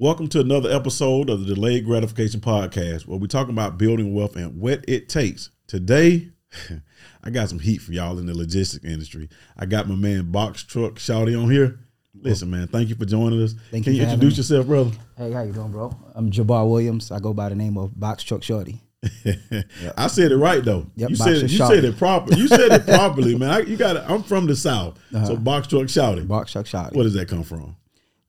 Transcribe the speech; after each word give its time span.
Welcome 0.00 0.28
to 0.28 0.40
another 0.40 0.70
episode 0.70 1.28
of 1.28 1.44
the 1.44 1.54
Delayed 1.54 1.84
Gratification 1.84 2.40
Podcast, 2.40 3.06
where 3.06 3.18
we 3.18 3.28
talk 3.28 3.50
about 3.50 3.76
building 3.76 4.14
wealth 4.14 4.34
and 4.34 4.58
what 4.58 4.82
it 4.88 5.10
takes. 5.10 5.50
Today, 5.66 6.30
I 7.22 7.28
got 7.28 7.50
some 7.50 7.58
heat 7.58 7.82
for 7.82 7.92
y'all 7.92 8.18
in 8.18 8.24
the 8.24 8.34
logistics 8.34 8.82
industry. 8.82 9.28
I 9.58 9.66
got 9.66 9.90
my 9.90 9.96
man 9.96 10.32
Box 10.32 10.62
Truck 10.62 10.94
Shawty 10.94 11.38
on 11.38 11.50
here. 11.50 11.80
Listen, 12.18 12.50
man, 12.50 12.66
thank 12.68 12.88
you 12.88 12.94
for 12.94 13.04
joining 13.04 13.42
us. 13.42 13.54
Thank 13.70 13.84
Can 13.84 13.92
you 13.92 13.98
you 13.98 14.04
introduce 14.04 14.38
yourself, 14.38 14.68
brother? 14.68 14.90
Hey, 15.18 15.32
how 15.32 15.42
you 15.42 15.52
doing, 15.52 15.70
bro? 15.70 15.94
I'm 16.14 16.30
Jabbar 16.30 16.66
Williams. 16.66 17.10
I 17.10 17.18
go 17.18 17.34
by 17.34 17.50
the 17.50 17.54
name 17.54 17.76
of 17.76 18.00
Box 18.00 18.22
Truck 18.22 18.42
Shorty. 18.42 18.80
I 19.98 20.06
said 20.06 20.32
it 20.32 20.38
right 20.38 20.64
though. 20.64 20.86
Yep, 20.96 21.10
you 21.10 21.16
said 21.16 21.36
it, 21.36 21.50
you 21.50 21.58
said 21.58 21.84
it 21.84 21.98
proper. 21.98 22.32
You 22.32 22.48
said 22.48 22.72
it 22.72 22.86
properly, 22.86 23.36
man. 23.36 23.50
I, 23.50 23.58
you 23.60 23.76
got. 23.76 23.98
I'm 24.10 24.22
from 24.22 24.46
the 24.46 24.56
south, 24.56 24.98
so 25.10 25.18
uh-huh. 25.18 25.36
Box 25.36 25.66
Truck 25.66 25.88
Shawty. 25.88 26.26
Box 26.26 26.52
Truck 26.52 26.64
Shorty. 26.64 26.96
Where 26.96 27.04
does 27.04 27.12
that 27.12 27.28
come 27.28 27.42
from? 27.42 27.76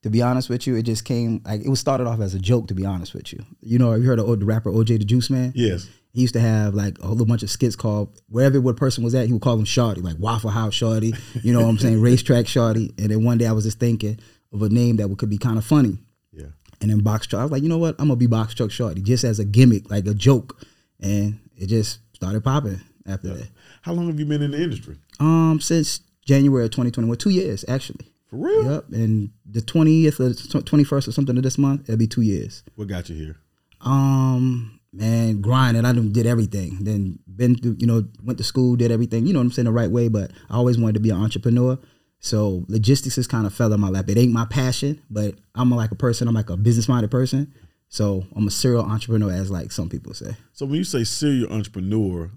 To 0.04 0.10
be 0.10 0.22
honest 0.22 0.50
with 0.50 0.66
you, 0.66 0.76
it 0.76 0.84
just 0.84 1.06
came 1.06 1.42
like 1.46 1.62
it 1.62 1.70
was 1.70 1.80
started 1.80 2.08
off 2.08 2.20
as 2.22 2.34
a 2.34 2.40
joke. 2.40 2.68
To 2.70 2.74
be 2.74 2.86
honest 2.86 3.14
with 3.14 3.32
you, 3.32 3.46
you 3.62 3.78
know, 3.78 3.92
have 3.92 4.02
you 4.02 4.08
heard 4.08 4.20
of 4.20 4.40
the 4.40 4.46
rapper 4.46 4.72
OJ 4.72 5.00
da 5.00 5.05
Juiceman? 5.05 5.52
Yes. 5.54 5.88
He 6.14 6.22
used 6.22 6.34
to 6.34 6.42
have 6.42 6.73
like 6.73 7.00
a 7.00 7.08
whole 7.08 7.26
bunch 7.26 7.44
of 7.44 7.50
skits 7.50 7.76
called 7.76 8.20
wherever 8.28 8.59
what 8.59 8.76
person 8.78 9.04
was 9.04 9.16
at, 9.16 9.28
he 9.28 9.34
would 9.34 9.42
call 9.42 9.58
him 9.58 9.66
Shorty, 9.66 10.02
like 10.02 10.18
Waffle 10.20 10.50
House 10.50 10.73
Shorty. 10.73 11.14
You 11.42 11.54
know 11.54 11.62
what 11.62 11.70
I'm 11.70 11.78
saying? 11.78 12.02
Racetrack 12.02 12.48
Shorty. 12.48 12.94
And 12.98 13.12
then 13.12 13.23
one 13.23 13.38
day 13.38 13.48
I 13.48 13.54
was 13.54 13.64
just 13.64 13.80
thinking 13.80 14.20
of 14.52 14.62
a 14.62 14.70
name 14.70 14.98
that 14.98 15.16
could 15.18 15.30
be 15.30 15.38
kind 15.38 15.58
of 15.58 15.64
funny. 15.66 16.00
Yeah. 16.34 16.48
And 16.81 16.90
then 16.90 17.00
Box 17.00 17.28
Truck, 17.28 17.40
I 17.40 17.44
was 17.44 17.52
like, 17.52 17.64
you 17.64 17.70
know 17.70 17.78
what? 17.78 17.95
I'm 18.00 18.08
gonna 18.08 18.18
be 18.18 18.28
Box 18.28 18.54
Truck 18.54 18.72
Shorty, 18.72 19.02
just 19.02 19.23
as 19.23 19.40
a 19.40 19.45
gimmick, 19.45 19.90
like 19.90 20.06
a 20.08 20.14
joke. 20.14 20.59
And 21.00 21.40
it 21.56 21.68
just 21.68 22.00
started 22.14 22.44
popping 22.44 22.81
after 23.08 23.34
that. 23.36 23.50
How 23.84 23.94
long 23.94 24.08
have 24.08 24.20
you 24.20 24.26
been 24.26 24.42
in 24.42 24.52
the 24.52 24.62
industry? 24.62 24.98
Um, 25.20 25.59
since 25.62 26.02
January 26.26 26.66
of 26.66 26.72
2021, 26.72 27.18
two 27.18 27.30
years 27.30 27.64
actually. 27.68 28.11
For 28.31 28.38
real? 28.38 28.71
Yep, 28.71 28.85
and 28.94 29.30
the 29.45 29.59
20th 29.59 30.20
or 30.21 30.30
21st 30.62 31.08
or 31.09 31.12
something 31.12 31.35
of 31.35 31.44
this 31.44 31.58
month, 31.58 31.89
it'll 31.89 31.98
be 31.98 32.08
two 32.08 32.22
years. 32.22 32.63
What 32.76 32.88
got 32.88 33.09
you 33.09 33.16
here? 33.16 33.38
Um, 33.81 34.80
man, 34.94 35.42
grinding. 35.42 35.83
I 35.83 35.92
done 35.92 36.14
did 36.14 36.25
everything. 36.25 36.78
Then 36.81 37.19
been 37.28 37.56
through, 37.56 37.75
you 37.78 37.88
know, 37.88 38.06
went 38.23 38.38
to 38.38 38.44
school, 38.45 38.78
did 38.78 38.89
everything. 38.89 39.28
You 39.28 39.33
know 39.33 39.39
what 39.39 39.45
I'm 39.45 39.52
saying 39.52 39.66
the 39.66 39.72
right 39.73 39.91
way. 39.91 40.08
But 40.08 40.31
I 40.50 40.56
always 40.56 40.78
wanted 40.78 40.94
to 40.94 41.00
be 41.02 41.09
an 41.09 41.22
entrepreneur. 41.22 41.78
So 42.19 42.64
logistics 42.69 43.16
just 43.16 43.30
kind 43.30 43.45
of 43.45 43.53
fell 43.53 43.73
in 43.73 43.81
my 43.81 43.89
lap. 43.89 44.08
It 44.08 44.17
ain't 44.17 44.31
my 44.31 44.45
passion, 44.45 45.02
but 45.09 45.36
I'm 45.56 45.69
like 45.72 45.91
a 45.91 45.95
person. 45.95 46.28
I'm 46.28 46.36
like 46.36 46.50
a 46.50 46.58
business 46.58 46.88
minded 46.88 47.11
person. 47.11 47.53
So 47.89 48.25
I'm 48.38 48.47
a 48.47 48.52
serial 48.52 48.86
entrepreneur, 48.86 49.31
as 49.31 49.52
like 49.52 49.73
some 49.73 49.89
people 49.89 50.13
say. 50.13 50.38
So 50.53 50.66
when 50.66 50.75
you 50.75 50.86
say 50.86 51.03
serial 51.03 51.52
entrepreneur, 51.52 52.31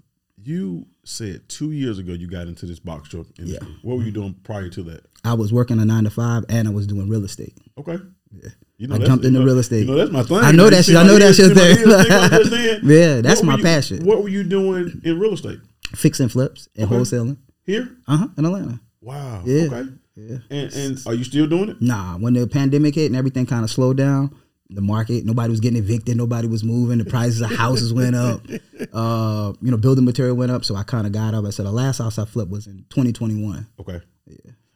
you 0.45 0.85
said 1.03 1.47
two 1.49 1.71
years 1.71 1.99
ago 1.99 2.13
you 2.13 2.27
got 2.29 2.47
into 2.47 2.65
this 2.65 2.79
box 2.79 3.09
truck 3.09 3.27
industry. 3.39 3.67
What 3.81 3.97
were 3.97 4.03
you 4.03 4.11
doing 4.11 4.35
prior 4.43 4.69
to 4.69 4.83
that? 4.83 5.05
I 5.23 5.33
was 5.33 5.51
working 5.51 5.79
a 5.79 5.85
nine 5.85 6.03
to 6.05 6.09
five, 6.09 6.45
and 6.49 6.67
I 6.67 6.71
was 6.71 6.85
doing 6.87 7.09
real 7.09 7.23
estate. 7.25 7.57
Okay. 7.77 7.97
Yeah. 8.31 8.49
You 8.77 8.87
I 8.87 8.91
that's- 8.93 9.07
jumped 9.07 9.23
you 9.23 9.29
into 9.29 9.39
know- 9.39 9.45
real 9.45 9.59
estate. 9.59 9.79
You 9.81 9.85
know, 9.85 9.95
that's 9.97 10.11
my 10.11 10.23
thing. 10.23 10.37
I 10.37 10.51
know 10.51 10.69
that's- 10.69 10.89
I 10.93 11.03
know 11.03 11.17
that's 11.19 11.37
your 11.39 11.49
thing. 11.53 11.77
ears 11.77 11.77
tickle 11.77 12.29
just 12.29 12.51
then? 12.51 12.79
Yeah, 12.83 13.21
that's 13.21 13.39
What 13.41 13.47
my 13.47 13.55
you- 13.57 13.63
passion. 13.63 14.05
What 14.05 14.21
were 14.23 14.29
you 14.29 14.43
doing 14.43 15.01
in 15.03 15.19
real 15.19 15.33
estate? 15.33 15.59
Fixing 15.95 16.27
flips 16.29 16.67
and 16.75 16.89
wholesaling. 16.89 17.37
Here? 17.65 17.89
Uh 18.07 18.17
huh. 18.17 18.27
In 18.37 18.45
Atlanta. 18.45 18.79
Wow. 19.01 19.41
Yeah. 19.45 19.63
Okay. 19.71 19.89
Yeah. 20.15 20.37
And, 20.49 20.73
and 20.73 20.99
are 21.07 21.13
you 21.13 21.23
still 21.23 21.47
doing 21.47 21.69
it? 21.69 21.81
Nah, 21.81 22.17
when 22.17 22.33
the 22.33 22.47
pandemic 22.47 22.95
hit 22.95 23.07
and 23.07 23.15
everything 23.15 23.45
kind 23.45 23.63
of 23.63 23.69
slowed 23.71 23.97
down, 23.97 24.35
the 24.69 24.81
market, 24.81 25.25
nobody 25.25 25.49
was 25.51 25.59
getting 25.59 25.77
evicted, 25.77 26.17
nobody 26.17 26.47
was 26.47 26.63
moving, 26.63 26.97
the 26.97 27.05
prices 27.05 27.41
of 27.41 27.51
houses 27.51 27.93
went 27.93 28.15
up, 28.15 28.41
uh, 28.93 29.53
you 29.61 29.71
know, 29.71 29.77
building 29.77 30.05
material 30.05 30.35
went 30.35 30.51
up. 30.51 30.65
So 30.65 30.75
I 30.75 30.83
kind 30.83 31.05
of 31.05 31.13
got 31.13 31.33
up. 31.33 31.45
I 31.45 31.49
said 31.51 31.65
the 31.65 31.71
last 31.71 31.99
house 31.99 32.17
I 32.17 32.25
flipped 32.25 32.51
was 32.51 32.67
in 32.67 32.85
2021. 32.89 33.67
Okay. 33.79 34.01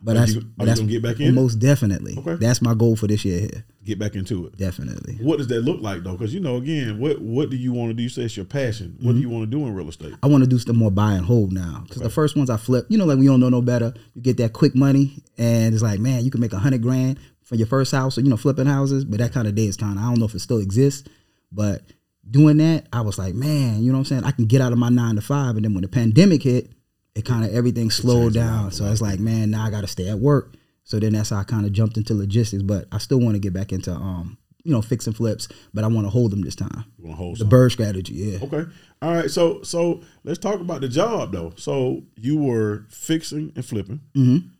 But 0.01 0.15
Are 0.15 0.19
that's, 0.21 0.33
you- 0.35 0.41
but 0.55 0.63
are 0.63 0.63
you 0.63 0.65
that's 0.67 0.79
gonna 0.79 0.91
get 0.91 1.01
back 1.03 1.19
in? 1.19 1.35
Most 1.35 1.55
definitely. 1.55 2.15
Okay. 2.17 2.35
That's 2.35 2.61
my 2.61 2.73
goal 2.73 2.95
for 2.95 3.07
this 3.07 3.25
year 3.25 3.39
here. 3.41 3.65
Get 3.83 3.99
back 3.99 4.15
into 4.15 4.45
it. 4.45 4.55
Definitely. 4.57 5.15
What 5.15 5.39
does 5.39 5.47
that 5.47 5.61
look 5.61 5.81
like 5.81 6.03
though? 6.03 6.13
Because 6.13 6.33
you 6.33 6.39
know, 6.39 6.55
again, 6.55 6.99
what 6.99 7.19
what 7.21 7.49
do 7.49 7.57
you 7.57 7.73
want 7.73 7.89
to 7.89 7.93
do? 7.95 8.03
You 8.03 8.07
say 8.09 8.21
it's 8.21 8.37
your 8.37 8.45
passion. 8.45 8.95
What 9.01 9.09
Mm-hmm. 9.09 9.13
do 9.15 9.19
you 9.19 9.29
want 9.29 9.51
to 9.51 9.57
do 9.57 9.65
in 9.65 9.73
real 9.75 9.89
estate? 9.89 10.13
I 10.23 10.27
want 10.27 10.43
to 10.43 10.49
do 10.49 10.57
some 10.57 10.77
more 10.77 10.91
buy 10.91 11.13
and 11.13 11.25
hold 11.25 11.51
now 11.51 11.83
because 11.85 12.01
the 12.01 12.09
first 12.09 12.37
ones 12.37 12.49
I 12.49 12.55
flipped, 12.55 12.89
you 12.91 12.97
know, 12.97 13.03
like 13.05 13.17
we 13.17 13.25
don't 13.25 13.41
know 13.41 13.49
no 13.49 13.61
better. 13.61 13.93
You 14.13 14.21
get 14.21 14.37
that 14.37 14.53
quick 14.53 14.73
money, 14.73 15.21
and 15.37 15.73
it's 15.73 15.83
like, 15.83 15.99
man, 15.99 16.23
you 16.23 16.31
can 16.31 16.39
make 16.39 16.53
a 16.53 16.59
hundred 16.59 16.81
grand 16.81 17.19
for 17.49 17.55
your 17.55 17.67
first 17.67 17.91
house, 17.91 18.17
or 18.17 18.21
you 18.21 18.29
know, 18.29 18.37
flipping 18.37 18.67
houses. 18.67 19.03
But 19.03 19.17
that 19.19 19.33
kind 19.33 19.47
of 19.47 19.55
day 19.55 19.65
is 19.65 19.75
kind 19.75 19.97
of 19.97 20.03
I 20.03 20.07
don't 20.07 20.19
know 20.19 20.25
if 20.25 20.35
it 20.35 20.39
still 20.39 20.59
exists, 20.59 21.09
but 21.51 21.81
doing 22.29 22.57
that, 22.57 22.85
I 22.93 23.01
was 23.01 23.17
like, 23.17 23.33
man, 23.33 23.81
you 23.81 23.91
know 23.91 23.97
what 23.97 23.99
I'm 23.99 24.05
saying? 24.05 24.23
I 24.23 24.31
can 24.31 24.45
get 24.45 24.61
out 24.61 24.71
of 24.71 24.77
my 24.77 24.89
nine 24.89 25.15
to 25.15 25.21
five, 25.21 25.55
and 25.55 25.65
then 25.65 25.73
when 25.73 25.81
the 25.81 25.89
pandemic 25.89 26.43
hit, 26.43 26.71
it 27.15 27.25
kind 27.25 27.43
of 27.43 27.53
everything 27.53 27.89
slowed 27.89 28.33
changed 28.33 28.37
a 28.37 28.39
lot, 28.41 28.45
down. 28.45 28.71
So 28.71 28.83
lot. 28.83 28.91
it's 28.91 29.01
like, 29.01 29.19
man, 29.19 29.49
now 29.49 29.65
I 29.65 29.71
got 29.71 29.81
to 29.81 29.87
stay 29.87 30.07
at 30.07 30.19
work. 30.19 30.53
So 30.83 30.99
then 30.99 31.13
that's 31.13 31.31
how 31.31 31.37
I 31.37 31.43
kind 31.43 31.65
of 31.65 31.73
jumped 31.73 31.97
into 31.97 32.13
logistics, 32.13 32.63
but 32.63 32.85
I 32.91 32.99
still 32.99 33.19
want 33.19 33.33
to 33.33 33.39
get 33.39 33.53
back 33.53 33.71
into 33.71 33.91
um, 33.91 34.37
you 34.63 34.71
know, 34.73 34.81
fixing 34.81 35.13
flips, 35.13 35.47
but 35.73 35.83
I 35.83 35.87
want 35.87 36.05
to 36.05 36.09
hold 36.09 36.31
them 36.31 36.41
this 36.41 36.55
time. 36.55 36.85
You 36.97 37.05
want 37.05 37.17
to 37.17 37.23
hold 37.23 37.35
The 37.35 37.39
some? 37.39 37.49
BRRRR 37.49 37.71
strategy, 37.71 38.13
yeah. 38.13 38.39
Okay. 38.43 38.69
All 39.01 39.13
right. 39.13 39.31
So 39.31 39.63
so 39.63 40.01
let's 40.23 40.39
talk 40.39 40.59
about 40.59 40.81
the 40.81 40.89
job 40.89 41.31
though. 41.31 41.53
So 41.57 42.03
you 42.15 42.37
were 42.37 42.85
fixing 42.89 43.51
and 43.55 43.65
flipping, 43.65 44.01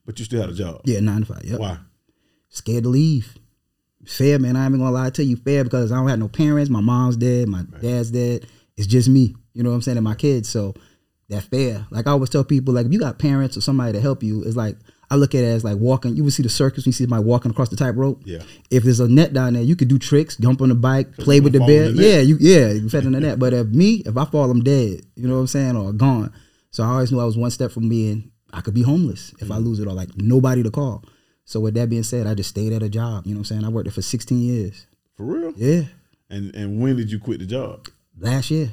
but 0.06 0.18
you 0.20 0.26
still 0.26 0.42
had 0.42 0.50
a 0.50 0.54
job. 0.54 0.78
Mm-hmm. 0.78 0.90
Yeah, 0.90 1.00
nine 1.02 1.22
to 1.22 1.34
five. 1.34 1.44
Yep. 1.44 1.60
Why? 1.60 1.78
Scared 2.50 2.84
to 2.84 2.90
leave. 2.90 3.36
Fair, 4.06 4.40
man. 4.40 4.56
I 4.56 4.64
ain't 4.66 4.72
even 4.72 4.80
gonna 4.80 4.92
lie 4.96 5.10
to 5.12 5.24
you. 5.24 5.36
Fair 5.36 5.64
because 5.64 5.92
I 5.92 5.96
don't 5.96 6.08
have 6.08 6.20
no 6.20 6.28
parents. 6.28 6.70
My 6.70 6.82
mom's 6.82 7.18
dead. 7.18 7.48
My 7.48 7.64
dad's 7.82 8.12
dead. 8.12 8.46
It's 8.78 8.88
just 8.88 9.10
me. 9.10 9.36
You 9.54 9.64
know 9.64 9.70
what 9.70 9.76
I'm 9.76 9.82
saying? 9.82 9.98
And 9.98 10.04
my 10.06 10.16
kids. 10.16 10.50
So 10.50 10.74
that 11.30 11.44
fair. 11.44 11.86
Like 11.92 12.08
I 12.08 12.12
always 12.12 12.30
tell 12.30 12.44
people, 12.44 12.74
like 12.74 12.86
if 12.86 12.94
you 12.94 13.00
got 13.00 13.20
parents 13.20 13.58
or 13.58 13.62
somebody 13.62 13.94
to 13.94 14.02
help 14.02 14.24
you, 14.24 14.44
it's 14.44 14.56
like 14.56 14.78
I 15.12 15.16
look 15.16 15.36
at 15.36 15.44
it 15.44 15.48
as 15.48 15.64
like 15.64 15.78
walking. 15.78 16.16
You 16.16 16.24
would 16.24 16.34
see 16.34 16.44
the 16.44 16.50
circus 16.50 16.86
when 16.86 16.90
you 16.90 16.94
see 16.94 17.04
somebody 17.04 17.24
walking 17.24 17.52
across 17.52 17.70
the 17.70 17.76
tightrope. 17.76 18.22
Yeah. 18.26 18.42
If 18.72 18.84
there's 18.84 19.00
a 19.00 19.08
net 19.08 19.34
down 19.34 19.54
there, 19.54 19.64
you 19.64 19.76
could 19.76 19.90
do 19.90 20.00
tricks, 20.00 20.38
jump 20.38 20.62
on 20.62 20.70
the 20.70 20.76
bike, 20.76 21.16
play 21.18 21.40
with 21.40 21.54
the 21.54 21.60
bear. 21.60 21.92
the. 21.92 22.02
Yeah, 22.02 22.20
you 22.20 22.38
yeah, 22.40 22.72
you 22.72 22.88
fit 22.90 23.04
in 23.06 23.12
the 23.12 23.20
net. 23.20 23.38
But 23.38 23.54
if 23.54 23.68
me, 23.68 24.02
if 24.06 24.16
I 24.18 24.26
fall, 24.26 24.50
I'm 24.50 24.64
dead. 24.64 25.02
You 25.16 25.28
know 25.28 25.36
what 25.36 25.42
I'm 25.42 25.48
saying? 25.48 25.76
Or 25.76 25.92
gone. 25.92 26.32
So 26.72 26.84
I 26.84 26.88
always 26.88 27.12
knew 27.12 27.20
I 27.20 27.26
was 27.26 27.38
one 27.38 27.52
step 27.52 27.72
from 27.72 27.90
being 27.90 28.32
I 28.54 28.62
could 28.62 28.74
be 28.74 28.82
homeless 28.84 29.34
if 29.40 29.52
I 29.52 29.58
Mm. 29.58 29.66
lose 29.66 29.80
it 29.80 29.88
or 29.88 29.94
like 29.94 30.10
nobody 30.18 30.64
to 30.64 30.72
call. 30.72 31.04
So 31.50 31.60
with 31.60 31.74
that 31.74 31.90
being 31.90 32.04
said, 32.04 32.28
I 32.28 32.36
just 32.36 32.52
stayed 32.52 32.74
at 32.74 32.84
a 32.84 32.90
job. 32.90 33.26
You 33.26 33.34
know 33.34 33.40
what 33.40 33.50
I'm 33.50 33.58
saying? 33.58 33.66
I 33.66 33.70
worked 33.70 33.86
there 33.86 33.92
for 33.92 34.04
16 34.04 34.38
years. 34.38 34.86
For 35.18 35.24
real? 35.24 35.52
Yeah. 35.58 35.82
And 36.30 36.54
and 36.56 36.80
when 36.80 36.96
did 36.96 37.12
you 37.12 37.18
quit 37.18 37.40
the 37.40 37.48
job? 37.48 37.88
Last 38.20 38.52
year. 38.52 38.70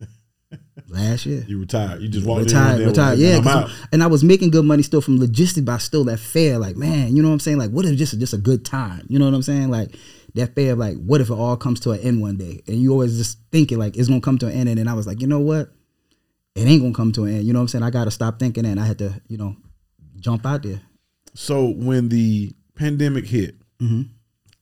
Last 0.88 1.24
year. 1.24 1.44
You 1.46 1.60
retired. 1.60 2.02
You 2.02 2.08
just 2.08 2.26
walked 2.26 2.46
Retired, 2.46 2.80
in 2.80 2.88
retired, 2.88 3.12
and 3.12 3.20
yeah. 3.22 3.38
was 3.38 3.46
I'm 3.46 3.56
out. 3.56 3.68
I'm- 3.68 3.88
and 3.92 4.02
I 4.02 4.08
was 4.08 4.24
making 4.24 4.50
good 4.50 4.64
money 4.64 4.82
still 4.82 5.00
from 5.00 5.20
logistics, 5.20 5.64
but 5.64 5.72
I 5.74 5.78
still 5.78 6.02
that 6.06 6.18
fair, 6.18 6.58
like, 6.58 6.74
man, 6.74 7.14
you 7.14 7.22
know 7.22 7.28
what 7.28 7.34
I'm 7.34 7.40
saying? 7.40 7.58
Like, 7.58 7.70
what 7.70 7.84
if 7.84 7.96
just 7.96 8.18
just 8.18 8.34
a 8.34 8.38
good 8.38 8.64
time? 8.64 9.06
You 9.08 9.20
know 9.20 9.26
what 9.26 9.34
I'm 9.34 9.42
saying? 9.42 9.70
Like 9.70 9.94
that 10.34 10.56
fair 10.56 10.72
of 10.72 10.78
like, 10.80 10.96
what 10.96 11.20
if 11.20 11.30
it 11.30 11.34
all 11.34 11.56
comes 11.56 11.78
to 11.80 11.92
an 11.92 12.00
end 12.00 12.20
one 12.20 12.36
day? 12.36 12.60
And 12.66 12.76
you 12.82 12.90
always 12.90 13.16
just 13.16 13.38
thinking 13.52 13.78
like 13.78 13.96
it's 13.96 14.08
gonna 14.08 14.20
come 14.20 14.38
to 14.38 14.46
an 14.48 14.52
end. 14.52 14.68
And 14.68 14.78
then 14.78 14.88
I 14.88 14.94
was 14.94 15.06
like, 15.06 15.20
you 15.20 15.28
know 15.28 15.38
what? 15.38 15.70
It 16.56 16.66
ain't 16.66 16.82
gonna 16.82 16.92
come 16.92 17.12
to 17.12 17.22
an 17.26 17.36
end. 17.36 17.44
You 17.44 17.52
know 17.52 17.60
what 17.60 17.64
I'm 17.64 17.68
saying? 17.68 17.84
I 17.84 17.90
gotta 17.90 18.10
stop 18.10 18.40
thinking 18.40 18.64
that 18.64 18.70
and 18.70 18.80
I 18.80 18.84
had 18.84 18.98
to, 18.98 19.22
you 19.28 19.38
know, 19.38 19.54
jump 20.18 20.44
out 20.44 20.64
there. 20.64 20.80
So 21.34 21.66
when 21.68 22.08
the 22.08 22.52
pandemic 22.74 23.26
hit, 23.26 23.56
Mm-hmm. 23.80 24.02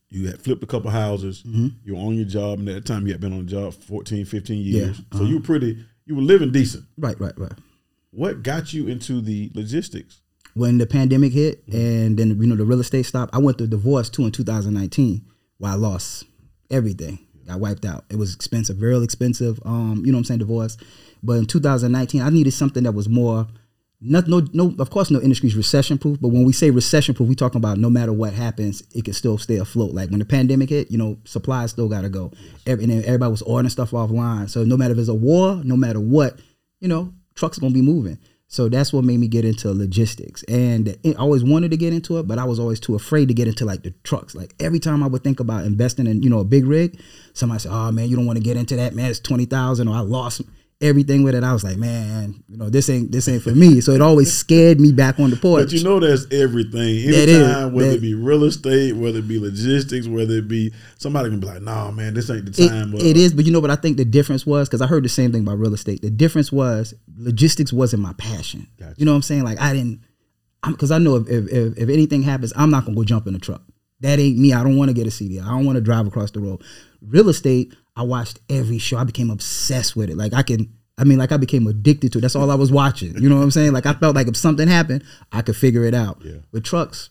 you 0.09 0.27
had 0.27 0.41
flipped 0.41 0.65
a 0.65 0.67
couple 0.67 0.91
houses. 0.91 1.43
You 1.45 1.95
were 1.95 2.01
on 2.01 2.15
your 2.17 2.25
job, 2.25 2.59
and 2.59 2.69
at 2.71 2.75
the 2.75 2.81
time 2.81 3.07
you 3.07 3.13
had 3.13 3.21
been 3.21 3.33
on 3.35 3.45
the 3.45 3.51
job 3.51 3.75
for 3.75 3.81
14, 3.83 4.25
15 4.25 4.65
years. 4.65 4.99
Yeah, 4.99 5.19
So 5.19 5.25
you 5.25 5.37
were 5.37 5.43
pretty. 5.43 5.85
You 6.07 6.17
were 6.17 6.23
living 6.23 6.51
decent. 6.51 6.85
Right, 6.99 7.19
right, 7.21 7.39
right. 7.39 7.53
What 8.11 8.43
got 8.43 8.73
you 8.73 8.89
into 8.89 9.21
the 9.21 9.51
logistics? 9.55 10.21
when 10.55 10.77
the 10.77 10.87
pandemic 10.87 11.33
hit 11.33 11.63
and 11.73 12.19
then 12.19 12.39
you 12.39 12.47
know 12.47 12.57
the 12.57 12.65
real 12.65 12.81
estate 12.81 13.05
stopped, 13.05 13.35
I 13.35 13.39
went 13.39 13.57
through 13.59 13.69
divorce 13.69 14.11
too 14.11 14.25
in 14.27 14.33
2019 14.33 15.25
where 15.59 15.73
I 15.73 15.77
lost 15.77 16.25
everything. 16.71 17.19
Got 17.47 17.61
wiped 17.61 17.85
out. 17.87 18.05
It 18.11 18.17
was 18.17 18.35
expensive, 18.35 18.81
real 18.83 19.03
expensive. 19.03 19.61
Um, 19.65 20.03
you 20.05 20.13
know 20.13 20.17
what 20.17 20.21
I'm 20.21 20.25
saying, 20.25 20.39
divorce. 20.41 20.77
But 21.23 21.35
in 21.35 21.47
2019, 21.47 22.21
I 22.23 22.29
needed 22.31 22.53
something 22.53 22.83
that 22.85 22.93
was 22.93 23.09
more 23.09 23.47
not 24.05 24.27
no 24.27 24.47
no 24.53 24.75
of 24.79 24.91
course 24.91 25.11
no 25.11 25.21
industry 25.21 25.49
is 25.49 25.57
recession 25.57 25.97
proof, 25.99 26.21
but 26.21 26.29
when 26.29 26.45
we 26.45 26.53
say 26.53 26.71
recession 26.71 27.15
proof, 27.15 27.29
we 27.29 27.35
talking 27.35 27.59
about 27.59 27.79
no 27.79 27.89
matter 27.89 28.13
what 28.13 28.33
happens, 28.33 28.83
it 28.95 29.05
can 29.05 29.15
still 29.15 29.39
stay 29.39 29.57
afloat. 29.57 29.93
Like 29.93 30.11
when 30.11 30.19
the 30.19 30.25
pandemic 30.25 30.71
hit, 30.71 30.91
you 30.91 30.99
know, 30.99 31.19
supplies 31.25 31.71
still 31.71 31.89
gotta 31.89 32.09
go. 32.09 32.33
Every, 32.67 32.85
and 32.85 33.05
everybody 33.05 33.31
was 33.31 33.43
ordering 33.43 33.71
stuff 33.71 33.93
offline. 33.93 34.51
So 34.51 34.65
no 34.65 34.77
matter 34.77 34.93
if 34.93 34.99
it's 34.99 35.09
a 35.09 35.15
war, 35.15 35.61
no 35.65 35.77
matter 35.77 36.01
what, 36.01 36.41
you 36.81 36.89
know, 36.89 37.13
trucks 37.35 37.59
are 37.59 37.61
gonna 37.61 37.75
be 37.75 37.83
moving. 37.83 38.19
So 38.49 38.69
that's 38.69 38.93
what 38.93 39.05
made 39.05 39.19
me 39.19 39.29
get 39.29 39.47
into 39.47 39.73
logistics. 39.73 40.43
And 40.43 40.99
I 41.07 41.13
always 41.13 41.43
wanted 41.43 41.71
to 41.71 41.79
get 41.79 41.95
into 41.95 42.19
it, 42.19 42.29
but 42.29 42.39
I 42.39 42.45
was 42.45 42.59
always 42.59 42.81
too 42.81 42.95
afraid 42.95 43.29
to 43.29 43.35
get 43.35 43.49
into 43.49 43.65
like 43.65 43.83
the 43.83 43.93
trucks. 44.03 44.35
Like 44.35 44.55
every 44.61 44.79
time 44.79 45.03
I 45.03 45.07
would 45.07 45.25
think 45.25 45.41
about 45.41 45.65
investing 45.65 46.07
in, 46.07 46.23
you 46.23 46.29
know, 46.29 46.41
a 46.41 46.45
big 46.45 46.67
rig, 46.67 47.01
somebody 47.33 47.61
said, 47.61 47.73
Oh 47.73 47.91
man, 47.93 48.09
you 48.09 48.17
don't 48.17 48.27
want 48.27 48.37
to 48.37 48.45
get 48.45 48.59
into 48.59 48.77
that, 48.77 48.95
man. 48.95 49.11
It's 49.11 49.21
twenty 49.21 49.47
thousand 49.47 49.89
or 49.89 49.97
I 49.97 50.01
lost 50.01 50.43
everything 50.83 51.23
with 51.23 51.35
it. 51.35 51.45
I 51.45 51.53
was 51.53 51.65
like, 51.65 51.77
man, 51.79 52.43
you 52.49 52.57
know, 52.57 52.69
this 52.69 52.91
ain't 52.91 53.11
this 53.13 53.29
ain't 53.29 53.43
for 53.43 53.53
me. 53.53 53.81
So 53.81 53.93
it 53.93 54.03
always 54.03 54.33
scared 54.37 54.81
me 54.81 54.93
back 54.93 55.19
on 55.21 55.31
the 55.31 55.37
porch. 55.37 55.65
But 55.67 55.73
you 55.73 55.83
know, 55.85 56.01
that's 56.01 56.27
everything. 56.31 57.07
That 57.07 57.29
is. 57.29 57.39
Anytime, 57.39 57.73
whether 57.73 57.91
That- 57.91 57.97
it 57.97 58.01
be 58.03 58.15
real 58.15 58.45
estate, 58.45 58.97
whether 58.97 59.21
it 59.21 59.29
be 59.29 59.39
logistics, 59.39 60.07
whether 60.07 60.35
it 60.35 60.49
be 60.49 60.73
somebody 60.99 61.31
can 61.31 61.41
be 61.41 61.47
like, 61.47 61.63
"No, 61.63 61.91
man, 61.93 62.15
this 62.15 62.29
ain't 62.29 62.53
the 62.53 62.65
It- 62.65 62.69
time." 62.69 62.95
it 62.95 63.17
is, 63.17 63.33
but 63.33 63.47
you 63.47 63.53
know 63.53 63.61
what 63.61 63.71
I 63.71 63.77
think 63.77 63.97
the 63.97 64.05
difference 64.05 64.45
was 64.45 64.69
because 64.69 64.81
I 64.83 64.87
heard 64.87 65.05
the 65.05 65.09
same 65.09 65.33
thing 65.33 65.43
about 65.43 65.59
real 65.59 65.73
estate. 65.75 66.03
The 66.03 66.11
difference 66.11 66.53
was 66.53 66.93
logistics 67.17 67.73
wasn't 67.73 68.03
my 68.03 68.13
passion. 68.15 68.67
Gotcha. 68.79 68.95
You 68.99 69.07
know 69.07 69.13
what 69.13 69.17
I'm 69.17 69.23
saying? 69.23 69.45
Like 69.45 69.61
I 69.61 69.73
didn't, 69.73 70.01
because 70.69 70.91
I 70.91 70.99
know 70.99 71.17
if, 71.17 71.29
if 71.29 71.49
if 71.49 71.79
if 71.79 71.89
anything 71.89 72.23
happens, 72.23 72.53
I'm 72.57 72.71
not 72.71 72.85
gonna 72.85 72.97
go 72.97 73.05
jump 73.05 73.27
in 73.27 73.35
a 73.35 73.39
truck. 73.39 73.63
That 74.01 74.19
ain't 74.19 74.37
me. 74.37 74.53
I 74.53 74.65
don't 74.65 74.77
want 74.77 74.89
to 74.89 74.95
get 74.95 75.07
a 75.07 75.13
CD. 75.13 75.39
I 75.39 75.47
don't 75.47 75.65
want 75.65 75.77
to 75.77 75.81
drive 75.81 76.09
across 76.09 76.33
the 76.33 76.41
road. 76.41 76.61
Real 77.01 77.29
estate, 77.29 77.73
I 77.97 78.03
watched 78.03 78.41
every 78.49 78.79
show. 78.79 78.97
I 78.97 79.05
became 79.05 79.31
obsessed 79.31 79.97
with 79.97 80.11
it. 80.11 80.17
Like 80.17 80.33
I 80.35 80.43
can, 80.43 80.73
I 80.99 81.05
mean, 81.05 81.19
like 81.19 81.33
I 81.33 81.37
became 81.37 81.67
addicted 81.67 82.13
to 82.13 82.19
it. 82.19 82.21
That's 82.23 82.37
all 82.37 82.51
I 82.51 82.55
was 82.55 82.73
watching. 82.73 83.17
You 83.21 83.29
know 83.29 83.37
what 83.37 83.43
I'm 83.43 83.51
saying? 83.51 83.73
Like 83.73 83.87
I 83.87 83.93
felt 83.95 84.15
like 84.15 84.29
if 84.29 84.37
something 84.37 84.69
happened, 84.69 85.05
I 85.31 85.43
could 85.43 85.57
figure 85.57 85.85
it 85.85 85.95
out. 85.95 86.23
Yeah. 86.25 86.39
With 86.53 86.65
trucks, 86.65 87.11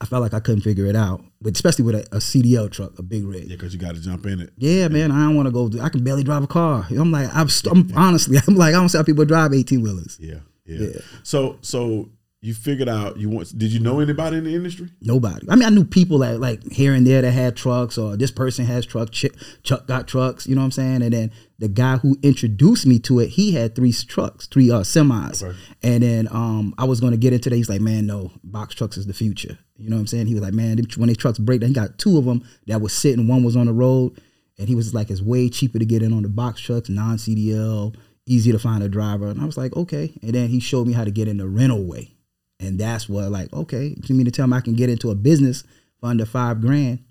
I 0.00 0.06
felt 0.06 0.22
like 0.22 0.34
I 0.34 0.40
couldn't 0.40 0.62
figure 0.62 0.86
it 0.86 0.96
out. 0.96 1.22
But 1.40 1.54
especially 1.54 1.84
with 1.84 1.94
a, 1.94 2.00
a 2.16 2.18
CDL 2.20 2.70
truck, 2.70 2.98
a 2.98 3.02
big 3.02 3.24
rig. 3.24 3.44
Yeah, 3.44 3.56
because 3.56 3.72
you 3.72 3.80
got 3.80 3.94
to 3.94 4.00
jump 4.00 4.26
in 4.26 4.40
it. 4.40 4.52
Yeah, 4.56 4.88
man, 4.88 5.10
I 5.10 5.24
don't 5.26 5.36
want 5.36 5.46
to 5.46 5.52
go. 5.52 5.70
I 5.82 5.88
can 5.88 6.02
barely 6.04 6.24
drive 6.24 6.42
a 6.42 6.46
car. 6.48 6.86
I'm 6.90 7.10
like, 7.12 7.28
I'm, 7.34 7.48
st- 7.48 7.74
I'm 7.74 7.90
honestly, 7.96 8.38
I'm 8.48 8.56
like, 8.56 8.74
I 8.74 8.78
don't 8.78 8.88
see 8.88 8.98
how 8.98 9.04
people 9.04 9.24
drive 9.24 9.52
18 9.52 9.80
wheelers. 9.82 10.18
Yeah, 10.20 10.40
yeah, 10.64 10.88
So, 11.22 11.58
so 11.62 12.10
you 12.40 12.54
figured 12.54 12.88
out 12.88 13.16
you 13.16 13.28
want? 13.28 13.56
Did 13.58 13.72
you 13.72 13.80
know 13.80 13.98
anybody 13.98 14.36
in 14.36 14.44
the 14.44 14.54
industry? 14.54 14.88
Nobody. 15.00 15.44
I 15.50 15.56
mean, 15.56 15.64
I 15.64 15.70
knew 15.70 15.84
people 15.84 16.18
that 16.18 16.38
like 16.38 16.62
here 16.70 16.94
and 16.94 17.04
there 17.04 17.20
that 17.20 17.32
had 17.32 17.56
trucks, 17.56 17.98
or 17.98 18.16
this 18.16 18.30
person 18.30 18.64
has 18.64 18.86
truck. 18.86 19.10
Ch- 19.10 19.26
Chuck 19.64 19.88
got 19.88 20.06
trucks. 20.06 20.46
You 20.46 20.54
know 20.54 20.60
what 20.60 20.66
I'm 20.66 20.70
saying? 20.72 21.02
And 21.02 21.12
then 21.12 21.32
the 21.58 21.68
guy 21.68 21.96
who 21.96 22.16
introduced 22.22 22.86
me 22.86 23.00
to 23.00 23.18
it, 23.18 23.30
he 23.30 23.52
had 23.52 23.74
three 23.74 23.92
trucks, 23.92 24.46
three 24.46 24.70
uh, 24.70 24.80
semis. 24.80 25.42
Okay. 25.42 25.58
And 25.82 26.02
then 26.04 26.28
um, 26.30 26.74
I 26.78 26.84
was 26.84 27.00
going 27.00 27.10
to 27.10 27.18
get 27.18 27.32
into 27.32 27.50
that. 27.50 27.56
He's 27.56 27.68
like, 27.68 27.80
man, 27.80 28.06
no, 28.06 28.30
box 28.44 28.74
trucks 28.76 28.96
is 28.96 29.06
the 29.06 29.14
future. 29.14 29.58
You 29.76 29.90
know 29.90 29.96
what 29.96 30.00
I'm 30.00 30.06
saying? 30.06 30.26
He 30.26 30.34
was 30.34 30.42
like, 30.42 30.54
man, 30.54 30.78
when 30.96 31.08
these 31.08 31.16
trucks 31.16 31.38
break 31.40 31.60
down, 31.60 31.68
he 31.68 31.74
got 31.74 31.98
two 31.98 32.18
of 32.18 32.24
them 32.24 32.44
that 32.68 32.80
was 32.80 32.92
sitting. 32.92 33.26
One 33.26 33.42
was 33.42 33.56
on 33.56 33.66
the 33.66 33.72
road, 33.72 34.20
and 34.58 34.68
he 34.68 34.76
was 34.76 34.94
like, 34.94 35.10
it's 35.10 35.22
way 35.22 35.48
cheaper 35.48 35.80
to 35.80 35.84
get 35.84 36.02
in 36.02 36.12
on 36.12 36.22
the 36.22 36.28
box 36.28 36.60
trucks, 36.60 36.88
non 36.88 37.16
CDL, 37.16 37.96
easy 38.26 38.52
to 38.52 38.58
find 38.60 38.84
a 38.84 38.88
driver. 38.88 39.26
And 39.26 39.40
I 39.40 39.44
was 39.44 39.56
like, 39.56 39.74
okay. 39.76 40.12
And 40.22 40.32
then 40.32 40.48
he 40.48 40.60
showed 40.60 40.86
me 40.86 40.92
how 40.92 41.02
to 41.02 41.10
get 41.10 41.26
in 41.26 41.38
the 41.38 41.48
rental 41.48 41.84
way. 41.84 42.14
And 42.60 42.78
that's 42.78 43.08
what, 43.08 43.30
like, 43.30 43.52
okay, 43.52 43.96
you 44.04 44.14
mean 44.14 44.24
to 44.24 44.30
tell 44.32 44.46
me 44.46 44.56
I 44.56 44.60
can 44.60 44.74
get 44.74 44.90
into 44.90 45.10
a 45.10 45.14
business 45.14 45.62
for 46.00 46.08
under 46.08 46.26
five 46.26 46.60
grand, 46.60 47.04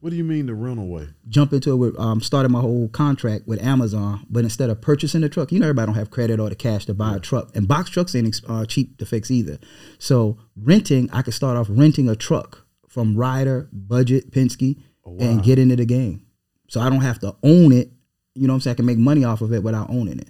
What 0.00 0.10
do 0.10 0.16
you 0.16 0.24
mean 0.24 0.46
the 0.46 0.54
rental 0.54 0.88
way? 0.88 1.08
jump 1.28 1.52
into 1.52 1.70
it 1.72 1.76
with, 1.76 1.98
um, 1.98 2.20
started 2.20 2.48
my 2.48 2.60
whole 2.60 2.88
contract 2.88 3.46
with 3.46 3.62
Amazon, 3.62 4.26
but 4.28 4.42
instead 4.44 4.68
of 4.70 4.80
purchasing 4.80 5.20
the 5.20 5.28
truck, 5.28 5.52
you 5.52 5.60
know, 5.60 5.66
everybody 5.66 5.86
don't 5.86 5.94
have 5.94 6.10
credit 6.10 6.40
or 6.40 6.48
the 6.48 6.56
cash 6.56 6.86
to 6.86 6.94
buy 6.94 7.14
a 7.16 7.20
truck. 7.20 7.54
And 7.54 7.68
box 7.68 7.90
trucks 7.90 8.14
ain't 8.16 8.40
uh, 8.48 8.64
cheap 8.66 8.98
to 8.98 9.06
fix 9.06 9.30
either. 9.30 9.58
So 9.98 10.38
renting, 10.56 11.08
I 11.12 11.22
could 11.22 11.34
start 11.34 11.56
off 11.56 11.68
renting 11.70 12.08
a 12.08 12.16
truck 12.16 12.66
from 12.88 13.14
Ryder, 13.16 13.68
Budget, 13.72 14.32
Penske, 14.32 14.76
wow. 15.04 15.24
and 15.24 15.42
get 15.42 15.58
into 15.58 15.76
the 15.76 15.86
game. 15.86 16.26
So 16.68 16.80
I 16.80 16.88
don't 16.90 17.02
have 17.02 17.20
to 17.20 17.36
own 17.44 17.72
it. 17.72 17.92
You 18.34 18.46
know 18.48 18.54
what 18.54 18.56
I'm 18.56 18.60
saying? 18.62 18.74
I 18.74 18.76
can 18.76 18.86
make 18.86 18.98
money 18.98 19.22
off 19.24 19.40
of 19.40 19.52
it 19.52 19.62
without 19.62 19.90
owning 19.90 20.18
it. 20.18 20.28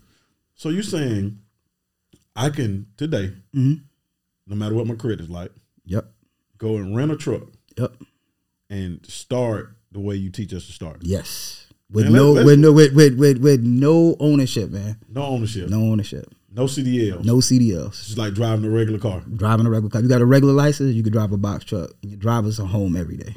So 0.54 0.68
you're 0.68 0.82
saying 0.82 1.38
I 2.36 2.50
can 2.50 2.86
today, 2.96 3.32
Mhm. 3.54 3.82
No 4.50 4.56
matter 4.56 4.74
what 4.74 4.86
my 4.86 4.94
credit 4.96 5.20
is 5.20 5.30
like, 5.30 5.52
Yep. 5.86 6.12
go 6.58 6.76
and 6.76 6.94
rent 6.94 7.10
a 7.12 7.16
truck 7.16 7.44
Yep. 7.78 7.96
and 8.68 9.00
start 9.06 9.76
the 9.92 10.00
way 10.00 10.16
you 10.16 10.30
teach 10.30 10.52
us 10.52 10.66
to 10.66 10.72
start. 10.72 10.98
Yes. 11.02 11.66
With 11.90 12.04
Man, 12.04 12.12
no 12.14 12.32
let's- 12.32 12.46
with 12.46 12.58
no 12.60 12.72
with, 12.72 12.92
with 12.94 13.18
with 13.18 13.38
with 13.38 13.62
no 13.62 14.16
ownership, 14.20 14.70
man. 14.70 14.96
No 15.08 15.22
ownership, 15.22 15.68
no, 15.70 15.80
ownership. 15.80 16.26
No 16.52 16.62
ownership. 16.62 16.84
CDL. 16.86 17.24
No 17.24 17.36
CDLs. 17.40 17.88
It's 17.88 18.06
just 18.06 18.18
like 18.18 18.34
driving 18.34 18.64
a 18.64 18.70
regular 18.70 18.98
car. 18.98 19.22
Driving 19.34 19.66
a 19.66 19.70
regular 19.70 19.90
car. 19.90 20.00
You 20.02 20.08
got 20.08 20.20
a 20.20 20.26
regular 20.26 20.52
license, 20.52 20.94
you 20.94 21.02
can 21.02 21.12
drive 21.12 21.32
a 21.32 21.36
box 21.36 21.64
truck. 21.64 21.90
And 22.02 22.10
your 22.12 22.18
drivers 22.20 22.58
are 22.60 22.66
home 22.66 22.96
every 22.96 23.16
day. 23.16 23.36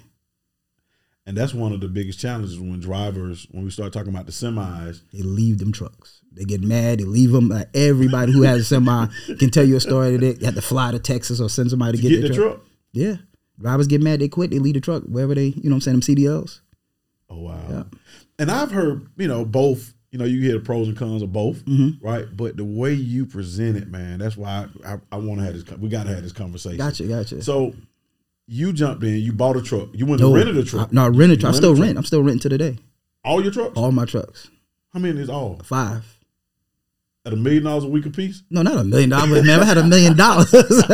And 1.26 1.38
that's 1.38 1.54
one 1.54 1.72
of 1.72 1.80
the 1.80 1.88
biggest 1.88 2.20
challenges 2.20 2.60
when 2.60 2.80
drivers, 2.82 3.48
when 3.52 3.64
we 3.64 3.70
start 3.70 3.94
talking 3.94 4.10
about 4.14 4.26
the 4.26 4.34
semis, 4.34 5.02
They 5.14 5.22
leave 5.22 5.58
them 5.60 5.72
trucks. 5.72 6.20
They 6.34 6.44
get 6.44 6.62
mad. 6.62 7.00
They 7.00 7.06
leave 7.06 7.32
them. 7.32 7.48
Like 7.50 7.70
everybody 7.74 8.34
who 8.34 8.42
has 8.42 8.60
a 8.62 8.64
semi 8.66 9.08
can 9.40 9.50
tell 9.50 9.64
you 9.64 9.78
a 9.78 9.80
story 9.80 10.18
that 10.18 10.40
they 10.40 10.46
had 10.46 10.56
to 10.56 10.62
fly 10.62 10.92
to 10.92 11.00
Texas 11.00 11.40
or 11.40 11.48
send 11.50 11.70
somebody 11.70 11.98
to, 11.98 12.04
to 12.04 12.10
get, 12.10 12.16
get 12.16 12.22
their 12.22 12.30
the 12.30 12.36
truck. 12.36 12.54
truck. 12.56 12.66
Yeah, 12.92 13.16
drivers 13.60 13.88
get 13.88 14.02
mad. 14.02 14.20
They 14.20 14.28
quit. 14.28 14.50
They 14.52 14.60
leave 14.60 14.74
the 14.74 14.82
truck 14.82 15.04
wherever 15.04 15.34
they, 15.34 15.48
you 15.48 15.70
know, 15.70 15.76
what 15.76 15.88
I'm 15.88 16.02
saying 16.02 16.16
them 16.16 16.16
CDLs. 16.16 16.60
Oh 17.30 17.40
wow! 17.40 17.60
Yeah. 17.70 17.84
And 18.40 18.52
I've 18.52 18.72
heard, 18.72 19.08
you 19.18 19.28
know, 19.28 19.46
both. 19.46 19.94
You 20.12 20.20
know, 20.20 20.26
you 20.26 20.42
hear 20.42 20.54
the 20.54 20.60
pros 20.60 20.88
and 20.88 20.96
cons 20.96 21.24
of 21.24 21.34
both, 21.34 21.66
Mm-hmm. 21.66 22.06
right? 22.06 22.26
But 22.38 22.56
the 22.56 22.64
way 22.64 22.94
you 22.94 23.26
present 23.26 23.78
it, 23.78 23.88
man, 23.88 24.20
that's 24.20 24.38
why 24.38 24.68
I, 24.86 24.94
I, 24.94 25.00
I 25.14 25.16
want 25.18 25.40
to 25.40 25.46
have 25.46 25.54
this. 25.56 25.64
We 25.80 25.90
got 25.90 26.04
to 26.06 26.14
have 26.14 26.22
this 26.22 26.32
conversation. 26.32 26.78
Gotcha, 26.78 27.06
gotcha. 27.06 27.42
So 27.42 27.74
you 28.48 28.74
jumped 28.74 29.04
in, 29.04 29.16
you 29.20 29.32
bought 29.34 29.56
a 29.58 29.62
truck, 29.62 29.90
you 29.94 30.06
went 30.06 30.22
No, 30.22 30.28
and 30.28 30.36
rented 30.36 30.58
a 30.58 30.64
truck. 30.64 30.90
I, 30.90 30.92
no, 30.94 31.06
I 31.06 31.08
rented. 31.08 31.42
You 31.44 31.50
I 31.50 31.52
still 31.52 31.76
truck. 31.76 31.86
rent. 31.86 31.98
I'm 31.98 32.04
still 32.06 32.22
renting 32.24 32.40
to 32.42 32.50
today. 32.50 32.78
All 33.24 33.42
your 33.42 33.52
trucks? 33.52 33.74
All 33.78 33.92
my 33.92 34.06
trucks. 34.06 34.50
How 34.94 35.00
many 35.00 35.20
is 35.20 35.30
all? 35.30 35.60
Five. 35.64 36.06
At 37.26 37.32
a 37.32 37.38
million 37.38 37.64
dollars 37.64 37.86
a 37.86 37.88
week 37.88 38.06
a 38.06 38.10
piece? 38.10 38.44
No, 38.50 38.62
not 38.64 38.78
a 38.78 38.84
million 38.84 39.10
dollars. 39.12 39.46
Man, 39.46 39.60
I 39.62 39.64
had 39.66 39.78
a 39.78 39.84
million 39.88 40.18
dollars. 40.18 40.54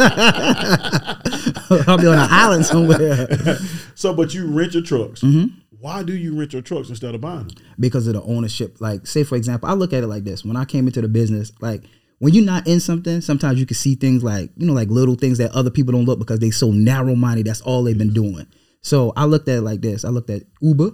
I'll 1.88 1.98
be 1.98 2.08
on 2.08 2.18
an 2.20 2.28
island 2.30 2.66
somewhere 2.66 3.28
So, 3.96 4.14
but 4.14 4.34
you 4.34 4.46
rent 4.48 4.74
your 4.76 4.84
trucks. 4.84 5.22
Mm-hmm. 5.22 5.56
Why 5.80 6.04
do 6.04 6.16
you 6.16 6.38
rent 6.38 6.54
your 6.54 6.62
trucks 6.62 6.90
instead 6.90 7.16
of 7.16 7.22
buying 7.22 7.48
them? 7.48 7.58
because 7.80 8.06
of 8.08 8.14
the 8.14 8.22
ownership. 8.24 8.80
Like, 8.80 9.08
say 9.08 9.24
for 9.24 9.36
example, 9.38 9.70
I 9.70 9.74
look 9.74 9.92
at 9.94 10.04
it 10.04 10.08
like 10.08 10.24
this: 10.24 10.44
when 10.46 10.56
I 10.58 10.66
came 10.66 10.86
into 10.88 11.02
the 11.02 11.08
business, 11.08 11.52
like 11.62 11.84
when 12.20 12.34
you're 12.34 12.46
not 12.46 12.68
in 12.68 12.80
something, 12.80 13.22
sometimes 13.22 13.60
you 13.60 13.66
can 13.66 13.76
see 13.76 13.96
things 13.96 14.24
like 14.24 14.52
you 14.58 14.68
know, 14.68 14.74
like 14.74 14.90
little 14.90 15.16
things 15.16 15.38
that 15.40 15.52
other 15.52 15.72
people 15.72 15.94
don't 15.94 16.06
look 16.06 16.20
because 16.20 16.40
they 16.40 16.52
so 16.52 16.72
narrow 16.72 17.16
minded. 17.16 17.48
That's 17.48 17.62
all 17.62 17.84
they've 17.84 17.98
been 17.98 18.14
doing. 18.14 18.46
So 18.82 19.14
I 19.16 19.26
looked 19.26 19.48
at 19.48 19.58
it 19.58 19.62
like 19.62 19.82
this: 19.82 20.06
I 20.06 20.10
looked 20.10 20.30
at 20.30 20.44
Uber, 20.62 20.92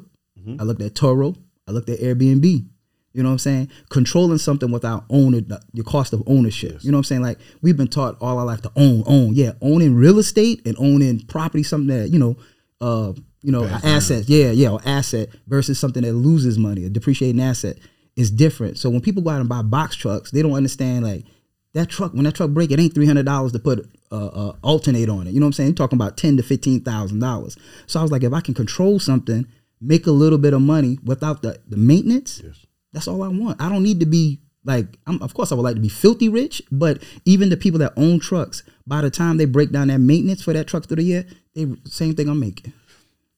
I 0.60 0.64
looked 0.64 0.82
at 0.82 0.94
Turo, 0.94 1.36
I 1.68 1.72
looked 1.72 1.90
at 1.90 2.00
Airbnb. 2.00 2.68
You 3.14 3.24
know 3.24 3.30
what 3.30 3.34
I'm 3.34 3.40
saying? 3.40 3.72
Controlling 3.90 4.40
something 4.40 4.72
without 4.72 5.06
owning 5.10 5.48
the, 5.48 5.84
cost 5.84 6.12
of 6.12 6.22
ownership. 6.28 6.84
You 6.84 6.92
know 6.92 6.98
what 6.98 7.00
I'm 7.00 7.04
saying? 7.06 7.22
Like 7.22 7.40
we've 7.62 7.78
been 7.78 7.88
taught 7.88 8.18
all 8.20 8.38
our 8.38 8.46
life 8.46 8.62
to 8.64 8.72
own, 8.76 9.04
own. 9.08 9.34
Yeah, 9.34 9.54
owning 9.62 9.96
real 9.96 10.20
estate 10.20 10.62
and 10.68 10.76
owning 10.78 11.22
property, 11.22 11.64
something 11.64 11.98
that 11.98 12.10
you 12.10 12.20
know, 12.20 12.36
uh, 12.82 13.14
you 13.42 13.54
know, 13.54 13.64
assets. 13.64 14.28
Yeah, 14.28 14.52
yeah, 14.52 14.70
or 14.70 14.82
asset 14.86 15.30
versus 15.48 15.80
something 15.80 16.04
that 16.04 16.14
loses 16.14 16.58
money, 16.58 16.84
a 16.84 16.90
depreciating 16.90 17.42
asset 17.42 17.78
is 18.16 18.32
different. 18.32 18.78
So 18.78 18.90
when 18.90 19.02
people 19.02 19.22
go 19.22 19.30
out 19.32 19.40
and 19.42 19.50
buy 19.50 19.62
box 19.62 19.96
trucks, 19.96 20.32
they 20.32 20.42
don't 20.42 20.54
understand 20.54 21.04
like 21.06 21.26
that 21.74 21.90
truck. 21.90 22.14
When 22.14 22.24
that 22.24 22.36
truck 22.36 22.52
break, 22.52 22.72
it 22.72 22.80
ain't 22.80 22.94
three 22.94 23.06
hundred 23.08 23.26
dollars 23.26 23.52
to 23.54 23.60
put 23.60 23.88
a, 24.12 24.16
a 24.16 24.58
alternate 24.64 25.10
on 25.10 25.28
it. 25.28 25.34
You 25.34 25.40
know 25.40 25.46
what 25.46 25.50
I'm 25.50 25.54
saying? 25.54 25.70
You're 25.70 25.76
talking 25.76 25.98
about 25.98 26.18
ten 26.18 26.38
to 26.38 26.44
fifteen 26.44 26.82
thousand 26.82 27.20
dollars. 27.20 27.58
So 27.88 28.00
I 28.00 28.04
was 28.04 28.12
like, 28.12 28.24
if 28.24 28.34
I 28.34 28.42
can 28.42 28.54
control 28.54 29.00
something, 29.00 29.46
make 29.82 30.08
a 30.08 30.12
little 30.12 30.38
bit 30.38 30.54
of 30.54 30.62
money 30.62 30.98
without 31.04 31.42
the 31.42 31.60
the 31.68 31.78
maintenance, 31.78 32.42
Yes. 32.44 32.66
that's 32.94 33.08
all 33.08 33.22
I 33.24 33.28
want. 33.28 33.62
I 33.62 33.70
don't 33.70 33.84
need 33.84 34.00
to 34.00 34.06
be 34.06 34.40
like, 34.64 34.98
I'm, 35.06 35.22
of 35.22 35.34
course, 35.36 35.52
I 35.52 35.56
would 35.56 35.62
like 35.62 35.76
to 35.76 35.82
be 35.82 35.90
filthy 35.90 36.28
rich, 36.28 36.60
but 36.72 37.04
even 37.26 37.50
the 37.50 37.58
people 37.58 37.78
that 37.80 37.94
own 37.98 38.20
trucks, 38.20 38.64
by 38.88 39.02
the 39.02 39.12
time 39.12 39.38
they 39.38 39.46
break 39.46 39.72
down 39.72 39.90
that 39.90 40.00
maintenance 40.00 40.42
for 40.42 40.54
that 40.54 40.66
truck 40.68 40.88
through 40.88 40.96
the 40.96 41.04
year, 41.04 41.26
they 41.54 41.68
same 41.86 42.16
thing 42.16 42.30
I'm 42.30 42.40
making. 42.40 42.74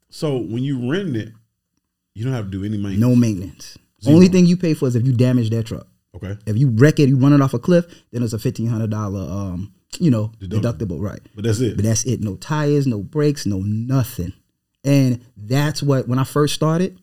So 0.10 0.38
when 0.38 0.64
you 0.64 0.90
rent 0.90 1.18
it, 1.18 1.34
you 2.14 2.24
don't 2.24 2.32
have 2.34 2.46
to 2.46 2.52
do 2.52 2.64
any 2.64 2.78
maintenance. 2.78 3.00
No 3.02 3.14
maintenance. 3.16 3.78
Zero. 4.02 4.16
Only 4.16 4.28
thing 4.28 4.46
you 4.46 4.58
pay 4.58 4.74
for 4.74 4.88
is 4.88 4.96
if 4.96 5.06
you 5.06 5.14
damage 5.14 5.50
that 5.52 5.66
truck. 5.66 5.88
Okay. 6.16 6.38
If 6.46 6.58
you 6.58 6.70
wreck 6.70 7.00
it, 7.00 7.10
you 7.10 7.18
run 7.18 7.34
it 7.34 7.42
off 7.42 7.54
a 7.54 7.60
cliff, 7.60 7.86
then 8.12 8.24
it's 8.24 8.34
a 8.34 8.40
fifteen 8.40 8.68
hundred 8.68 8.90
dollar, 8.90 9.20
um, 9.22 9.74
you 10.00 10.10
know, 10.12 10.32
Deductible. 10.40 10.62
deductible, 10.62 11.02
right? 11.02 11.20
But 11.36 11.44
that's 11.46 11.60
it. 11.60 11.76
But 11.76 11.86
that's 11.86 12.06
it. 12.06 12.22
No 12.22 12.36
tires, 12.36 12.88
no 12.88 13.00
brakes, 13.04 13.46
no 13.46 13.60
nothing. 13.60 14.34
And 14.84 15.22
that's 15.36 15.84
what 15.84 16.08
when 16.08 16.18
I 16.20 16.24
first 16.24 16.54
started, 16.56 17.00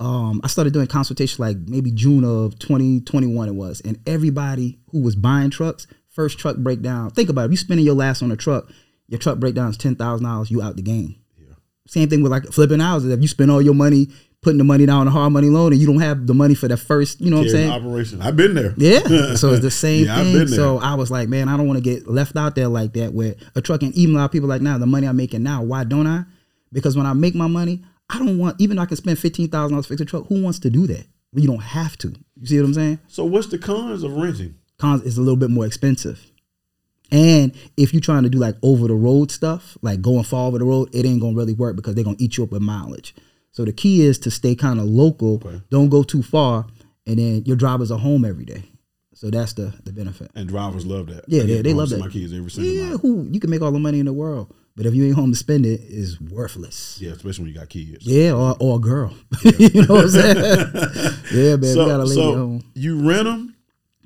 um, 0.00 0.40
I 0.44 0.48
started 0.48 0.72
doing 0.72 0.86
consultation 0.86 1.42
like 1.44 1.56
maybe 1.66 1.90
June 1.90 2.24
of 2.24 2.58
2021 2.58 3.48
it 3.48 3.52
was. 3.52 3.80
And 3.82 3.98
everybody 4.06 4.78
who 4.90 5.02
was 5.02 5.16
buying 5.16 5.50
trucks, 5.50 5.86
first 6.08 6.38
truck 6.38 6.56
breakdown. 6.56 7.10
Think 7.10 7.28
about 7.28 7.42
it. 7.42 7.44
If 7.46 7.50
you 7.52 7.56
spending 7.58 7.86
your 7.86 7.94
last 7.94 8.22
on 8.22 8.30
a 8.32 8.36
truck, 8.36 8.70
your 9.08 9.18
truck 9.18 9.38
breakdown 9.38 9.70
is 9.70 9.76
ten 9.76 9.96
thousand 9.96 10.26
dollars, 10.26 10.50
you 10.50 10.60
out 10.62 10.76
the 10.76 10.82
game. 10.82 11.16
Yeah. 11.38 11.54
Same 11.86 12.08
thing 12.08 12.22
with 12.22 12.32
like 12.32 12.44
flipping 12.46 12.80
houses. 12.80 13.10
If 13.12 13.20
you 13.22 13.28
spend 13.28 13.50
all 13.50 13.62
your 13.62 13.74
money 13.74 14.08
putting 14.40 14.58
the 14.58 14.64
money 14.64 14.86
down 14.86 15.00
on 15.00 15.08
a 15.08 15.10
hard 15.10 15.32
money 15.32 15.48
loan 15.48 15.72
and 15.72 15.80
you 15.80 15.86
don't 15.86 16.00
have 16.00 16.26
the 16.26 16.34
money 16.34 16.54
for 16.54 16.68
the 16.68 16.76
first, 16.76 17.20
you 17.20 17.30
know 17.30 17.38
what 17.38 17.46
I'm 17.46 17.48
saying? 17.50 17.70
operation. 17.70 18.22
I've 18.22 18.36
been 18.36 18.54
there. 18.54 18.72
Yeah. 18.76 19.00
So 19.36 19.50
it's 19.52 19.62
the 19.62 19.70
same 19.70 20.06
Yeah, 20.06 20.22
thing. 20.22 20.46
So 20.48 20.78
I 20.78 20.94
was 20.94 21.10
like, 21.10 21.28
man, 21.28 21.48
I 21.48 21.56
don't 21.56 21.66
want 21.66 21.76
to 21.76 21.82
get 21.82 22.06
left 22.06 22.36
out 22.36 22.54
there 22.54 22.68
like 22.68 22.92
that 22.94 23.12
where 23.12 23.34
a 23.56 23.60
truck 23.60 23.82
and 23.82 23.92
even 23.94 24.14
a 24.14 24.18
lot 24.18 24.26
of 24.26 24.30
people 24.32 24.48
like 24.48 24.62
now, 24.62 24.78
the 24.78 24.86
money 24.86 25.06
I'm 25.08 25.16
making 25.16 25.42
now, 25.42 25.62
why 25.62 25.84
don't 25.84 26.06
I? 26.06 26.24
Because 26.72 26.96
when 26.96 27.06
I 27.06 27.12
make 27.14 27.34
my 27.34 27.46
money, 27.48 27.82
I 28.10 28.18
don't 28.18 28.38
want 28.38 28.60
even 28.60 28.76
though 28.76 28.82
I 28.82 28.86
can 28.86 28.96
spend 28.96 29.18
fifteen 29.18 29.48
thousand 29.48 29.72
dollars 29.72 29.86
to 29.86 29.90
fix 29.90 30.00
a 30.02 30.04
truck, 30.04 30.26
who 30.28 30.42
wants 30.42 30.58
to 30.60 30.70
do 30.70 30.86
that? 30.86 31.04
You 31.34 31.46
don't 31.46 31.62
have 31.62 31.96
to. 31.98 32.08
You 32.40 32.46
see 32.46 32.58
what 32.60 32.66
I'm 32.66 32.74
saying? 32.74 32.98
So 33.08 33.24
what's 33.24 33.48
the 33.48 33.58
cons 33.58 34.02
of 34.02 34.12
renting? 34.12 34.54
Cons 34.78 35.02
is 35.02 35.18
a 35.18 35.20
little 35.20 35.36
bit 35.36 35.50
more 35.50 35.66
expensive. 35.66 36.30
And 37.10 37.52
if 37.76 37.92
you're 37.92 38.00
trying 38.02 38.22
to 38.24 38.28
do 38.30 38.38
like 38.38 38.56
over 38.62 38.86
the 38.86 38.94
road 38.94 39.30
stuff, 39.30 39.76
like 39.82 40.00
going 40.02 40.24
far 40.24 40.46
over 40.46 40.58
the 40.58 40.64
road, 40.64 40.90
it 40.94 41.04
ain't 41.06 41.20
gonna 41.20 41.36
really 41.36 41.54
work 41.54 41.74
because 41.76 41.94
they're 41.94 42.04
gonna 42.04 42.16
eat 42.18 42.36
you 42.36 42.44
up 42.44 42.52
with 42.52 42.62
mileage. 42.62 43.14
So 43.58 43.64
the 43.64 43.72
key 43.72 44.02
is 44.02 44.20
to 44.20 44.30
stay 44.30 44.54
kind 44.54 44.78
of 44.78 44.86
local, 44.86 45.42
Okay. 45.44 45.60
don't 45.68 45.88
go 45.88 46.04
too 46.04 46.22
far, 46.22 46.64
and 47.08 47.18
then 47.18 47.42
your 47.44 47.56
drivers 47.56 47.90
are 47.90 47.98
home 47.98 48.24
every 48.24 48.44
day. 48.44 48.62
So 49.14 49.30
that's 49.30 49.54
the 49.54 49.74
the 49.82 49.92
benefit. 49.92 50.30
And 50.36 50.48
drivers 50.48 50.86
love 50.86 51.08
that. 51.08 51.24
Yeah, 51.26 51.42
I 51.42 51.46
they- 51.46 51.54
get 51.56 51.62
they 51.64 51.70
home 51.70 51.78
love 51.78 51.88
that. 51.90 51.98
My 51.98 52.08
kids 52.08 52.32
every 52.32 52.52
single 52.52 52.72
Yeah, 52.72 52.90
night. 52.90 53.00
who 53.00 53.26
you 53.32 53.40
can 53.40 53.50
make 53.50 53.60
all 53.62 53.72
the 53.72 53.80
money 53.80 53.98
in 53.98 54.06
the 54.06 54.12
world, 54.12 54.54
but 54.76 54.86
if 54.86 54.94
you 54.94 55.04
ain't 55.06 55.16
home 55.16 55.32
to 55.32 55.36
spend 55.36 55.66
it, 55.66 55.80
is 55.88 56.20
worthless. 56.20 56.98
Yeah, 57.00 57.10
especially 57.10 57.46
when 57.46 57.52
you 57.52 57.58
got 57.58 57.68
kids. 57.68 58.06
Yeah, 58.06 58.30
or, 58.30 58.56
or 58.60 58.76
a 58.76 58.78
girl. 58.78 59.12
you 59.58 59.82
know 59.82 59.94
what 59.94 60.04
I'm 60.04 60.10
saying? 60.10 60.36
yeah, 61.34 61.56
man, 61.56 61.74
so, 61.74 61.82
we 61.84 61.90
got 61.90 61.98
a 61.98 62.04
lady 62.04 62.14
so 62.14 62.34
home. 62.36 62.64
you 62.76 63.00
rent 63.08 63.24
them, 63.24 63.54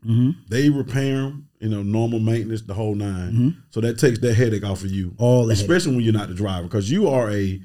Mm-hmm. 0.06 0.30
they 0.49 0.71
repair 0.71 1.14
them, 1.25 1.49
you 1.61 1.68
know, 1.68 1.82
normal 1.82 2.21
maintenance, 2.21 2.62
the 2.62 2.73
whole 2.75 2.94
9 2.94 3.54
So 3.71 3.82
that 3.82 3.99
takes 3.99 4.18
that 4.21 4.32
headache 4.35 4.64
off 4.64 4.82
of 4.82 4.90
you. 4.90 5.09
Mm-hmm. 5.11 5.23
All 5.23 5.50
especially 5.50 5.94
when 5.94 6.04
you're 6.04 6.14
not 6.14 6.28
the 6.28 6.35
driver, 6.35 6.62
because 6.64 6.90
you 6.90 7.06
are 7.09 7.30
a 7.30 7.61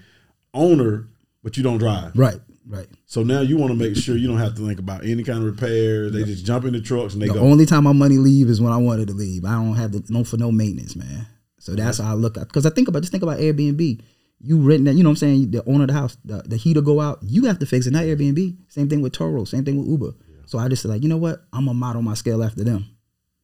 owner, 0.53 1.07
but 1.47 1.55
you 1.55 1.63
don't 1.63 1.77
drive. 1.77 2.11
Right, 2.13 2.41
right. 2.67 2.87
So 3.05 3.23
now 3.23 3.39
you 3.39 3.55
want 3.55 3.71
to 3.71 3.77
make 3.77 3.95
sure 3.95 4.17
you 4.17 4.27
don't 4.27 4.37
have 4.37 4.55
to 4.55 4.67
think 4.67 4.79
about 4.79 5.05
any 5.05 5.23
kind 5.23 5.39
of 5.39 5.45
repairs. 5.45 6.11
They 6.11 6.25
just 6.25 6.45
jump 6.45 6.65
in 6.65 6.73
the 6.73 6.81
trucks 6.81 7.13
and 7.13 7.21
they 7.21 7.27
go. 7.27 7.35
The 7.35 7.39
go. 7.39 7.45
only 7.45 7.65
time 7.65 7.85
my 7.85 7.93
money 7.93 8.17
leave 8.17 8.49
is 8.49 8.59
when 8.59 8.73
I 8.73 8.77
wanted 8.77 9.07
to 9.07 9.13
leave. 9.13 9.45
I 9.45 9.51
don't 9.51 9.75
have 9.75 9.93
the 9.93 10.03
no 10.09 10.25
for 10.25 10.35
no 10.35 10.51
maintenance, 10.51 10.93
man. 10.97 11.25
So 11.59 11.73
that's 11.73 11.99
how 11.99 12.11
I 12.11 12.15
look 12.15 12.37
at 12.37 12.49
because 12.49 12.65
I 12.65 12.69
think 12.69 12.89
about 12.89 12.99
just 13.03 13.11
think 13.13 13.23
about 13.23 13.39
Airbnb. 13.39 14.01
You 14.41 14.59
renting 14.59 14.83
that, 14.85 14.95
you 14.95 15.03
know 15.03 15.09
what 15.09 15.23
I'm 15.23 15.47
saying? 15.47 15.51
The 15.51 15.63
owner 15.69 15.83
of 15.83 15.87
the 15.87 15.93
house, 15.93 16.17
the, 16.25 16.43
the 16.45 16.57
heater 16.57 16.81
go 16.81 16.99
out, 16.99 17.19
you 17.23 17.45
have 17.45 17.59
to 17.59 17.65
fix 17.65 17.87
it, 17.87 17.91
not 17.91 18.03
Airbnb. 18.03 18.57
Same 18.67 18.89
thing 18.89 19.01
with 19.01 19.13
Turo, 19.13 19.47
same 19.47 19.63
thing 19.63 19.77
with 19.79 19.87
Uber. 19.87 20.11
So 20.47 20.59
I 20.59 20.67
just 20.67 20.83
like, 20.83 21.01
you 21.01 21.07
know 21.09 21.17
what? 21.17 21.43
I'm 21.53 21.65
gonna 21.65 21.73
model 21.77 22.01
my 22.01 22.13
scale 22.15 22.43
after 22.43 22.63
them. 22.65 22.85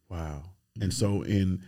wow. 0.09 0.43
And 0.81 0.93
so 0.93 1.21
in 1.21 1.61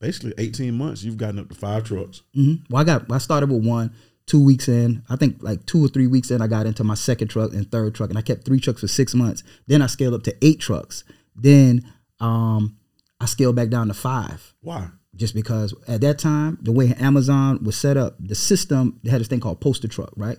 basically 0.00 0.34
18 0.38 0.74
months, 0.74 1.02
you've 1.02 1.16
gotten 1.16 1.38
up 1.40 1.48
to 1.48 1.54
five 1.56 1.82
trucks. 1.84 2.22
hmm 2.34 2.54
Well, 2.70 2.80
I 2.80 2.84
got 2.84 3.10
I 3.10 3.18
started 3.18 3.50
with 3.50 3.64
one. 3.66 3.92
Two 4.30 4.44
weeks 4.44 4.68
in, 4.68 5.02
I 5.10 5.16
think 5.16 5.42
like 5.42 5.66
two 5.66 5.84
or 5.84 5.88
three 5.88 6.06
weeks 6.06 6.30
in, 6.30 6.40
I 6.40 6.46
got 6.46 6.66
into 6.66 6.84
my 6.84 6.94
second 6.94 7.28
truck 7.28 7.52
and 7.52 7.68
third 7.68 7.96
truck, 7.96 8.10
and 8.10 8.18
I 8.18 8.22
kept 8.22 8.44
three 8.44 8.60
trucks 8.60 8.80
for 8.80 8.86
six 8.86 9.12
months. 9.12 9.42
Then 9.66 9.82
I 9.82 9.86
scaled 9.86 10.14
up 10.14 10.22
to 10.24 10.36
eight 10.40 10.60
trucks. 10.60 11.02
Then 11.34 11.84
um, 12.20 12.76
I 13.20 13.26
scaled 13.26 13.56
back 13.56 13.70
down 13.70 13.88
to 13.88 13.94
five. 13.94 14.54
Why? 14.60 14.90
just 15.16 15.34
because 15.34 15.74
at 15.88 16.00
that 16.00 16.18
time 16.18 16.58
the 16.62 16.72
way 16.72 16.94
Amazon 16.98 17.62
was 17.64 17.76
set 17.76 17.96
up, 17.96 18.16
the 18.20 18.34
system 18.34 18.98
they 19.02 19.10
had 19.10 19.20
this 19.20 19.28
thing 19.28 19.40
called 19.40 19.60
post 19.60 19.84
a 19.84 19.88
truck, 19.88 20.12
right? 20.16 20.38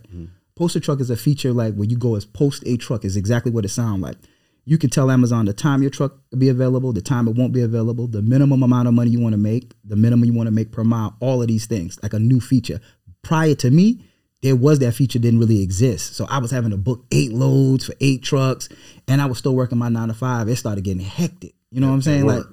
Post 0.56 0.76
a 0.76 0.80
truck 0.80 1.00
is 1.00 1.10
a 1.10 1.18
feature 1.18 1.54
like 1.54 1.76
where 1.76 1.88
you 1.88 1.98
go 1.98 2.16
as 2.16 2.26
post 2.26 2.64
a 2.66 2.78
truck 2.78 3.06
is 3.06 3.18
exactly 3.18 3.52
what 3.52 3.66
it 3.66 3.70
sounds 3.70 4.02
like. 4.02 4.18
You 4.64 4.78
can 4.78 4.92
tell 4.92 5.10
Amazon 5.10 5.46
the 5.46 5.54
time 5.54 5.82
your 5.82 5.90
truck 5.90 6.18
will 6.32 6.38
be 6.38 6.50
available, 6.50 6.94
the 6.94 7.02
time 7.02 7.28
it 7.28 7.36
won't 7.36 7.52
be 7.52 7.62
available, 7.62 8.08
the 8.08 8.22
minimum 8.22 8.62
amount 8.62 8.88
of 8.88 8.94
money 8.94 9.10
you 9.10 9.20
want 9.20 9.34
to 9.34 9.40
make, 9.40 9.74
the 9.84 9.96
minimum 9.96 10.24
you 10.26 10.34
want 10.34 10.48
to 10.48 10.52
make 10.52 10.72
per 10.72 10.84
mile, 10.84 11.16
all 11.20 11.42
of 11.42 11.48
these 11.48 11.66
things, 11.66 12.00
like 12.04 12.14
a 12.14 12.20
new 12.20 12.40
feature. 12.40 12.80
Prior 13.24 13.56
to 13.56 13.70
me, 13.70 14.06
there 14.42 14.56
was 14.56 14.80
that 14.80 14.94
feature 14.94 15.20
didn't 15.20 15.40
really 15.40 15.62
exist. 15.62 16.16
So 16.16 16.26
I 16.30 16.40
was 16.40 16.52
having 16.52 16.72
to 16.72 16.78
book 16.78 17.06
eight 17.12 17.32
loads 17.32 17.86
for 17.86 17.94
eight 18.02 18.24
trucks 18.24 18.70
and 19.08 19.22
I 19.22 19.26
was 19.26 19.38
still 19.38 19.56
working 19.56 19.78
my 19.78 19.90
nine 19.90 20.08
to 20.08 20.14
five. 20.14 20.48
It 20.48 20.56
started 20.56 20.84
getting 20.84 21.04
hectic. 21.04 21.54
You 21.70 21.80
know 21.80 21.88
what 21.88 21.94
I'm 21.94 22.02
saying? 22.02 22.26
Like 22.26 22.44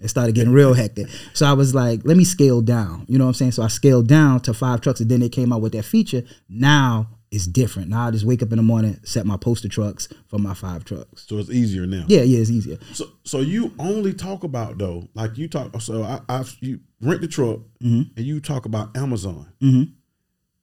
it 0.00 0.08
started 0.08 0.34
getting 0.34 0.52
real 0.52 0.74
hectic. 0.74 1.08
So 1.34 1.46
I 1.46 1.52
was 1.52 1.74
like, 1.74 2.00
let 2.04 2.16
me 2.16 2.24
scale 2.24 2.62
down. 2.62 3.04
You 3.08 3.18
know 3.18 3.24
what 3.24 3.30
I'm 3.30 3.34
saying? 3.34 3.52
So 3.52 3.62
I 3.62 3.68
scaled 3.68 4.08
down 4.08 4.40
to 4.40 4.54
five 4.54 4.80
trucks 4.80 5.00
and 5.00 5.10
then 5.10 5.20
they 5.20 5.28
came 5.28 5.52
out 5.52 5.60
with 5.60 5.72
that 5.72 5.84
feature. 5.84 6.22
Now 6.48 7.08
it's 7.30 7.46
different. 7.46 7.88
Now 7.90 8.06
I 8.08 8.10
just 8.10 8.24
wake 8.24 8.42
up 8.42 8.50
in 8.52 8.56
the 8.56 8.62
morning, 8.62 8.98
set 9.04 9.26
my 9.26 9.36
poster 9.36 9.68
trucks 9.68 10.08
for 10.28 10.38
my 10.38 10.54
five 10.54 10.84
trucks. 10.84 11.26
So 11.28 11.36
it's 11.38 11.50
easier 11.50 11.86
now. 11.86 12.04
Yeah, 12.08 12.22
yeah, 12.22 12.38
it's 12.38 12.50
easier. 12.50 12.78
So, 12.94 13.04
so 13.24 13.40
you 13.40 13.72
only 13.78 14.14
talk 14.14 14.44
about 14.44 14.78
though, 14.78 15.08
like 15.14 15.36
you 15.36 15.46
talk. 15.48 15.78
So 15.82 16.02
I, 16.04 16.20
I 16.28 16.44
you 16.60 16.80
rent 17.02 17.20
the 17.20 17.28
truck 17.28 17.60
Mm-hmm. 17.82 18.10
and 18.16 18.26
you 18.26 18.40
talk 18.40 18.64
about 18.64 18.96
Amazon. 18.96 19.46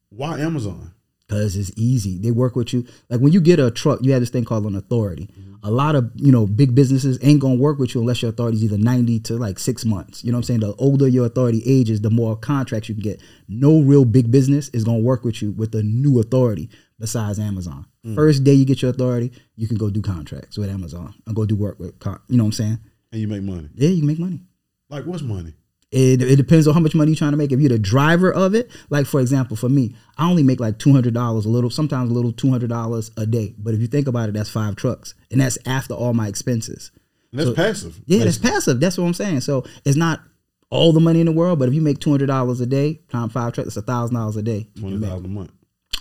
Why 0.10 0.40
Amazon? 0.40 0.94
Cause 1.28 1.56
it's 1.56 1.72
easy. 1.76 2.20
They 2.20 2.30
work 2.30 2.56
with 2.56 2.72
you. 2.72 2.86
Like 3.10 3.20
when 3.20 3.34
you 3.34 3.42
get 3.42 3.58
a 3.58 3.72
truck, 3.72 4.00
you 4.04 4.12
have 4.12 4.22
this 4.22 4.30
thing 4.30 4.46
called 4.46 4.66
an 4.66 4.76
authority. 4.76 5.28
Mm-hmm. 5.40 5.56
A 5.64 5.72
lot 5.72 5.96
of 5.96 6.12
you 6.14 6.32
know 6.32 6.46
big 6.46 6.76
businesses 6.76 7.18
ain't 7.24 7.40
gonna 7.40 7.56
work 7.56 7.80
with 7.80 7.96
you 7.96 8.02
unless 8.02 8.22
your 8.22 8.30
authority 8.30 8.58
is 8.58 8.64
either 8.64 8.78
ninety 8.78 9.20
to 9.22 9.36
like 9.36 9.58
six 9.58 9.86
months. 9.86 10.24
You 10.24 10.32
know 10.32 10.38
what 10.38 10.42
I'm 10.42 10.44
saying? 10.44 10.60
The 10.60 10.76
older 10.76 11.08
your 11.08 11.26
authority 11.26 11.64
ages, 11.66 12.02
the 12.02 12.12
more 12.12 12.36
contracts 12.36 12.90
you 12.90 12.96
can 12.96 13.02
get. 13.02 13.24
No 13.48 13.82
real 13.82 14.06
big 14.06 14.30
business 14.30 14.70
is 14.70 14.84
gonna 14.84 15.00
work 15.00 15.24
with 15.24 15.42
you 15.42 15.52
with 15.52 15.74
a 15.74 15.82
new 15.82 16.20
authority 16.20 16.70
besides 17.00 17.40
Amazon. 17.40 17.88
Mm. 18.06 18.14
First 18.14 18.44
day 18.44 18.54
you 18.54 18.64
get 18.64 18.84
your 18.84 18.92
authority, 18.92 19.32
you 19.56 19.68
can 19.68 19.78
go 19.78 19.90
do 19.90 20.04
contracts 20.04 20.60
with 20.60 20.70
Amazon 20.70 21.16
and 21.26 21.36
go 21.36 21.46
do 21.46 21.56
work 21.56 21.80
with. 21.80 21.98
Con- 21.98 22.22
you 22.28 22.38
know 22.38 22.44
what 22.44 22.50
I'm 22.50 22.54
saying? 22.54 22.80
And 23.12 23.20
you 23.20 23.28
make 23.28 23.42
money. 23.42 23.70
Yeah, 23.74 23.90
you 23.90 24.04
make 24.04 24.20
money. 24.20 24.42
Like 24.90 25.06
what's 25.06 25.24
money? 25.24 25.56
It, 25.92 26.22
it 26.22 26.36
depends 26.36 26.68
on 26.68 26.74
how 26.74 26.80
much 26.82 26.96
money 26.96 27.12
you're 27.12 27.18
trying 27.18 27.32
to 27.32 27.38
make. 27.38 27.52
If 27.52 27.60
you're 27.60 27.70
the 27.70 27.80
driver 27.80 28.32
of 28.34 28.54
it, 28.54 28.70
like 28.90 29.06
for 29.06 29.22
example, 29.22 29.56
for 29.56 29.70
me, 29.70 29.96
I 30.18 30.30
only 30.30 30.44
make 30.44 30.60
like 30.60 30.78
two 30.80 30.92
hundred 30.92 31.14
dollars, 31.14 31.46
a 31.46 31.50
little, 31.50 31.70
sometimes 31.70 32.12
a 32.12 32.14
little 32.14 32.32
two 32.34 32.50
hundred 32.50 32.70
dollars 32.70 33.12
a 33.18 33.26
day. 33.26 33.54
But 33.58 33.74
if 33.74 33.80
you 33.80 33.88
think 33.88 34.08
about 34.08 34.28
it, 34.30 34.34
that's 34.34 34.50
five 34.50 34.76
trucks, 34.76 35.14
and 35.32 35.40
that's 35.40 35.58
after 35.66 35.94
all 35.94 36.14
my 36.14 36.28
expenses. 36.28 36.92
And 37.32 37.40
that's 37.40 37.52
passive. 37.54 38.02
Yeah, 38.06 38.24
that's 38.26 38.38
passive. 38.38 38.80
That's 38.80 38.98
what 38.98 39.06
I'm 39.06 39.14
saying. 39.14 39.42
So 39.42 39.64
it's 39.86 39.96
not 39.98 40.22
all 40.70 40.92
the 40.92 41.00
money 41.00 41.20
in 41.20 41.28
the 41.28 41.32
world, 41.32 41.60
but 41.60 41.68
if 41.70 41.74
you 41.76 41.82
make 41.82 42.00
two 42.00 42.10
hundred 42.12 42.28
dollars 42.28 42.60
a 42.60 42.66
day, 42.66 43.02
times 43.10 43.32
five 43.32 43.54
trucks, 43.54 43.68
it's 43.68 43.78
a 43.78 43.82
thousand 43.82 44.16
dollars 44.16 44.36
a 44.36 44.42
day. 44.42 44.68
twenty 44.78 45.00
thousand 45.00 45.26
a 45.26 45.30
month. 45.30 45.52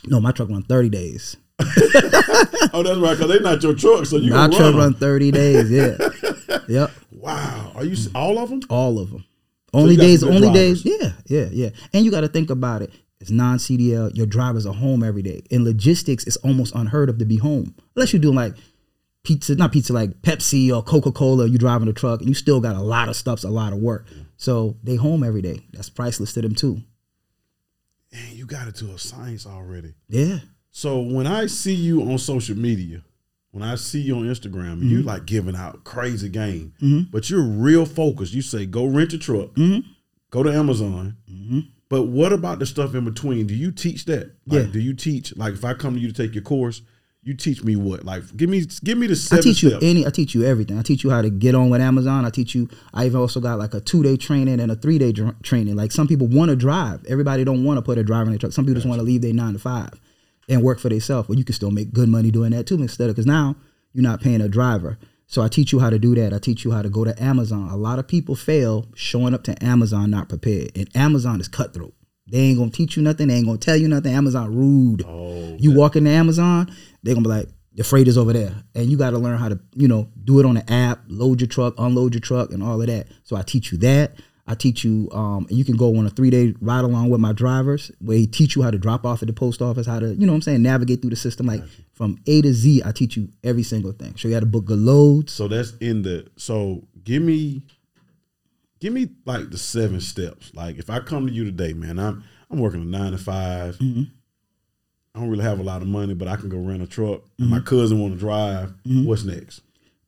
No, 0.07 0.19
my 0.21 0.33
truck 0.33 0.49
run 0.49 0.63
thirty 0.63 0.89
days. 0.89 1.37
Oh, 2.73 2.83
that's 2.83 2.99
right. 2.99 3.13
Because 3.17 3.29
they're 3.29 3.41
not 3.41 3.63
your 3.63 3.75
truck, 3.75 4.05
so 4.07 4.17
you 4.17 4.33
My 4.33 4.49
truck 4.49 4.61
run. 4.61 4.77
run 4.77 4.95
thirty 4.95 5.31
days. 5.31 5.71
Yeah, 5.71 5.97
yep, 6.69 6.91
Wow. 7.13 7.71
Are 7.77 7.85
you 7.85 7.97
all 8.17 8.39
of 8.39 8.51
them? 8.51 8.63
all 8.69 8.99
of 8.99 9.11
them. 9.13 9.25
Only 9.75 9.97
days, 9.97 10.23
only 10.23 10.41
drivers. 10.41 10.83
days. 10.83 11.01
Yeah, 11.01 11.13
yeah, 11.27 11.49
yeah. 11.51 11.71
And 11.93 12.05
you 12.05 12.11
got 12.11 12.21
to 12.21 12.29
think 12.29 12.51
about 12.51 12.83
it. 12.83 12.93
It's 13.21 13.31
non 13.31 13.59
CDL. 13.59 14.15
Your 14.17 14.27
drivers 14.27 14.67
are 14.67 14.75
home 14.75 15.03
every 15.03 15.23
day. 15.23 15.43
In 15.51 15.65
logistics, 15.65 16.25
it's 16.25 16.37
almost 16.39 16.75
unheard 16.75 17.09
of 17.09 17.19
to 17.19 17.25
be 17.25 17.37
home 17.37 17.75
unless 17.97 18.13
you're 18.13 18.21
doing 18.23 18.35
like 18.35 18.55
pizza, 19.23 19.55
not 19.55 19.73
pizza, 19.73 19.93
like 19.93 20.11
Pepsi 20.23 20.75
or 20.75 20.83
Coca 20.83 21.11
Cola. 21.11 21.47
You 21.47 21.59
driving 21.59 21.89
a 21.89 21.93
truck 21.93 22.21
and 22.21 22.29
you 22.29 22.35
still 22.35 22.61
got 22.61 22.77
a 22.77 22.83
lot 22.83 23.09
of 23.09 23.17
stuffs, 23.17 23.45
a 23.45 23.51
lot 23.51 23.73
of 23.73 23.79
work. 23.79 24.07
So 24.37 24.77
they 24.83 24.97
home 24.97 25.25
every 25.25 25.43
day. 25.43 25.61
That's 25.73 25.89
priceless 25.89 26.33
to 26.35 26.43
them 26.43 26.55
too. 26.55 26.83
Man, 28.13 28.29
you 28.33 28.47
got 28.47 28.69
it 28.69 28.77
to 28.77 28.93
a 28.93 28.99
science 28.99 29.47
already. 29.47 29.95
Yeah. 30.09 30.39
So 30.71 31.01
when 31.01 31.27
I 31.27 31.47
see 31.47 31.75
you 31.75 32.03
on 32.03 32.19
social 32.19 32.57
media, 32.57 33.03
when 33.55 33.63
I 33.63 33.77
see 33.77 34.01
you 34.01 34.17
on 34.17 34.25
Instagram, 34.25 34.83
you 34.83 34.99
Mm-hmm. 34.99 35.07
like 35.09 35.27
giving 35.27 35.55
out 35.57 35.85
crazy 35.85 36.29
game, 36.29 36.73
but 37.13 37.31
you're 37.31 37.43
real 37.43 37.87
focused. 37.87 38.35
You 38.35 38.43
say 38.43 38.67
go 38.67 38.85
rent 38.85 39.13
a 39.13 39.19
truck, 39.19 39.55
Mm-hmm. 39.55 39.89
go 40.31 40.43
to 40.43 40.53
Amazon. 40.53 41.17
But 41.89 42.05
what 42.05 42.33
about 42.33 42.59
the 42.59 42.67
stuff 42.67 42.95
in 42.95 43.05
between? 43.05 43.47
Do 43.47 43.55
you 43.55 43.71
teach 43.71 44.07
that? 44.07 44.33
Like, 44.47 44.67
Yeah. 44.67 44.73
Do 44.73 44.81
you 44.81 44.95
teach 44.95 45.37
like 45.37 45.55
if 45.55 45.65
I 45.65 45.75
come 45.75 45.95
to 45.95 46.01
you 46.01 46.09
to 46.11 46.15
take 46.15 46.35
your 46.35 46.43
course, 46.43 46.83
you 47.23 47.35
teach 47.35 47.63
me 47.63 47.77
what? 47.77 48.05
Like 48.05 48.37
give 48.37 48.51
me 48.51 48.67
give 48.83 48.99
me 48.99 49.07
the 49.07 49.13
I 49.13 49.17
seven 49.17 49.45
teach 49.45 49.63
you 49.63 49.71
steps. 49.71 49.85
any. 49.85 50.07
I 50.07 50.11
teach 50.11 50.35
you 50.35 50.45
everything. 50.45 50.79
I 50.79 50.83
teach 50.83 51.05
you 51.05 51.11
how 51.11 51.23
to 51.23 51.31
get 51.31 51.55
on 51.55 51.71
with 51.71 51.81
Amazon. 51.81 52.25
I 52.25 52.31
teach 52.31 52.55
you. 52.55 52.69
I 52.93 53.07
even 53.07 53.21
also 53.21 53.41
got 53.41 53.59
like 53.59 53.73
a 53.75 53.81
two 53.81 54.03
day 54.03 54.17
training 54.17 54.61
and 54.61 54.71
a 54.73 54.75
three 54.77 54.99
day 54.99 55.13
dr- 55.13 55.41
training. 55.43 55.77
Like 55.77 55.93
some 55.93 56.09
people 56.09 56.27
want 56.27 56.49
to 56.51 56.57
drive. 56.57 57.05
Everybody 57.07 57.45
don't 57.45 57.65
want 57.65 57.79
to 57.79 57.83
put 57.83 57.97
a 57.99 58.03
driver 58.03 58.25
in 58.25 58.31
their 58.33 58.39
truck. 58.41 58.53
Some 58.53 58.65
people 58.65 58.75
just 58.75 58.87
want 58.89 58.99
to 58.99 59.05
leave 59.05 59.23
their 59.23 59.33
nine 59.33 59.53
to 59.55 59.59
five 59.59 59.93
and 60.49 60.63
work 60.63 60.79
for 60.79 60.89
themselves. 60.89 61.29
Well, 61.29 61.39
you 61.39 61.45
can 61.45 61.55
still 61.55 61.71
make 61.71 61.93
good 61.93 62.09
money 62.09 62.31
doing 62.31 62.51
that 62.53 62.67
too 62.67 62.81
instead 62.81 63.09
of 63.09 63.17
because 63.17 63.27
now 63.27 63.57
you're 63.93 64.03
not 64.03 64.21
paying 64.21 64.41
a 64.41 64.49
driver. 64.49 64.99
So 65.27 65.43
I 65.43 65.49
teach 65.49 65.73
you 65.73 65.79
how 65.81 65.91
to 65.91 65.99
do 65.99 66.15
that. 66.17 66.33
I 66.33 66.39
teach 66.39 66.65
you 66.65 66.71
how 66.73 66.83
to 66.83 66.91
go 66.91 67.05
to 67.05 67.23
Amazon. 67.23 67.71
A 67.71 67.77
lot 67.77 67.99
of 67.99 68.07
people 68.07 68.37
fail 68.37 68.87
showing 68.95 69.35
up 69.35 69.43
to 69.45 69.65
Amazon 69.65 70.11
not 70.11 70.29
prepared, 70.29 70.73
and 70.77 70.89
Amazon 70.95 71.41
is 71.41 71.49
cutthroat. 71.49 71.95
They 72.27 72.39
ain't 72.39 72.59
gonna 72.59 72.71
teach 72.71 72.97
you 72.97 73.03
nothing. 73.03 73.29
They 73.29 73.35
ain't 73.35 73.47
gonna 73.47 73.59
tell 73.59 73.77
you 73.77 73.89
nothing. 73.89 74.13
Amazon 74.15 74.55
rude. 74.55 75.05
Oh, 75.07 75.57
You 75.59 75.73
walk 75.73 75.97
into 75.97 76.11
Amazon, 76.11 76.75
they're 77.03 77.15
gonna 77.15 77.25
be 77.25 77.31
like, 77.31 77.49
the 77.75 77.85
freight 77.85 78.07
is 78.09 78.17
over 78.17 78.33
there. 78.33 78.55
And 78.75 78.87
you 78.87 78.97
gotta 78.97 79.19
learn 79.19 79.39
how 79.39 79.49
to, 79.49 79.59
you 79.75 79.89
know, 79.89 80.09
do 80.23 80.41
it 80.41 80.47
on 80.47 80.55
the 80.55 80.73
app, 80.73 81.01
load 81.09 81.41
your 81.41 81.49
truck, 81.49 81.75
unload 81.79 82.15
your 82.15 82.21
truck, 82.21 82.53
and 82.53 82.63
all 82.63 82.81
of 82.81 82.87
that. 82.87 83.09
So 83.25 83.37
I 83.37 83.43
teach 83.43 83.73
you 83.73 83.79
that. 83.79 84.13
I 84.47 84.55
teach 84.55 84.85
you, 84.85 85.09
um, 85.13 85.47
you 85.49 85.65
can 85.65 85.77
go 85.77 85.97
on 85.97 86.05
a 86.07 86.11
three 86.11 86.29
day 86.31 86.55
ride 86.61 86.85
along 86.85 87.09
with 87.09 87.21
my 87.21 87.33
drivers 87.33 87.91
where 88.01 88.19
he 88.19 88.27
teach 88.27 88.57
you 88.57 88.63
how 88.63 88.71
to 88.71 88.79
drop 88.79 89.07
off 89.07 89.23
at 89.23 89.29
the 89.29 89.33
post 89.33 89.63
office, 89.63 89.87
how 89.87 90.01
to, 90.01 90.15
you 90.15 90.27
know 90.27 90.33
what 90.33 90.37
I'm 90.37 90.43
saying, 90.43 90.63
navigate 90.63 91.01
through 91.01 91.11
the 91.11 91.17
system. 91.17 91.47
Like 91.47 91.63
from 91.93 92.19
A 92.27 92.43
to 92.43 92.53
Z, 92.53 92.83
I 92.85 92.93
teach 92.93 93.17
you 93.17 93.29
every 93.43 93.63
single 93.63 93.93
thing. 93.93 94.15
Show 94.17 94.29
you 94.29 94.35
how 94.35 94.41
to 94.41 94.47
book 94.47 94.67
good 94.67 94.79
loads. 94.79 95.33
So 95.33 95.49
that's 95.49 95.73
in 95.79 96.03
the 96.03 96.29
so 96.37 96.87
give 97.05 97.23
me 97.23 97.63
give 98.81 98.93
me 98.93 99.09
like 99.25 99.51
the 99.51 99.59
seven 99.59 100.01
steps. 100.01 100.53
Like 100.55 100.77
if 100.79 100.91
I 100.91 101.01
come 101.01 101.27
to 101.27 101.33
you 101.33 101.45
today, 101.45 101.73
man, 101.73 101.99
I'm 101.99 102.25
I'm 102.51 102.59
working 102.59 102.83
a 102.83 102.85
nine 102.85 103.13
to 103.13 103.19
5 103.19 103.77
Mm-hmm. 103.79 104.03
I 105.15 105.21
don't 105.21 105.31
really 105.31 105.45
have 105.45 105.61
a 105.61 105.63
lot 105.63 105.81
of 105.81 105.87
money, 105.87 106.13
but 106.13 106.27
I 106.27 106.35
can 106.35 106.49
go 106.49 106.59
rent 106.59 106.83
a 106.83 106.89
truck. 106.89 107.23
and 107.39 107.49
My 107.49 107.61
cousin 107.61 108.01
want 108.01 108.15
to 108.15 108.19
drive. 108.19 108.71
Mm-hmm. 108.85 109.07
What's 109.07 109.23
next? 109.23 109.63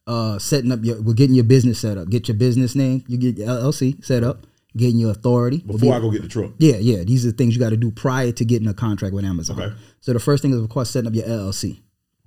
Uh, 0.06 0.38
setting 0.38 0.72
up 0.72 0.80
your, 0.82 1.00
we're 1.02 1.14
getting 1.14 1.34
your 1.34 1.44
business 1.44 1.80
set 1.80 1.98
up. 1.98 2.08
Get 2.08 2.28
your 2.28 2.36
business 2.36 2.74
name, 2.74 3.04
you 3.08 3.18
get 3.18 3.36
your 3.38 3.48
LLC 3.48 4.04
set 4.04 4.22
up, 4.22 4.46
getting 4.76 4.98
your 4.98 5.10
authority. 5.10 5.62
We'll 5.66 5.78
Before 5.78 5.92
be- 5.92 5.96
I 5.96 6.00
go 6.00 6.10
get 6.10 6.22
the 6.22 6.28
truck. 6.28 6.52
Yeah, 6.58 6.76
yeah. 6.76 7.04
These 7.04 7.26
are 7.26 7.30
the 7.30 7.36
things 7.36 7.54
you 7.54 7.60
got 7.60 7.70
to 7.70 7.76
do 7.76 7.90
prior 7.90 8.32
to 8.32 8.44
getting 8.44 8.68
a 8.68 8.74
contract 8.74 9.14
with 9.14 9.24
Amazon. 9.24 9.60
Okay. 9.60 9.74
So 10.00 10.12
the 10.12 10.20
first 10.20 10.42
thing 10.42 10.52
is, 10.52 10.60
of 10.60 10.68
course, 10.68 10.90
setting 10.90 11.08
up 11.08 11.14
your 11.14 11.26
LLC. 11.26 11.80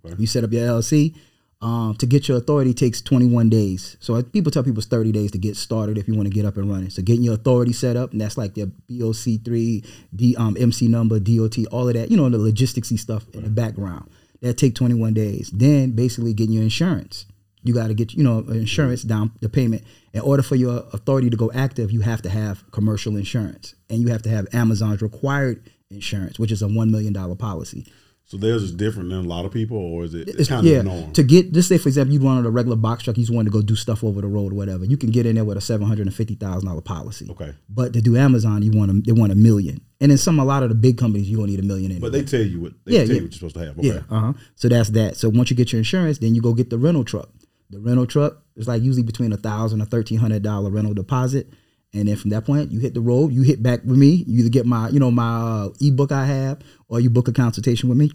Okay. 0.05 0.15
You 0.17 0.27
set 0.27 0.43
up 0.43 0.51
your 0.51 0.67
LLC. 0.67 1.15
Um, 1.61 1.93
to 1.95 2.05
get 2.05 2.29
your 2.29 2.37
authority 2.37 2.73
takes 2.73 3.01
21 3.01 3.49
days. 3.49 3.97
So 3.99 4.15
uh, 4.15 4.23
people 4.23 4.49
tell 4.49 4.63
people 4.63 4.79
it's 4.79 4.87
30 4.87 5.11
days 5.11 5.31
to 5.31 5.37
get 5.37 5.57
started 5.57 5.97
if 5.97 6.07
you 6.07 6.15
want 6.15 6.29
to 6.29 6.33
get 6.33 6.45
up 6.45 6.55
and 6.55 6.71
running. 6.71 6.89
So 6.89 7.01
getting 7.01 7.21
your 7.21 7.33
authority 7.33 7.73
set 7.73 7.97
up, 7.97 8.13
and 8.13 8.21
that's 8.21 8.37
like 8.37 8.53
their 8.55 8.67
BOC3, 8.89 9.85
D, 10.15 10.35
um, 10.37 10.55
MC 10.57 10.87
number, 10.87 11.19
DOT, 11.19 11.57
all 11.69 11.89
of 11.89 11.95
that. 11.95 12.09
You 12.09 12.15
know, 12.15 12.29
the 12.29 12.37
logisticsy 12.37 12.97
stuff 12.97 13.25
in 13.33 13.43
the 13.43 13.49
background. 13.49 14.09
That 14.39 14.53
take 14.53 14.73
21 14.73 15.13
days. 15.13 15.51
Then 15.53 15.91
basically 15.91 16.33
getting 16.33 16.53
your 16.53 16.63
insurance. 16.63 17.25
You 17.63 17.73
got 17.73 17.87
to 17.87 17.93
get 17.93 18.13
you 18.13 18.23
know 18.23 18.39
insurance 18.39 19.03
down 19.03 19.31
the 19.41 19.49
payment. 19.49 19.83
In 20.13 20.21
order 20.21 20.41
for 20.43 20.55
your 20.55 20.85
authority 20.93 21.29
to 21.29 21.37
go 21.37 21.51
active, 21.53 21.91
you 21.91 22.01
have 22.01 22.21
to 22.23 22.29
have 22.29 22.63
commercial 22.71 23.15
insurance, 23.17 23.75
and 23.89 23.99
you 24.01 24.07
have 24.07 24.21
to 24.23 24.29
have 24.29 24.47
Amazon's 24.53 25.01
required 25.01 25.69
insurance, 25.91 26.39
which 26.39 26.51
is 26.51 26.61
a 26.61 26.67
one 26.67 26.91
million 26.91 27.13
dollar 27.13 27.35
policy. 27.35 27.85
So 28.25 28.37
theirs 28.37 28.61
is 28.61 28.71
different 28.71 29.09
than 29.09 29.25
a 29.25 29.27
lot 29.27 29.45
of 29.45 29.51
people, 29.51 29.75
or 29.77 30.03
is 30.03 30.13
it 30.13 30.21
it's, 30.27 30.29
It's- 30.29 30.47
kind 30.47 30.59
of 30.59 30.71
yeah, 30.71 30.77
the 30.79 30.83
norm? 30.83 31.11
to 31.13 31.23
get 31.23 31.51
just 31.51 31.67
say 31.67 31.79
for 31.79 31.89
example, 31.89 32.13
you 32.13 32.19
wanted 32.19 32.45
a 32.45 32.51
regular 32.51 32.77
box 32.77 33.03
truck, 33.03 33.17
you 33.17 33.23
just 33.23 33.33
wanted 33.33 33.51
to 33.51 33.57
go 33.57 33.63
do 33.63 33.75
stuff 33.75 34.03
over 34.03 34.21
the 34.21 34.27
road 34.27 34.51
or 34.53 34.55
whatever. 34.55 34.85
You 34.85 34.97
can 34.97 35.09
get 35.09 35.25
in 35.25 35.33
there 35.35 35.43
with 35.45 35.57
a 35.57 35.61
seven 35.61 35.87
hundred 35.87 36.05
and 36.05 36.15
fifty 36.15 36.35
thousand 36.35 36.67
dollar 36.69 36.81
policy. 36.81 37.27
Okay. 37.31 37.53
But 37.69 37.91
to 37.93 38.01
do 38.01 38.15
Amazon, 38.17 38.61
you 38.61 38.71
want 38.71 38.91
a, 38.91 39.01
they 39.01 39.11
want 39.13 39.31
a 39.31 39.35
million. 39.35 39.81
And 39.99 40.11
then 40.11 40.17
some, 40.19 40.39
a 40.39 40.45
lot 40.45 40.61
of 40.63 40.69
the 40.69 40.75
big 40.75 40.97
companies, 40.97 41.27
you 41.29 41.37
don't 41.37 41.47
need 41.47 41.59
a 41.59 41.63
million 41.63 41.91
anyway. 41.91 42.01
But 42.01 42.11
they 42.13 42.23
tell 42.23 42.41
you 42.41 42.61
what 42.61 42.73
they 42.85 42.93
Yeah, 42.93 42.99
tell 42.99 43.07
yeah. 43.07 43.13
you 43.15 43.21
what 43.23 43.31
you're 43.31 43.31
supposed 43.31 43.55
to 43.55 43.65
have. 43.65 43.79
Okay. 43.79 43.87
Yeah, 43.87 44.01
uh 44.09 44.19
huh. 44.19 44.33
So 44.55 44.69
that's 44.69 44.89
that. 44.91 45.17
So 45.17 45.29
once 45.29 45.49
you 45.49 45.55
get 45.55 45.71
your 45.73 45.79
insurance, 45.79 46.19
then 46.19 46.35
you 46.35 46.41
go 46.41 46.53
get 46.53 46.69
the 46.69 46.77
rental 46.77 47.03
truck. 47.03 47.29
The 47.69 47.79
rental 47.79 48.07
truck 48.07 48.43
is 48.55 48.67
like 48.67 48.81
usually 48.81 49.03
between 49.03 49.31
a 49.31 49.37
thousand 49.37 49.81
or 49.81 49.85
thirteen 49.85 50.17
hundred 50.17 50.43
dollar 50.43 50.69
rental 50.69 50.93
deposit, 50.93 51.49
and 51.93 52.07
then 52.07 52.15
from 52.15 52.31
that 52.31 52.45
point 52.45 52.71
you 52.71 52.79
hit 52.79 52.93
the 52.93 53.01
road. 53.01 53.31
You 53.31 53.43
hit 53.43 53.61
back 53.61 53.81
with 53.83 53.97
me. 53.97 54.23
You 54.27 54.39
either 54.39 54.49
get 54.49 54.65
my 54.65 54.89
you 54.89 54.99
know 54.99 55.11
my 55.11 55.65
uh, 55.65 55.69
ebook 55.81 56.11
I 56.11 56.25
have, 56.25 56.59
or 56.87 56.99
you 56.99 57.09
book 57.09 57.27
a 57.27 57.33
consultation 57.33 57.89
with 57.89 57.97
me, 57.97 58.11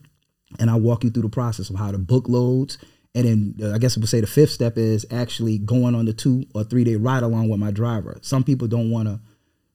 and 0.58 0.70
I 0.70 0.76
walk 0.76 1.04
you 1.04 1.10
through 1.10 1.22
the 1.22 1.28
process 1.28 1.70
of 1.70 1.76
how 1.76 1.92
to 1.92 1.98
book 1.98 2.28
loads. 2.28 2.78
And 3.14 3.26
then 3.26 3.54
uh, 3.62 3.74
I 3.74 3.78
guess 3.78 3.96
I 3.96 4.00
would 4.00 4.08
say 4.08 4.20
the 4.20 4.26
fifth 4.26 4.50
step 4.50 4.76
is 4.76 5.06
actually 5.10 5.58
going 5.58 5.94
on 5.94 6.04
the 6.04 6.12
two 6.12 6.44
or 6.54 6.64
three 6.64 6.84
day 6.84 6.96
ride 6.96 7.22
along 7.22 7.48
with 7.48 7.60
my 7.60 7.70
driver. 7.70 8.18
Some 8.22 8.42
people 8.42 8.66
don't 8.66 8.90
want 8.90 9.08
to 9.08 9.20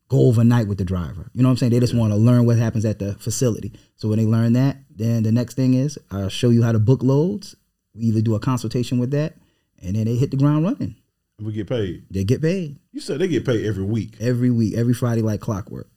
go 0.09 0.27
overnight 0.27 0.67
with 0.67 0.77
the 0.77 0.83
driver. 0.83 1.29
You 1.33 1.43
know 1.43 1.50
what 1.50 1.53
I'm 1.53 1.57
saying? 1.57 1.71
They 1.71 1.79
just 1.79 1.93
want 1.93 2.12
to 2.12 2.17
learn 2.17 2.45
what 2.45 2.57
happens 2.57 2.83
at 2.83 3.00
the 3.00 3.13
facility. 3.13 3.74
So 3.95 4.09
when 4.09 4.17
they 4.17 4.25
learn 4.25 4.53
that, 4.53 4.77
then 4.93 5.24
the 5.24 5.31
next 5.31 5.53
thing 5.53 5.75
is 5.75 5.98
I'll 6.12 6.29
show 6.29 6.50
you 6.50 6.63
how 6.63 6.71
to 6.74 6.79
book 6.79 7.03
loads. 7.03 7.55
We 7.93 8.05
either 8.05 8.21
do 8.21 8.36
a 8.36 8.39
consultation 8.39 9.00
with 9.00 9.12
that, 9.12 9.36
and 9.81 9.95
then 9.95 10.05
they 10.05 10.15
hit 10.15 10.31
the 10.31 10.38
ground 10.38 10.63
running. 10.65 10.95
We 11.41 11.53
get 11.53 11.67
paid. 11.69 12.05
They 12.12 12.24
get 12.25 12.41
paid 12.41 12.77
You 12.91 13.00
said 13.00 13.19
they 13.19 13.27
get 13.29 13.45
paid 13.45 13.65
every 13.65 13.83
week 13.86 14.15
every 14.19 14.51
week, 14.51 14.75
every 14.75 14.93
Friday 14.93 15.21
like 15.21 15.39
clockwork, 15.39 15.89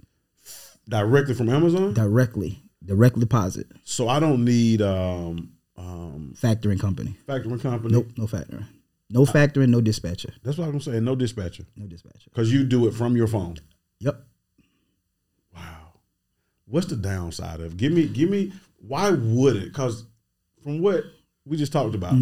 directly 0.88 1.34
from 1.34 1.48
Amazon. 1.48 1.94
directly, 1.94 2.62
direct 2.84 3.18
deposit, 3.18 3.66
So 3.84 4.08
I 4.08 4.20
don't 4.20 4.44
need 4.44 4.82
um 4.82 5.52
um 5.76 6.34
factoring 6.40 6.78
company. 6.78 7.16
factoring 7.28 7.60
company. 7.60 7.92
Nope, 7.94 8.08
no 8.16 8.26
factoring. 8.26 8.66
No 9.10 9.26
factoring, 9.26 9.68
no 9.68 9.80
dispatcher. 9.80 10.32
That's 10.42 10.56
what 10.58 10.68
I'm 10.68 10.80
saying. 10.80 11.04
No 11.04 11.14
dispatcher 11.16 11.64
No 11.76 11.86
dispatcher. 11.86 12.30
because 12.30 12.52
you 12.52 12.64
do 12.64 12.86
it 12.86 12.94
from 12.94 13.16
your 13.16 13.26
phone. 13.26 13.56
Yep. 13.98 14.24
Wow. 15.54 15.92
What's 16.66 16.86
the 16.86 16.96
downside 16.96 17.60
of? 17.60 17.76
Give 17.76 17.92
me, 17.92 18.06
give 18.08 18.30
me. 18.30 18.52
Why 18.78 19.10
would 19.10 19.56
it? 19.56 19.64
Because 19.66 20.04
from 20.62 20.80
what 20.80 21.04
we 21.44 21.56
just 21.56 21.72
talked 21.72 21.94
about, 21.94 22.14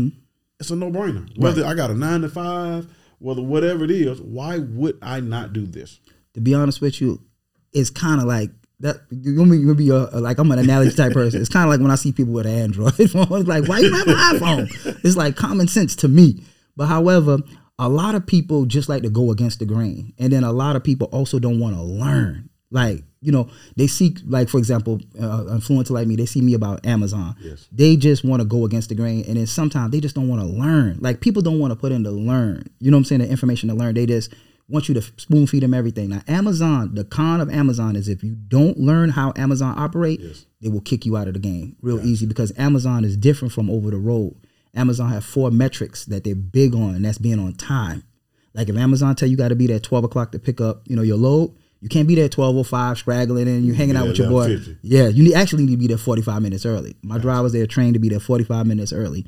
it's 0.61 0.71
a 0.71 0.77
no 0.77 0.91
brainer. 0.91 1.29
Whether 1.39 1.65
I 1.67 1.75
got 1.75 1.91
a 1.91 1.95
nine 1.95 2.21
to 2.21 2.29
five, 2.29 2.87
whether 3.19 3.43
whatever 3.43 3.85
it 3.85 3.91
is, 3.91 4.21
why 4.21 4.59
would 4.59 4.99
I 5.03 5.21
not 5.21 5.53
do 5.53 5.67
this? 5.67 5.99
to 6.35 6.41
be 6.41 6.55
honest 6.55 6.81
with 6.81 7.01
you, 7.01 7.21
it's 7.73 7.91
kind 7.91 8.21
of 8.21 8.27
like 8.29 8.51
that. 8.79 8.99
You're 9.11 9.35
gonna 9.35 9.51
be, 9.51 9.59
you're 9.59 9.75
be 9.75 9.91
uh, 9.91 10.07
a, 10.13 10.19
a- 10.19 10.21
like 10.21 10.39
I'm 10.39 10.51
an 10.53 10.61
analogy 10.61 10.95
type 10.95 11.13
person. 11.13 11.41
It's 11.41 11.51
kind 11.51 11.65
of 11.65 11.71
like 11.71 11.81
when 11.81 11.91
I 11.91 11.97
see 11.97 12.13
people 12.13 12.33
with 12.35 12.47
an 12.47 12.53
Android 12.55 12.95
phone. 13.11 13.27
It's 13.33 13.49
like, 13.49 13.67
why 13.67 13.81
you 13.81 13.93
have 13.93 14.07
an 14.07 14.15
iPhone? 14.39 15.01
It's 15.05 15.17
like 15.17 15.35
common 15.35 15.67
sense 15.67 15.97
to 15.97 16.09
me. 16.09 16.45
But 16.77 16.87
however, 16.87 17.39
a 17.81 17.89
lot 17.89 18.15
of 18.15 18.27
people 18.27 18.65
just 18.65 18.89
like 18.89 19.03
to 19.03 19.11
go 19.11 19.33
against 19.33 19.59
the 19.59 19.67
grain, 19.67 20.13
and 20.19 20.33
then 20.33 20.45
a 20.45 20.53
lot 20.53 20.77
of 20.77 20.85
people 20.85 21.09
also 21.09 21.39
don't 21.41 21.59
want 21.59 21.75
to 21.75 21.83
learn. 21.83 22.49
Like 22.71 23.03
you 23.23 23.31
know, 23.33 23.49
they 23.77 23.87
seek 23.87 24.19
like 24.27 24.49
for 24.49 24.59
example, 24.59 24.99
uh, 25.19 25.45
influencer 25.51 25.91
like 25.91 26.07
me, 26.07 26.17
they 26.17 26.27
see 26.27 26.41
me 26.41 26.55
about 26.55 26.85
Amazon. 26.87 27.37
Yes. 27.41 27.69
They 27.71 27.97
just 27.97 28.25
want 28.25 28.41
to 28.41 28.47
go 28.49 28.65
against 28.65 28.89
the 28.89 28.95
grain, 28.95 29.25
and 29.29 29.37
then 29.37 29.47
sometimes 29.47 29.91
they 29.93 30.01
just 30.01 30.15
don't 30.15 30.29
want 30.29 30.41
to 30.41 30.47
learn. 30.49 30.99
Like 31.01 31.21
people 31.21 31.43
don't 31.43 31.59
want 31.59 31.71
to 31.73 31.77
put 31.77 31.93
in 31.93 32.03
the 32.03 32.13
learn. 32.13 32.65
You 32.81 32.91
know 32.91 32.97
what 32.97 33.01
I'm 33.01 33.05
saying? 33.05 33.21
The 33.21 33.29
information 33.29 33.69
to 33.69 33.75
learn. 33.75 33.95
They 33.95 34.07
just 34.07 34.33
want 34.69 34.89
you 34.89 34.95
to 34.95 35.03
spoon 35.17 35.47
feed 35.49 35.63
them 35.65 35.75
everything. 35.75 36.09
Now, 36.11 36.23
Amazon, 36.29 36.95
the 36.95 37.05
con 37.05 37.41
of 37.41 37.51
Amazon 37.51 37.97
is 37.97 38.09
if 38.09 38.23
you 38.23 38.37
don't 38.37 38.79
learn 38.79 39.11
how 39.11 39.33
Amazon 39.37 39.75
operate, 39.77 40.21
Yes. 40.21 40.47
they 40.63 40.69
will 40.69 40.81
kick 40.81 41.05
you 41.05 41.17
out 41.17 41.27
of 41.29 41.35
the 41.35 41.41
game 41.41 41.77
real 41.83 42.01
easy 42.07 42.25
because 42.25 42.53
Amazon 42.57 43.05
is 43.05 43.17
different 43.17 43.53
from 43.53 43.69
over 43.69 43.91
the 43.91 43.97
road. 43.99 44.35
Amazon 44.75 45.11
have 45.11 45.25
four 45.25 45.51
metrics 45.51 46.05
that 46.05 46.23
they're 46.25 46.37
big 46.37 46.75
on, 46.75 46.95
and 46.95 47.05
that's 47.05 47.19
being 47.19 47.41
on 47.41 47.53
time. 47.55 48.05
Like 48.55 48.69
if 48.69 48.77
Amazon 48.77 49.15
tell 49.17 49.29
you 49.29 49.37
got 49.37 49.49
to 49.49 49.57
be 49.57 49.67
there 49.67 49.77
at 49.77 49.83
twelve 49.83 50.05
o'clock 50.05 50.33
to 50.33 50.39
pick 50.39 50.61
up, 50.61 50.83
you 50.87 50.95
know, 50.97 51.03
your 51.03 51.17
load, 51.19 51.55
you 51.81 51.89
can't 51.89 52.07
be 52.07 52.15
there 52.15 52.27
at 52.27 52.33
twelve 52.33 52.57
o 52.57 52.63
five 52.63 52.99
scraggling 52.99 53.49
and 53.49 53.65
you're 53.65 53.75
hanging 53.75 53.97
out 53.97 54.07
with 54.07 54.19
your 54.19 54.29
boy. 54.29 54.49
11:50. 54.49 54.79
Yeah, 54.83 55.09
you 55.09 55.25
need, 55.25 55.35
actually 55.35 55.65
need 55.65 55.73
to 55.73 55.79
be 55.79 55.87
there 55.87 55.99
forty 55.99 56.23
five 56.23 56.43
minutes 56.43 56.67
early. 56.67 56.95
My 57.03 57.19
drivers 57.19 57.53
they're 57.53 57.67
trained 57.67 57.95
to 57.95 58.01
be 58.01 58.09
there 58.09 58.21
forty 58.21 58.45
five 58.45 58.67
minutes 58.67 58.93
early. 58.93 59.27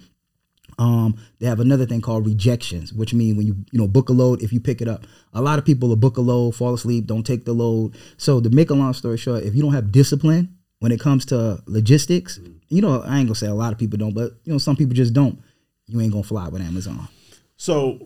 Um, 0.78 1.16
they 1.38 1.46
have 1.46 1.60
another 1.60 1.86
thing 1.86 2.00
called 2.00 2.26
rejections, 2.26 2.92
which 2.92 3.14
mean 3.14 3.36
when 3.36 3.46
you 3.46 3.56
you 3.72 3.78
know 3.78 3.88
book 3.88 4.08
a 4.08 4.12
load, 4.12 4.42
if 4.42 4.52
you 4.52 4.60
pick 4.60 4.82
it 4.82 4.88
up, 4.88 5.06
a 5.32 5.40
lot 5.40 5.58
of 5.58 5.64
people 5.64 5.88
will 5.88 5.96
book 5.96 6.16
a 6.16 6.20
load, 6.20 6.54
fall 6.54 6.74
asleep, 6.74 7.06
don't 7.06 7.24
take 7.24 7.44
the 7.44 7.52
load. 7.52 7.96
So 8.16 8.40
to 8.40 8.50
make 8.50 8.70
a 8.70 8.74
long 8.74 8.92
story 8.92 9.16
short, 9.16 9.44
if 9.44 9.54
you 9.54 9.62
don't 9.62 9.72
have 9.72 9.92
discipline 9.92 10.56
when 10.80 10.92
it 10.92 11.00
comes 11.00 11.24
to 11.26 11.62
logistics, 11.66 12.40
you 12.68 12.82
know 12.82 13.02
I 13.02 13.18
ain't 13.18 13.28
gonna 13.28 13.34
say 13.34 13.46
a 13.46 13.54
lot 13.54 13.72
of 13.72 13.78
people 13.78 13.98
don't, 13.98 14.14
but 14.14 14.32
you 14.44 14.52
know 14.52 14.58
some 14.58 14.76
people 14.76 14.94
just 14.94 15.14
don't. 15.14 15.40
You 15.86 16.00
ain't 16.00 16.12
gonna 16.12 16.24
fly 16.24 16.48
with 16.48 16.62
Amazon. 16.62 17.08
So 17.56 17.98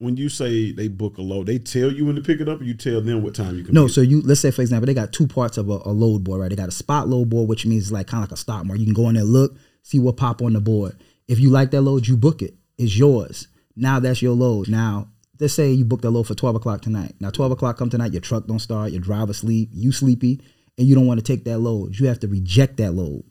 when 0.00 0.16
you 0.16 0.30
say 0.30 0.72
they 0.72 0.88
book 0.88 1.18
a 1.18 1.22
load, 1.22 1.46
they 1.46 1.58
tell 1.58 1.92
you 1.92 2.06
when 2.06 2.16
to 2.16 2.22
pick 2.22 2.40
it 2.40 2.48
up, 2.48 2.62
or 2.62 2.64
you 2.64 2.72
tell 2.72 3.02
them 3.02 3.22
what 3.22 3.34
time 3.34 3.56
you 3.56 3.64
can. 3.64 3.74
No, 3.74 3.86
so 3.86 4.00
you 4.00 4.22
let's 4.22 4.40
say 4.40 4.50
for 4.50 4.62
example, 4.62 4.86
they 4.86 4.94
got 4.94 5.12
two 5.12 5.26
parts 5.26 5.58
of 5.58 5.68
a, 5.68 5.78
a 5.84 5.92
load 5.92 6.24
board, 6.24 6.40
right? 6.40 6.48
They 6.48 6.56
got 6.56 6.68
a 6.68 6.72
spot 6.72 7.06
load 7.06 7.28
board, 7.28 7.48
which 7.48 7.66
means 7.66 7.84
it's 7.84 7.92
like 7.92 8.06
kind 8.06 8.24
of 8.24 8.30
like 8.30 8.34
a 8.34 8.40
stock 8.40 8.64
market. 8.64 8.80
You 8.80 8.86
can 8.86 8.94
go 8.94 9.10
in 9.10 9.14
there, 9.14 9.24
look, 9.24 9.56
see 9.82 9.98
what 9.98 10.16
pop 10.16 10.40
on 10.40 10.54
the 10.54 10.60
board. 10.60 10.96
If 11.28 11.38
you 11.38 11.50
like 11.50 11.70
that 11.72 11.82
load, 11.82 12.08
you 12.08 12.16
book 12.16 12.40
it. 12.40 12.54
It's 12.78 12.98
yours. 12.98 13.46
Now 13.76 14.00
that's 14.00 14.22
your 14.22 14.34
load. 14.34 14.68
Now 14.68 15.08
let's 15.38 15.52
say 15.52 15.70
you 15.70 15.84
booked 15.84 16.02
that 16.02 16.10
load 16.10 16.26
for 16.26 16.34
twelve 16.34 16.56
o'clock 16.56 16.80
tonight. 16.80 17.14
Now 17.20 17.28
twelve 17.28 17.52
o'clock 17.52 17.76
come 17.76 17.90
tonight, 17.90 18.12
your 18.12 18.22
truck 18.22 18.46
don't 18.46 18.58
start, 18.58 18.92
your 18.92 19.02
driver 19.02 19.34
sleep, 19.34 19.68
you 19.72 19.92
sleepy, 19.92 20.40
and 20.78 20.86
you 20.86 20.94
don't 20.94 21.06
want 21.06 21.20
to 21.20 21.24
take 21.24 21.44
that 21.44 21.58
load. 21.58 21.98
You 21.98 22.06
have 22.06 22.20
to 22.20 22.28
reject 22.28 22.78
that 22.78 22.92
load. 22.92 23.24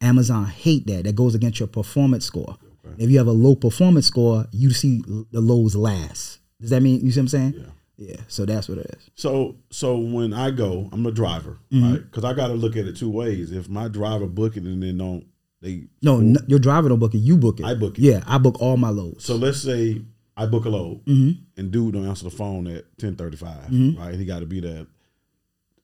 Amazon 0.00 0.46
hate 0.46 0.86
that. 0.86 1.04
That 1.04 1.16
goes 1.16 1.34
against 1.34 1.60
your 1.60 1.66
performance 1.66 2.24
score. 2.24 2.56
If 2.98 3.10
you 3.10 3.18
have 3.18 3.26
a 3.26 3.32
low 3.32 3.54
performance 3.54 4.06
score, 4.06 4.46
you 4.52 4.70
see 4.72 5.02
the 5.32 5.40
lows 5.40 5.74
last. 5.76 6.38
Does 6.60 6.70
that 6.70 6.82
mean 6.82 7.04
you 7.04 7.10
see 7.12 7.20
what 7.20 7.24
I'm 7.24 7.28
saying? 7.28 7.54
Yeah. 7.56 7.66
Yeah. 7.96 8.16
So 8.28 8.44
that's 8.44 8.68
what 8.68 8.78
it 8.78 8.86
is. 8.98 9.10
So 9.14 9.56
so 9.70 9.96
when 9.98 10.32
I 10.32 10.50
go, 10.50 10.88
I'm 10.92 11.04
a 11.06 11.12
driver, 11.12 11.58
Mm-hmm. 11.72 11.92
right? 11.92 12.02
Because 12.02 12.24
I 12.24 12.32
got 12.34 12.48
to 12.48 12.54
look 12.54 12.76
at 12.76 12.86
it 12.86 12.96
two 12.96 13.10
ways. 13.10 13.52
If 13.52 13.68
my 13.68 13.88
driver 13.88 14.26
book 14.26 14.56
it 14.56 14.64
and 14.64 14.82
then 14.82 14.98
don't 14.98 15.26
they 15.60 15.84
No, 16.02 16.18
n 16.20 16.36
your 16.48 16.58
driver 16.58 16.88
don't 16.88 16.98
book 16.98 17.14
it. 17.14 17.18
You 17.18 17.36
book 17.36 17.60
it. 17.60 17.66
I 17.66 17.74
book 17.74 17.98
it. 17.98 18.02
Yeah, 18.02 18.22
I 18.26 18.38
book 18.38 18.60
all 18.60 18.76
my 18.76 18.90
loads. 18.90 19.24
So 19.24 19.36
let's 19.36 19.60
say 19.62 20.02
I 20.36 20.46
book 20.46 20.64
a 20.64 20.68
load 20.70 21.04
Mm-hmm. 21.06 21.60
and 21.60 21.70
dude 21.70 21.94
don't 21.94 22.06
answer 22.06 22.24
the 22.24 22.30
phone 22.30 22.66
at 22.66 22.84
ten 22.98 23.16
right? 23.16 24.14
He 24.14 24.24
got 24.24 24.40
to 24.40 24.46
be 24.46 24.60
there. 24.60 24.86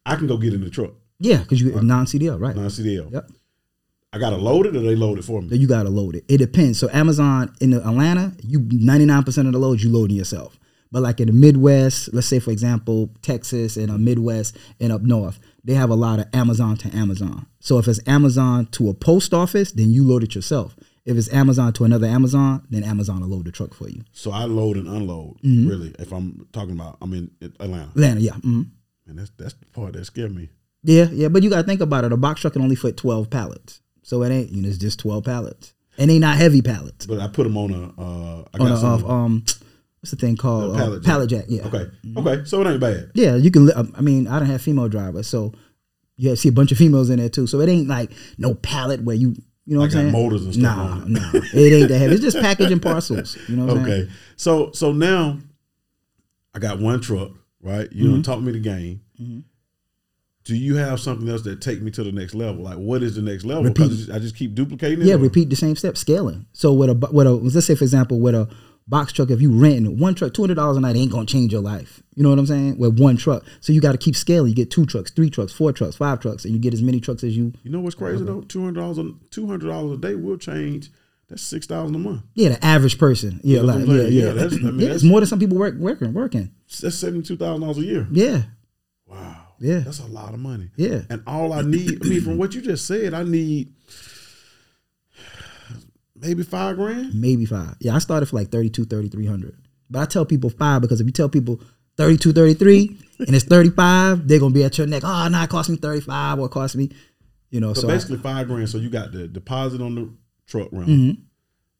I 0.05 0.17
can 0.17 0.27
go 0.27 0.37
get 0.39 0.55
in 0.55 0.63
the 0.65 0.71
truck, 0.71 0.93
yeah, 1.21 1.39
because 1.39 1.61
you 1.61 1.71
non 1.83 2.07
CDL, 2.07 2.41
right? 2.41 2.57
non 2.57 2.67
CDL. 2.67 3.13
Yep. 3.13 3.31
I 4.13 4.19
got 4.19 4.31
to 4.31 4.37
load 4.37 4.67
it 4.67 4.75
or 4.77 4.81
they 4.81 4.97
load 4.97 5.19
it 5.19 5.25
for 5.25 5.41
me. 5.41 5.57
You 5.57 5.69
gotta 5.69 5.89
load 5.91 6.17
it. 6.17 6.25
It 6.29 6.39
depends. 6.39 6.79
So 6.79 6.89
Amazon 6.93 7.55
in 7.61 7.73
Atlanta, 7.73 8.33
you 8.43 8.67
ninety 8.71 9.07
nine 9.07 9.23
percent 9.23 9.47
of 9.47 9.53
the 9.53 9.59
loads 9.59 9.85
you 9.85 9.91
loading 9.91 10.17
yourself. 10.17 10.59
But 10.93 11.03
like 11.03 11.21
in 11.21 11.29
the 11.29 11.33
Midwest, 11.33 12.13
let's 12.13 12.27
say 12.27 12.41
for 12.41 12.51
example 12.51 13.11
Texas 13.23 13.77
and 13.77 13.91
a 13.91 13.99
Midwest 13.99 14.57
and 14.81 14.93
up 14.93 15.03
north, 15.03 15.39
they 15.63 15.75
have 15.75 15.91
a 15.91 15.95
lot 15.95 16.19
of 16.19 16.27
Amazon 16.33 16.77
to 16.79 16.97
Amazon. 16.97 17.47
So 17.61 17.79
if 17.79 17.87
it's 17.87 18.01
Amazon 18.09 18.67
to 18.73 18.89
a 18.89 18.95
post 18.95 19.33
office, 19.33 19.71
then 19.73 19.91
you 19.91 20.05
load 20.05 20.25
it 20.25 20.35
yourself. 20.35 20.75
If 21.05 21.17
it's 21.17 21.33
Amazon 21.33 21.73
to 21.75 21.85
another 21.85 22.07
Amazon, 22.07 22.67
then 22.69 22.83
Amazon 22.85 23.21
will 23.21 23.29
load 23.29 23.45
the 23.47 23.53
truck 23.53 23.75
for 23.75 23.89
you. 23.89 24.03
So 24.13 24.33
I 24.33 24.45
load 24.45 24.77
and 24.77 24.89
unload. 24.89 25.41
Mm-hmm. 25.43 25.69
Really, 25.69 25.95
if 25.99 26.13
I'm 26.13 26.47
talking 26.53 26.73
about, 26.73 26.99
I'm 27.01 27.13
in 27.15 27.31
Atlanta, 27.41 27.91
Atlanta, 27.91 28.21
yeah. 28.21 28.33
mhm. 28.33 28.67
and 29.07 29.19
that's 29.19 29.31
that's 29.39 29.55
the 29.55 29.67
part 29.67 29.93
that 29.95 30.05
scared 30.05 30.35
me. 30.35 30.51
Yeah, 30.83 31.09
yeah, 31.13 31.29
but 31.29 31.43
you 31.43 31.51
gotta 31.51 31.63
think 31.67 31.81
about 31.81 32.05
it. 32.05 32.13
A 32.13 32.17
box 32.17 32.41
truck 32.41 32.53
can 32.55 32.63
only 32.63 32.77
fit 32.77 32.97
twelve 32.97 33.31
pallets, 33.31 33.81
so 34.11 34.23
it 34.25 34.31
ain't 34.31 34.51
you 34.51 34.61
know 34.63 34.69
it's 34.69 34.79
just 34.79 34.99
twelve 34.99 35.23
pallets, 35.25 35.73
and 35.99 36.11
they 36.11 36.19
not 36.19 36.37
heavy 36.37 36.63
pallets. 36.63 37.07
But 37.07 37.21
I 37.21 37.29
put 37.29 37.45
them 37.45 37.57
on 37.57 37.71
a. 37.73 37.83
Uh, 38.01 38.45
I 38.53 38.59
On 38.59 38.67
got 38.69 38.73
a, 38.73 38.77
some 38.77 38.93
of, 38.93 39.09
um, 39.11 39.45
what's 40.01 40.11
the 40.11 40.17
thing 40.17 40.37
called 40.37 40.75
A 40.75 40.79
pallet 40.79 40.93
Uh, 40.93 40.97
jack. 40.97 41.05
pallet 41.05 41.31
jack? 41.31 41.45
Yeah, 41.49 41.67
Okay, 41.67 41.87
okay, 42.17 42.45
so 42.45 42.61
it 42.63 42.67
ain't 42.67 42.81
bad. 42.81 43.11
yeah. 43.15 43.37
You 43.37 43.51
can. 43.51 43.71
um, 43.77 43.93
I 43.97 44.01
mean, 44.01 44.27
I 44.27 44.39
don't 44.41 44.49
have 44.49 44.61
female 44.63 44.89
drivers, 44.89 45.29
so 45.29 45.53
you 46.17 46.35
see 46.37 46.49
a 46.49 46.53
bunch 46.53 46.73
of 46.73 46.79
females 46.79 47.09
in 47.11 47.19
there 47.21 47.29
too. 47.29 47.47
So 47.47 47.61
it 47.61 47.69
ain't 47.69 47.87
like 47.89 48.11
no 48.37 48.55
pallet 48.55 49.03
where 49.05 49.17
you 49.17 49.37
you 49.67 49.75
know 49.77 49.81
what 49.81 49.87
I'm 49.87 49.91
saying? 49.93 50.13
motors 50.13 50.45
and 50.45 50.55
stuff 50.55 50.77
nah, 50.77 51.05
nah, 51.07 51.31
it 51.55 51.73
ain't 51.73 51.89
that 51.89 51.99
heavy. 51.99 52.15
It's 52.15 52.23
just 52.23 52.39
packaging 52.49 52.81
parcels. 52.81 53.39
You 53.49 53.57
know 53.57 53.67
what 53.67 53.77
I'm 53.79 53.85
saying? 53.87 54.03
Okay, 54.03 54.13
so 54.37 54.73
so 54.73 54.91
now 54.93 55.39
I 56.55 56.59
got 56.59 56.81
one 56.81 57.01
truck, 57.01 57.31
right? 57.63 57.91
You 57.93 58.05
Mm-hmm. 58.07 58.15
don't 58.15 58.23
taught 58.25 58.43
me 58.43 58.53
the 58.53 58.59
game. 58.61 59.01
Do 60.51 60.57
you 60.57 60.75
have 60.75 60.99
something 60.99 61.29
else 61.29 61.43
that 61.43 61.61
take 61.61 61.81
me 61.81 61.93
to 61.93 62.03
the 62.03 62.11
next 62.11 62.35
level? 62.35 62.65
Like, 62.65 62.77
what 62.77 63.05
is 63.05 63.15
the 63.15 63.23
next 63.23 63.45
level? 63.45 63.63
Repeat. 63.63 64.11
I 64.13 64.19
just 64.19 64.35
keep 64.35 64.53
duplicating 64.55 65.03
it. 65.03 65.07
Yeah, 65.07 65.15
or- 65.15 65.19
repeat 65.19 65.49
the 65.49 65.55
same 65.55 65.77
step, 65.77 65.97
scaling. 65.97 66.47
So 66.53 66.73
with 66.73 66.91
a 66.91 66.95
with 67.13 67.27
a 67.29 67.31
let's 67.31 67.67
say 67.67 67.77
for 67.77 67.85
example 67.85 68.19
with 68.19 68.35
a 68.35 68.49
box 68.89 69.13
truck, 69.13 69.31
if 69.31 69.41
you 69.41 69.53
renting 69.53 69.97
one 70.01 70.17
truck, 70.17 70.35
two 70.35 70.43
hundred 70.43 70.57
dollars 70.57 70.77
a 70.77 70.81
night 70.81 70.97
ain't 70.97 71.13
gonna 71.13 71.25
change 71.25 71.53
your 71.53 71.63
life. 71.63 72.03
You 72.17 72.25
know 72.25 72.31
what 72.31 72.41
I'm 72.41 72.47
saying? 72.47 72.79
With 72.79 72.99
one 72.99 73.17
truck, 73.17 73.45
so 73.61 73.73
you 73.73 73.81
got 73.81 73.93
to 73.93 73.99
keep 73.99 74.17
scaling. 74.17 74.49
You 74.49 74.57
get 74.57 74.73
two 74.73 74.87
trucks, 74.87 75.13
three 75.13 75.31
trucks, 75.31 75.53
four 75.53 75.73
trucks, 75.73 75.95
five 75.95 76.19
trucks, 76.19 76.45
and 76.45 76.53
you 76.53 76.59
get 76.59 76.75
as 76.75 76.83
many 76.83 76.99
trucks 76.99 77.23
as 77.23 77.37
you. 77.37 77.53
You 77.63 77.71
know 77.71 77.79
what's 77.81 77.95
crazy 77.95 78.25
though? 78.25 78.41
Two 78.41 78.65
hundred 78.65 78.81
dollars, 78.81 78.99
two 79.31 79.47
hundred 79.47 79.69
dollars 79.69 79.93
a 79.93 80.01
day 80.01 80.17
will 80.17 80.37
change. 80.37 80.91
That's 81.29 81.43
six 81.43 81.65
thousand 81.69 81.95
a 81.95 81.99
month. 82.01 82.23
Yeah, 82.35 82.49
the 82.49 82.65
average 82.65 82.99
person. 82.99 83.41
Yeah, 83.45 83.61
like, 83.61 83.87
yeah, 83.87 83.95
yeah. 83.95 84.03
Yeah, 84.09 84.33
that's- 84.33 84.55
I 84.55 84.57
mean, 84.57 84.65
yeah, 84.65 84.71
that's- 84.81 84.95
it's 84.97 85.05
more 85.05 85.21
than 85.21 85.29
some 85.29 85.39
people 85.39 85.57
work 85.59 85.77
working 85.77 86.13
working. 86.13 86.51
That's 86.83 86.97
seventy 86.97 87.23
two 87.23 87.37
thousand 87.37 87.61
dollars 87.61 87.79
a 87.79 87.83
year. 87.85 88.09
Yeah, 88.11 88.43
Wow. 89.07 89.40
Yeah. 89.61 89.81
That's 89.81 90.01
a 90.01 90.07
lot 90.07 90.33
of 90.35 90.41
money. 90.41 90.71
yeah. 90.77 91.03
And 91.11 91.23
all 91.27 91.53
I 91.53 91.61
need, 91.63 92.03
I 92.05 92.09
mean, 92.09 92.23
from 92.23 92.39
what 92.39 92.55
you 92.55 92.63
just 92.63 92.87
said, 92.87 93.13
I 93.15 93.23
need 93.25 93.73
maybe 96.17 96.43
five 96.43 96.77
grand. 96.77 97.15
maybe 97.15 97.45
five. 97.47 97.77
Yeah, 97.81 97.95
I 97.95 97.99
started 97.99 98.27
for 98.27 98.37
like 98.37 98.51
32, 98.51 98.85
3300. 98.87 99.55
But 99.91 99.99
I 100.01 100.05
tell 100.07 100.25
people 100.25 100.51
five 100.51 100.83
because 100.83 101.01
if 101.01 101.07
you 101.07 101.13
tell 101.13 101.29
people 101.29 101.61
32, 101.97 102.33
33, 102.33 102.97
and 103.27 103.35
it's 103.37 103.45
35, 103.45 104.27
they're 104.29 104.39
gonna 104.39 104.55
be 104.55 104.65
at 104.65 104.79
your 104.79 104.87
neck. 104.87 105.03
Oh, 105.05 105.29
no, 105.29 105.43
it 105.43 105.51
cost 105.51 105.69
me 105.71 105.77
35 105.77 106.39
or 106.39 106.47
it 106.47 106.51
cost 106.51 106.77
me, 106.77 106.91
you 107.51 107.61
know. 107.61 107.75
So, 107.75 107.83
So, 107.83 107.89
I- 107.89 107.93
basically 107.93 108.19
five 108.19 108.47
grand. 108.47 108.69
So 108.71 108.79
you 108.79 108.89
got 108.89 109.13
the 109.13 109.29
deposit 109.29 109.81
on 109.81 109.95
the 109.95 110.11
truck 110.47 110.69
run, 110.73 110.87
Mm-hmm. 110.87 111.23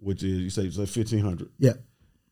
which 0.01 0.23
is 0.23 0.41
you 0.41 0.51
say 0.51 0.63
it's 0.65 0.77
like 0.79 0.89
fifteen 0.89 1.21
hundred. 1.21 1.49
yeah. 1.59 1.75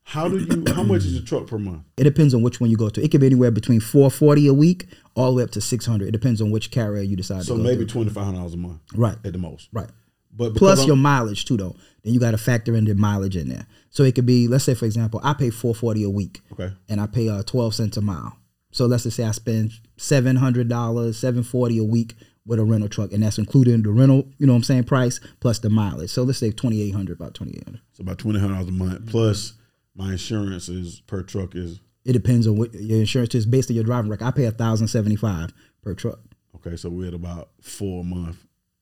How 0.09 0.27
do 0.27 0.39
you? 0.39 0.73
How 0.73 0.81
much 0.81 1.05
is 1.05 1.13
your 1.13 1.23
truck 1.23 1.45
per 1.45 1.59
month? 1.59 1.83
It 1.97 2.03
depends 2.03 2.33
on 2.33 2.41
which 2.41 2.59
one 2.59 2.71
you 2.71 2.77
go 2.77 2.89
to. 2.89 3.03
It 3.03 3.11
can 3.11 3.19
be 3.19 3.27
anywhere 3.27 3.51
between 3.51 3.79
440 3.79 4.47
a 4.47 4.53
week 4.55 4.87
all 5.13 5.29
the 5.29 5.37
way 5.37 5.43
up 5.43 5.51
to 5.51 5.61
600. 5.61 6.07
It 6.07 6.11
depends 6.11 6.41
on 6.41 6.49
which 6.49 6.71
carrier 6.71 7.03
you 7.03 7.15
decide 7.15 7.43
So 7.43 7.55
to 7.55 7.61
go 7.61 7.69
maybe 7.69 7.85
twenty 7.85 8.09
five 8.09 8.25
hundred 8.25 8.37
dollars 8.39 8.55
a 8.55 8.57
month, 8.57 8.79
Right. 8.95 9.17
at 9.23 9.33
the 9.33 9.37
most. 9.37 9.69
Right. 9.71 9.89
But 10.35 10.55
Plus 10.55 10.79
I'm- 10.79 10.87
your 10.87 10.95
mileage 10.97 11.45
too, 11.45 11.57
though. 11.57 11.75
Then 12.03 12.13
you 12.13 12.19
got 12.19 12.31
to 12.31 12.39
factor 12.39 12.75
in 12.75 12.85
the 12.85 12.95
mileage 12.95 13.35
in 13.37 13.49
there. 13.49 13.67
So 13.91 14.01
it 14.03 14.15
could 14.15 14.25
be, 14.25 14.47
let's 14.47 14.63
say 14.63 14.73
for 14.73 14.85
example, 14.85 15.19
I 15.23 15.33
pay 15.33 15.51
440 15.51 16.03
a 16.03 16.09
week. 16.09 16.41
okay, 16.53 16.73
and 16.87 16.99
I 16.99 17.05
pay 17.05 17.29
uh, 17.29 17.43
12 17.43 17.75
cents 17.75 17.97
a 17.97 18.01
mile. 18.01 18.35
So 18.71 18.87
let's 18.87 19.03
just 19.03 19.15
say 19.17 19.25
I 19.25 19.31
spend 19.31 19.71
$700, 19.97 21.13
740 21.15 21.77
a 21.77 21.83
week 21.83 22.15
with 22.47 22.59
a 22.59 22.63
rental 22.63 22.89
truck, 22.89 23.11
and 23.13 23.21
that's 23.21 23.37
including 23.37 23.83
the 23.83 23.91
rental, 23.91 24.27
you 24.39 24.47
know 24.47 24.53
what 24.53 24.57
I'm 24.57 24.63
saying, 24.63 24.85
price 24.85 25.19
plus 25.39 25.59
the 25.59 25.69
mileage. 25.69 26.09
So 26.09 26.23
let's 26.23 26.39
say 26.39 26.49
2800 26.49 27.13
about 27.19 27.35
2800 27.35 27.79
so 27.93 28.01
about 28.01 28.17
twenty 28.17 28.39
hundred 28.39 28.53
dollars 28.53 28.69
a 28.69 28.71
month 28.71 29.07
plus 29.11 29.53
my 29.99 30.13
insurance 30.13 30.69
is 30.69 31.01
per 31.01 31.21
truck 31.21 31.55
is 31.55 31.79
It 32.05 32.13
depends 32.13 32.47
on 32.47 32.57
what 32.57 32.73
your 32.73 32.99
insurance 32.99 33.35
is 33.35 33.45
based 33.45 33.69
on 33.69 33.75
your 33.75 33.83
driving 33.83 34.09
record. 34.09 34.25
I 34.25 34.31
pay 34.31 34.45
1075 34.45 35.53
per 35.83 35.93
truck. 35.93 36.19
okay. 36.55 36.75
So 36.77 36.89
we're 36.89 37.09
at 37.09 37.13
about 37.13 37.49
four 37.61 38.01
a 38.01 38.03
month. 38.03 38.37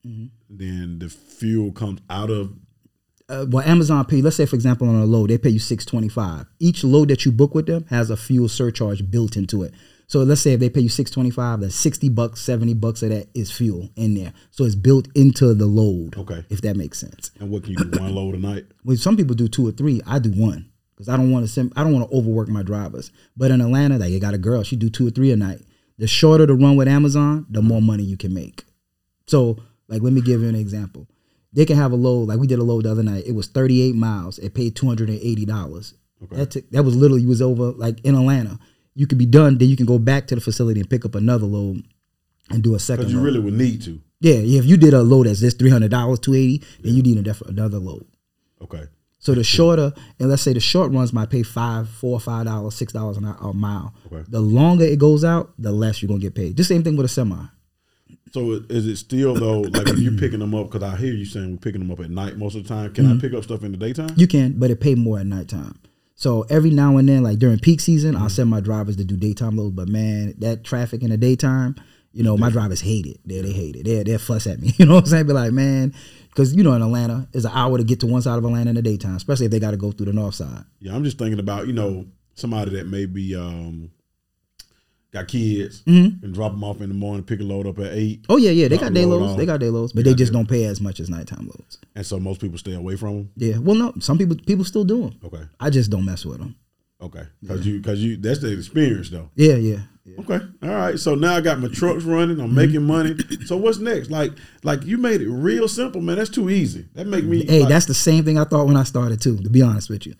Mm-hmm. 0.05 0.27
Then 0.49 0.99
the 0.99 1.09
fuel 1.09 1.71
comes 1.71 1.99
out 2.09 2.29
of 2.29 2.53
Uh, 3.29 3.45
well, 3.49 3.65
Amazon 3.67 4.05
pay. 4.05 4.21
Let's 4.21 4.37
say, 4.37 4.45
for 4.45 4.55
example, 4.55 4.87
on 4.87 4.95
a 4.95 5.05
load, 5.05 5.29
they 5.31 5.37
pay 5.37 5.49
you 5.49 5.59
six 5.59 5.83
twenty 5.85 6.07
five. 6.09 6.45
Each 6.59 6.83
load 6.83 7.09
that 7.09 7.25
you 7.25 7.31
book 7.31 7.53
with 7.55 7.65
them 7.65 7.85
has 7.89 8.09
a 8.09 8.15
fuel 8.15 8.47
surcharge 8.47 9.09
built 9.11 9.35
into 9.35 9.63
it. 9.63 9.73
So 10.09 10.23
let's 10.23 10.39
say 10.39 10.53
if 10.53 10.61
they 10.61 10.69
pay 10.69 10.79
you 10.81 10.87
six 10.89 11.11
twenty 11.11 11.31
five, 11.31 11.59
that's 11.59 11.75
sixty 11.75 12.07
bucks, 12.09 12.39
seventy 12.41 12.73
bucks 12.73 13.03
of 13.03 13.09
that 13.09 13.27
is 13.33 13.51
fuel 13.51 13.89
in 13.97 14.13
there. 14.13 14.31
So 14.51 14.63
it's 14.63 14.75
built 14.75 15.09
into 15.15 15.53
the 15.53 15.65
load. 15.65 16.15
Okay. 16.17 16.45
if 16.49 16.61
that 16.61 16.77
makes 16.77 16.99
sense. 16.99 17.31
and 17.39 17.49
what 17.49 17.63
can 17.63 17.73
you 17.73 17.83
do 17.83 17.99
one 17.99 18.15
load 18.15 18.35
a 18.35 18.39
night? 18.39 18.65
Well, 18.85 18.95
some 18.95 19.17
people 19.17 19.35
do 19.35 19.47
two 19.49 19.67
or 19.67 19.71
three. 19.73 19.99
I 20.07 20.19
do 20.19 20.31
one 20.31 20.69
because 20.97 21.09
I 21.09 21.15
don't 21.15 21.31
want 21.31 21.47
to. 21.47 21.71
I 21.75 21.83
don't 21.83 21.93
want 21.93 22.09
to 22.09 22.17
overwork 22.17 22.49
my 22.49 22.63
drivers. 22.63 23.11
But 23.37 23.51
in 23.51 23.61
Atlanta, 23.61 23.97
like 23.99 24.09
you 24.09 24.19
got 24.19 24.33
a 24.33 24.39
girl, 24.39 24.63
she 24.63 24.75
do 24.75 24.89
two 24.89 25.07
or 25.07 25.11
three 25.11 25.31
a 25.31 25.35
night. 25.35 25.61
The 25.99 26.07
shorter 26.07 26.47
the 26.47 26.55
run 26.55 26.75
with 26.75 26.87
Amazon, 26.87 27.45
the 27.49 27.61
more 27.61 27.81
money 27.81 28.03
you 28.03 28.17
can 28.17 28.33
make. 28.33 28.65
So, 29.27 29.57
like, 29.87 30.01
let 30.01 30.13
me 30.13 30.21
give 30.21 30.41
you 30.41 30.49
an 30.49 30.55
example. 30.55 31.07
They 31.53 31.65
can 31.65 31.75
have 31.77 31.91
a 31.91 31.95
load. 31.95 32.27
Like 32.27 32.39
we 32.39 32.47
did 32.47 32.59
a 32.59 32.63
load 32.63 32.85
the 32.85 32.91
other 32.91 33.03
night. 33.03 33.23
It 33.25 33.33
was 33.33 33.47
38 33.47 33.95
miles. 33.95 34.37
It 34.39 34.53
paid 34.53 34.75
280 34.75 35.45
dollars. 35.45 35.93
Okay. 36.23 36.35
That 36.35 36.51
took, 36.51 36.69
that 36.71 36.83
was 36.83 36.95
literally 36.95 37.25
was 37.25 37.41
over 37.41 37.71
like 37.71 37.99
in 38.03 38.15
Atlanta. 38.15 38.59
You 38.95 39.05
could 39.07 39.17
be 39.19 39.25
done. 39.27 39.57
Then 39.57 39.69
you 39.69 39.77
can 39.77 39.85
go 39.85 39.99
back 39.99 40.27
to 40.27 40.35
the 40.35 40.41
facility 40.41 40.79
and 40.79 40.89
pick 40.89 41.05
up 41.05 41.13
another 41.15 41.45
load 41.45 41.83
and 42.49 42.63
do 42.63 42.73
a 42.75 42.79
second. 42.79 43.03
Because 43.03 43.13
you 43.13 43.19
load. 43.19 43.25
really 43.25 43.39
would 43.39 43.53
need 43.53 43.81
to. 43.83 44.01
yeah, 44.19 44.35
yeah. 44.35 44.59
If 44.59 44.65
you 44.65 44.77
did 44.77 44.93
a 44.93 45.01
load 45.03 45.27
that's 45.27 45.39
this 45.41 45.53
300 45.53 45.89
dollars, 45.89 46.19
280, 46.19 46.65
then 46.83 46.95
you 46.95 47.01
need 47.03 47.17
a 47.17 47.21
def- 47.21 47.41
another 47.41 47.77
load. 47.79 48.05
Okay. 48.61 48.83
So 49.27 49.35
the 49.35 49.43
shorter, 49.43 49.91
and 50.19 50.29
let's 50.29 50.41
say 50.41 50.53
the 50.53 50.61
short 50.61 50.89
runs 50.93 51.11
might 51.11 51.29
pay 51.29 51.43
five, 51.43 51.89
four, 51.89 52.17
five 52.17 52.45
dollars, 52.45 52.75
six 52.75 52.93
dollars 52.93 53.17
an 53.17 53.25
hour, 53.25 53.35
a 53.41 53.53
mile. 53.53 53.93
Okay. 54.05 54.23
The 54.29 54.39
longer 54.39 54.85
it 54.85 54.99
goes 54.99 55.25
out, 55.25 55.51
the 55.59 55.73
less 55.73 56.01
you're 56.01 56.07
gonna 56.07 56.21
get 56.21 56.33
paid. 56.33 56.55
The 56.55 56.63
same 56.63 56.81
thing 56.81 56.95
with 56.95 57.05
a 57.07 57.09
semi. 57.09 57.35
So 58.31 58.51
is 58.69 58.87
it 58.87 58.95
still 58.95 59.33
though 59.33 59.59
like 59.61 59.89
if 59.89 59.99
you're 59.99 60.17
picking 60.17 60.39
them 60.39 60.55
up? 60.55 60.71
Because 60.71 60.81
I 60.89 60.95
hear 60.95 61.13
you 61.13 61.25
saying 61.25 61.51
we're 61.51 61.57
picking 61.57 61.81
them 61.81 61.91
up 61.91 61.99
at 61.99 62.09
night 62.09 62.37
most 62.37 62.55
of 62.55 62.63
the 62.63 62.69
time. 62.69 62.93
Can 62.93 63.03
Mm-hmm. 63.03 63.17
I 63.17 63.21
pick 63.21 63.33
up 63.33 63.43
stuff 63.43 63.63
in 63.63 63.71
the 63.73 63.77
daytime? 63.77 64.11
You 64.15 64.27
can, 64.27 64.57
but 64.57 64.71
it 64.71 64.79
pay 64.79 64.95
more 64.95 65.19
at 65.19 65.25
nighttime. 65.25 65.77
So 66.15 66.43
every 66.49 66.69
now 66.69 66.95
and 66.95 67.09
then, 67.09 67.21
like 67.21 67.37
during 67.37 67.59
peak 67.59 67.81
season, 67.81 68.15
I'll 68.15 68.29
send 68.29 68.49
my 68.49 68.61
drivers 68.61 68.95
to 68.95 69.03
do 69.03 69.17
daytime 69.17 69.57
loads. 69.57 69.75
But 69.75 69.89
man, 69.89 70.35
that 70.37 70.63
traffic 70.63 71.03
in 71.03 71.09
the 71.09 71.17
daytime, 71.17 71.75
you 72.13 72.23
know, 72.23 72.37
my 72.37 72.49
drivers 72.49 72.79
hate 72.79 73.05
it. 73.05 73.19
They 73.25 73.41
they 73.41 73.51
hate 73.51 73.75
it. 73.75 73.83
They 73.83 74.03
they 74.03 74.17
fuss 74.17 74.47
at 74.47 74.61
me. 74.61 74.73
You 74.77 74.85
know 74.85 74.95
what 74.95 75.03
I'm 75.03 75.09
saying? 75.09 75.27
Be 75.27 75.33
like, 75.33 75.51
man, 75.51 75.93
because 76.37 76.53
you 76.55 76.61
know 76.63 76.73
in 76.73 76.83
Atlanta, 76.83 77.27
it's 77.33 77.45
an 77.45 77.51
hour 77.55 77.79
to 77.79 77.83
get 77.83 77.99
to 78.01 78.05
one 78.05 78.21
side 78.21 78.37
of 78.37 78.45
Atlanta 78.45 78.69
in 78.69 78.75
the 78.75 78.81
daytime, 78.83 79.15
especially 79.15 79.47
if 79.47 79.51
they 79.51 79.59
got 79.59 79.71
to 79.71 79.77
go 79.77 79.91
through 79.91 80.05
the 80.05 80.13
north 80.13 80.35
side. 80.35 80.63
Yeah, 80.79 80.93
I'm 80.95 81.03
just 81.03 81.17
thinking 81.17 81.39
about 81.39 81.65
you 81.65 81.73
know 81.73 82.05
somebody 82.35 82.69
that 82.77 82.85
maybe 82.87 83.35
um, 83.35 83.89
got 85.11 85.27
kids 85.27 85.81
Mm-hmm. 85.87 86.23
and 86.23 86.33
drop 86.35 86.51
them 86.51 86.63
off 86.63 86.79
in 86.81 86.89
the 86.89 86.95
morning, 86.95 87.23
pick 87.23 87.39
a 87.39 87.43
load 87.43 87.65
up 87.65 87.79
at 87.79 87.93
eight, 87.93 88.23
Oh 88.29 88.37
yeah, 88.37 88.51
yeah, 88.51 88.67
they 88.67 88.77
got 88.77 88.93
day 88.93 89.05
loads. 89.05 89.35
They 89.35 89.47
got 89.47 89.59
day 89.59 89.69
loads, 89.69 89.93
but 89.93 90.05
They 90.05 90.11
they 90.11 90.15
just 90.15 90.31
day- 90.31 90.37
don't 90.37 90.47
pay 90.47 90.65
as 90.65 90.79
much 90.79 90.99
as 90.99 91.09
nighttime 91.09 91.47
loads. 91.47 91.79
and 91.95 92.05
so 92.05 92.19
most 92.19 92.39
people 92.39 92.59
stay 92.59 92.73
away 92.75 92.95
from 92.97 93.15
them. 93.15 93.29
Yeah, 93.35 93.57
well, 93.57 93.75
no, 93.75 93.93
some 93.99 94.19
people 94.19 94.35
people 94.45 94.63
still 94.65 94.83
do 94.83 95.01
them. 95.09 95.19
Okay, 95.25 95.43
I 95.59 95.69
just 95.71 95.89
don't 95.89 96.05
mess 96.05 96.23
with 96.25 96.37
them. 96.37 96.55
Okay, 97.01 97.23
because 97.41 97.65
you 97.65 97.77
because 97.79 98.03
you 98.03 98.17
that's 98.17 98.39
the 98.39 98.51
experience 98.51 99.09
though. 99.09 99.29
Yeah, 99.35 99.55
yeah. 99.55 99.79
yeah. 100.05 100.19
Okay, 100.19 100.39
all 100.63 100.69
right. 100.69 100.99
So 100.99 101.15
now 101.15 101.35
I 101.35 101.41
got 101.41 101.59
my 101.59 101.67
trucks 101.67 102.03
running. 102.03 102.37
Mm-hmm. 102.37 102.45
I'm 102.45 102.55
making 102.55 102.83
money. 102.83 103.15
So 103.45 103.57
what's 103.57 103.79
next? 103.79 104.09
Like 104.09 104.31
like 104.63 104.83
you 104.83 104.97
made 104.97 105.21
it 105.21 105.29
real 105.29 105.67
simple, 105.67 106.01
man. 106.01 106.17
That's 106.17 106.29
too 106.29 106.49
easy. 106.49 106.87
That 106.93 107.07
make 107.07 107.25
me. 107.25 107.45
Hey, 107.45 107.61
like, 107.61 107.69
that's 107.69 107.85
the 107.85 107.93
same 107.93 108.23
thing 108.23 108.37
I 108.37 108.43
thought 108.43 108.67
when 108.67 108.77
I 108.77 108.83
started 108.83 109.21
too. 109.21 109.37
To 109.37 109.49
be 109.49 109.61
honest 109.61 109.89
with 109.89 110.05
you. 110.05 110.15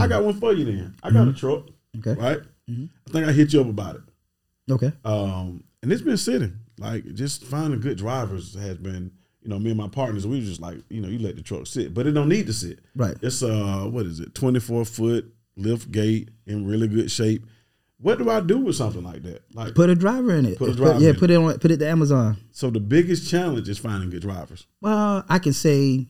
I 0.00 0.06
got 0.08 0.24
one 0.24 0.38
for 0.38 0.52
you 0.52 0.64
then. 0.64 0.94
I 1.02 1.10
got 1.10 1.28
a 1.28 1.32
truck. 1.32 1.66
Mm-hmm. 1.96 2.10
Okay. 2.10 2.20
Right. 2.20 2.38
I 2.68 3.10
think 3.10 3.26
I 3.26 3.32
hit 3.32 3.52
you 3.52 3.60
up 3.60 3.68
about 3.68 3.96
it. 3.96 4.02
Okay. 4.70 4.92
Um, 5.04 5.64
and 5.82 5.92
it's 5.92 6.02
been 6.02 6.16
sitting. 6.16 6.58
Like 6.78 7.04
just 7.14 7.44
finding 7.44 7.80
good 7.80 7.98
drivers 7.98 8.54
has 8.54 8.76
been, 8.76 9.10
you 9.42 9.48
know, 9.48 9.58
me 9.58 9.70
and 9.70 9.78
my 9.78 9.88
partners, 9.88 10.26
we 10.26 10.40
just 10.40 10.60
like, 10.60 10.78
you 10.88 11.00
know, 11.00 11.08
you 11.08 11.18
let 11.18 11.36
the 11.36 11.42
truck 11.42 11.66
sit, 11.66 11.94
but 11.94 12.06
it 12.06 12.12
don't 12.12 12.28
need 12.28 12.46
to 12.46 12.52
sit. 12.52 12.80
Right. 12.94 13.16
It's 13.22 13.42
uh 13.42 13.88
what 13.90 14.06
is 14.06 14.20
it, 14.20 14.34
24 14.34 14.84
foot 14.84 15.32
lift 15.58 15.90
gate 15.92 16.30
in 16.46 16.66
really 16.66 16.88
good 16.88 17.10
shape. 17.10 17.44
What 18.00 18.18
do 18.18 18.30
I 18.30 18.40
do 18.40 18.58
with 18.58 18.76
something 18.76 19.02
like 19.02 19.22
that? 19.24 19.42
Like 19.54 19.74
Put 19.74 19.90
a 19.90 19.94
driver 19.96 20.32
in 20.34 20.46
it. 20.46 20.56
Put 20.56 20.70
a 20.70 20.74
driver 20.74 21.00
yeah, 21.00 21.10
in 21.10 21.16
put 21.16 21.30
it 21.30 21.34
on. 21.36 21.58
Put 21.58 21.72
it 21.72 21.78
to 21.78 21.88
Amazon. 21.88 22.36
so 22.52 22.70
the 22.70 22.78
biggest 22.80 23.28
challenge 23.28 23.68
is 23.68 23.78
finding 23.78 24.08
good 24.10 24.22
drivers. 24.22 24.66
Well, 24.80 25.24
I 25.28 25.40
can 25.40 25.52
say 25.52 26.06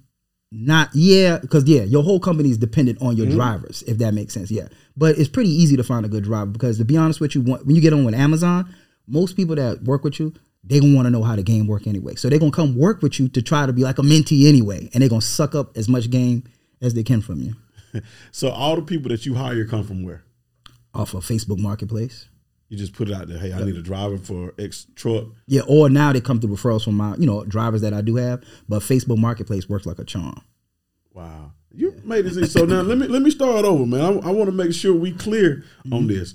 not 0.53 0.91
yeah, 0.93 1.39
because 1.39 1.65
yeah, 1.65 1.83
your 1.85 2.03
whole 2.03 2.21
company 2.21 2.51
is 2.51 2.59
dependent 2.59 3.01
on 3.01 3.17
your 3.17 3.27
Mm-hmm. 3.27 3.37
drivers, 3.37 3.83
if 3.87 3.99
that 3.99 4.13
makes 4.13 4.35
sense. 4.35 4.51
Yeah, 4.51 4.69
but 4.97 5.19
it's 5.19 5.29
pretty 5.31 5.51
easy 5.51 5.77
to 5.77 5.83
find 5.85 6.05
a 6.05 6.09
good 6.11 6.25
driver 6.25 6.51
because 6.51 6.77
to 6.79 6.85
be 6.85 6.97
honest 6.97 7.21
with 7.21 7.35
you, 7.35 7.41
when 7.43 7.61
when 7.61 7.75
you 7.75 7.81
get 7.83 7.93
on 7.95 8.05
with 8.05 8.15
Amazon, 8.15 8.75
most 9.07 9.35
people 9.37 9.57
that 9.57 9.83
work 9.85 10.05
with 10.05 10.21
you, 10.21 10.35
they 10.65 10.81
gonna 10.81 10.95
want 10.95 11.07
to 11.07 11.11
know 11.11 11.23
how 11.23 11.37
the 11.37 11.43
game 11.43 11.67
work 11.67 11.87
anyway. 11.87 12.17
So 12.17 12.29
they're 12.29 12.39
gonna 12.39 12.51
come 12.53 12.77
work 12.77 13.01
with 13.01 13.19
you 13.19 13.29
to 13.31 13.41
try 13.41 13.65
to 13.65 13.73
be 13.73 13.83
like 13.83 13.99
a 13.99 14.03
mentee 14.03 14.47
anyway, 14.47 14.91
and 14.93 15.01
they're 15.03 15.09
gonna 15.09 15.23
suck 15.23 15.55
up 15.55 15.75
as 15.77 15.89
much 15.89 16.11
game 16.11 16.45
as 16.83 16.93
they 16.95 17.03
can 17.03 17.23
from 17.23 17.41
you 17.41 17.55
So 18.33 18.51
all 18.51 18.77
the 18.77 18.83
people 18.83 19.09
that 19.11 19.27
you 19.27 19.35
hire 19.35 19.65
come 19.65 19.85
from 19.85 20.05
where? 20.05 20.25
off 20.95 21.15
of 21.15 21.25
Facebook 21.25 21.59
Marketplace. 21.59 22.29
You 22.69 22.77
just 22.77 22.93
put 22.93 23.09
it 23.09 23.15
out 23.15 23.29
there, 23.29 23.39
hey, 23.39 23.55
I 23.55 23.65
need 23.65 23.77
a 23.77 23.83
driver 23.83 24.19
for 24.19 24.53
X 24.59 24.87
truck. 24.95 25.25
Yeah, 25.47 25.63
or 25.67 25.89
now 25.89 26.13
they 26.13 26.21
come 26.21 26.39
through 26.39 26.55
referrals 26.55 26.85
from 26.85 26.97
my, 26.97 27.17
you 27.17 27.27
know, 27.27 27.43
drivers 27.45 27.81
that 27.81 27.95
I 27.95 28.03
do 28.03 28.17
have. 28.17 28.45
But 28.69 28.83
Facebook 28.83 29.17
Marketplace 29.17 29.71
works 29.71 29.87
like 29.87 29.99
a 29.99 30.05
charm. 30.05 30.43
Wow. 31.15 31.53
You 31.73 31.99
made 32.05 32.27
this. 32.27 32.53
So 32.53 32.67
now 32.67 32.83
let 32.83 32.99
me 32.99 33.07
let 33.07 33.23
me 33.23 33.31
start 33.31 33.65
over, 33.65 33.87
man. 33.87 34.01
I, 34.01 34.29
I 34.29 34.33
want 34.33 34.51
to 34.51 34.53
make 34.55 34.75
sure 34.75 34.95
we 34.95 35.13
clear 35.13 35.65
on 35.87 36.01
mm-hmm. 36.01 36.09
this. 36.09 36.35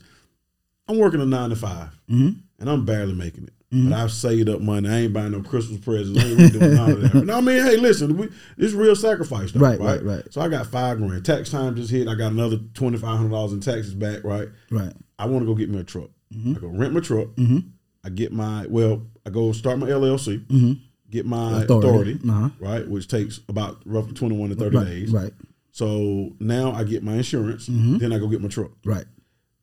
I'm 0.87 0.97
working 0.97 1.21
a 1.21 1.25
nine 1.25 1.51
to 1.51 1.55
5 1.55 1.69
mm-hmm. 2.09 2.29
and 2.59 2.69
I'm 2.69 2.83
barely 2.83 3.13
making 3.13 3.45
it. 3.45 3.53
But 3.73 3.93
I've 3.93 4.11
saved 4.11 4.49
up 4.49 4.61
money. 4.61 4.87
I 4.87 4.97
ain't 4.99 5.13
buying 5.13 5.31
no 5.31 5.41
Christmas 5.41 5.79
presents. 5.79 6.19
I 6.23 6.27
ain't 6.27 6.53
doing 6.53 6.73
none 6.75 6.91
of 6.91 7.01
that. 7.11 7.13
No, 7.25 7.37
I 7.37 7.41
mean, 7.41 7.63
hey, 7.65 7.77
listen, 7.77 8.15
we, 8.17 8.29
it's 8.57 8.73
real 8.73 8.95
sacrifice, 8.95 9.51
though, 9.51 9.61
Right, 9.61 9.79
right, 9.79 10.03
right, 10.03 10.17
right. 10.17 10.33
So 10.33 10.41
I 10.41 10.47
got 10.47 10.67
five 10.67 10.99
grand. 10.99 11.25
Tax 11.25 11.49
time 11.49 11.75
just 11.75 11.89
hit. 11.89 12.07
I 12.07 12.13
got 12.15 12.31
another 12.33 12.57
twenty 12.75 12.97
five 12.97 13.17
hundred 13.17 13.31
dollars 13.31 13.51
in 13.53 13.61
taxes 13.61 13.95
back. 13.95 14.23
Right. 14.23 14.47
Right. 14.69 14.93
I 15.17 15.25
want 15.25 15.41
to 15.41 15.45
go 15.47 15.55
get 15.55 15.69
me 15.69 15.79
a 15.79 15.83
truck. 15.83 16.09
Mm-hmm. 16.33 16.55
I 16.55 16.59
go 16.59 16.67
rent 16.67 16.93
my 16.93 16.99
truck. 16.99 17.29
I 18.05 18.09
get 18.09 18.31
my 18.31 18.67
well. 18.69 19.01
I 19.25 19.29
go 19.31 19.51
start 19.53 19.79
my 19.79 19.87
LLC. 19.87 20.79
Get 21.09 21.25
my 21.25 21.61
Authority. 21.63 21.87
authority, 21.87 22.19
Uh-huh. 22.27 22.49
right, 22.59 22.87
which 22.87 23.07
takes 23.07 23.39
about 23.47 23.81
roughly 23.85 24.13
twenty 24.13 24.35
one 24.37 24.49
to 24.49 24.55
thirty 24.55 24.77
Right. 24.77 24.85
days. 24.85 25.11
Right. 25.11 25.31
So 25.71 26.33
now 26.39 26.71
I 26.73 26.83
get 26.83 27.03
my 27.03 27.13
insurance. 27.13 27.67
Mm-hmm. 27.69 27.97
Then 27.97 28.13
I 28.13 28.19
go 28.19 28.27
get 28.27 28.41
my 28.41 28.47
truck. 28.49 28.71
Right. 28.85 29.05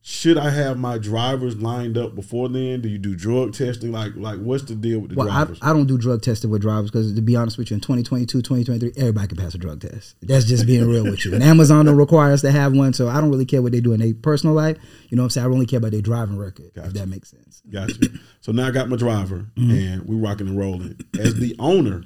Should 0.03 0.39
I 0.39 0.49
have 0.49 0.79
my 0.79 0.97
drivers 0.97 1.59
lined 1.61 1.99
up 1.99 2.15
before 2.15 2.49
then? 2.49 2.81
Do 2.81 2.89
you 2.89 2.97
do 2.97 3.15
drug 3.15 3.53
testing? 3.53 3.93
Like, 3.93 4.17
like 4.17 4.39
what's 4.39 4.63
the 4.65 4.75
deal 4.75 4.99
with 5.01 5.11
the 5.11 5.17
Well, 5.17 5.29
I, 5.29 5.45
drivers? 5.45 5.59
I 5.61 5.75
don't 5.75 5.85
do 5.87 5.99
drug 5.99 6.23
testing 6.23 6.49
with 6.51 6.63
drivers 6.63 6.91
because 6.91 7.13
to 7.15 7.21
be 7.21 7.37
honest 7.37 7.59
with 7.59 7.71
you, 7.71 7.75
in 7.75 7.81
2022, 7.83 8.41
2023, 8.41 8.93
everybody 8.97 9.29
can 9.29 9.37
pass 9.37 9.55
a 9.55 9.59
drug 9.59 9.83
test. 9.83 10.17
That's 10.23 10.47
just 10.47 10.67
being 10.67 10.89
real 10.89 11.05
with 11.05 11.27
you. 11.27 11.35
And 11.35 11.43
Amazon 11.53 11.85
don't 11.85 11.97
require 11.97 12.33
us 12.33 12.41
to 12.41 12.51
have 12.51 12.73
one, 12.75 12.95
so 12.95 13.09
I 13.09 13.21
don't 13.21 13.31
really 13.31 13.45
care 13.45 13.61
what 13.61 13.73
they 13.73 13.81
do 13.81 13.93
in 13.93 14.01
their 14.01 14.15
personal 14.15 14.55
life. 14.55 14.79
You 15.11 15.17
know 15.19 15.23
what 15.23 15.27
I'm 15.27 15.31
saying? 15.31 15.47
I 15.47 15.51
only 15.51 15.67
care 15.67 15.79
about 15.79 15.91
their 15.93 16.01
driving 16.01 16.39
record, 16.39 16.71
Gotcha. 16.75 16.89
if 16.89 16.95
that 16.95 17.07
makes 17.09 17.31
sense. 17.31 17.63
Gotcha. 17.71 17.99
so 18.41 18.53
now 18.53 18.69
I 18.69 18.71
got 18.71 18.89
my 18.89 18.97
driver, 18.97 19.47
Mm-hmm. 19.59 19.71
and 19.71 20.03
we're 20.07 20.17
rocking 20.27 20.49
and 20.49 20.59
rolling. 20.59 20.99
As 21.19 21.35
the 21.35 21.55
owner, 21.59 22.05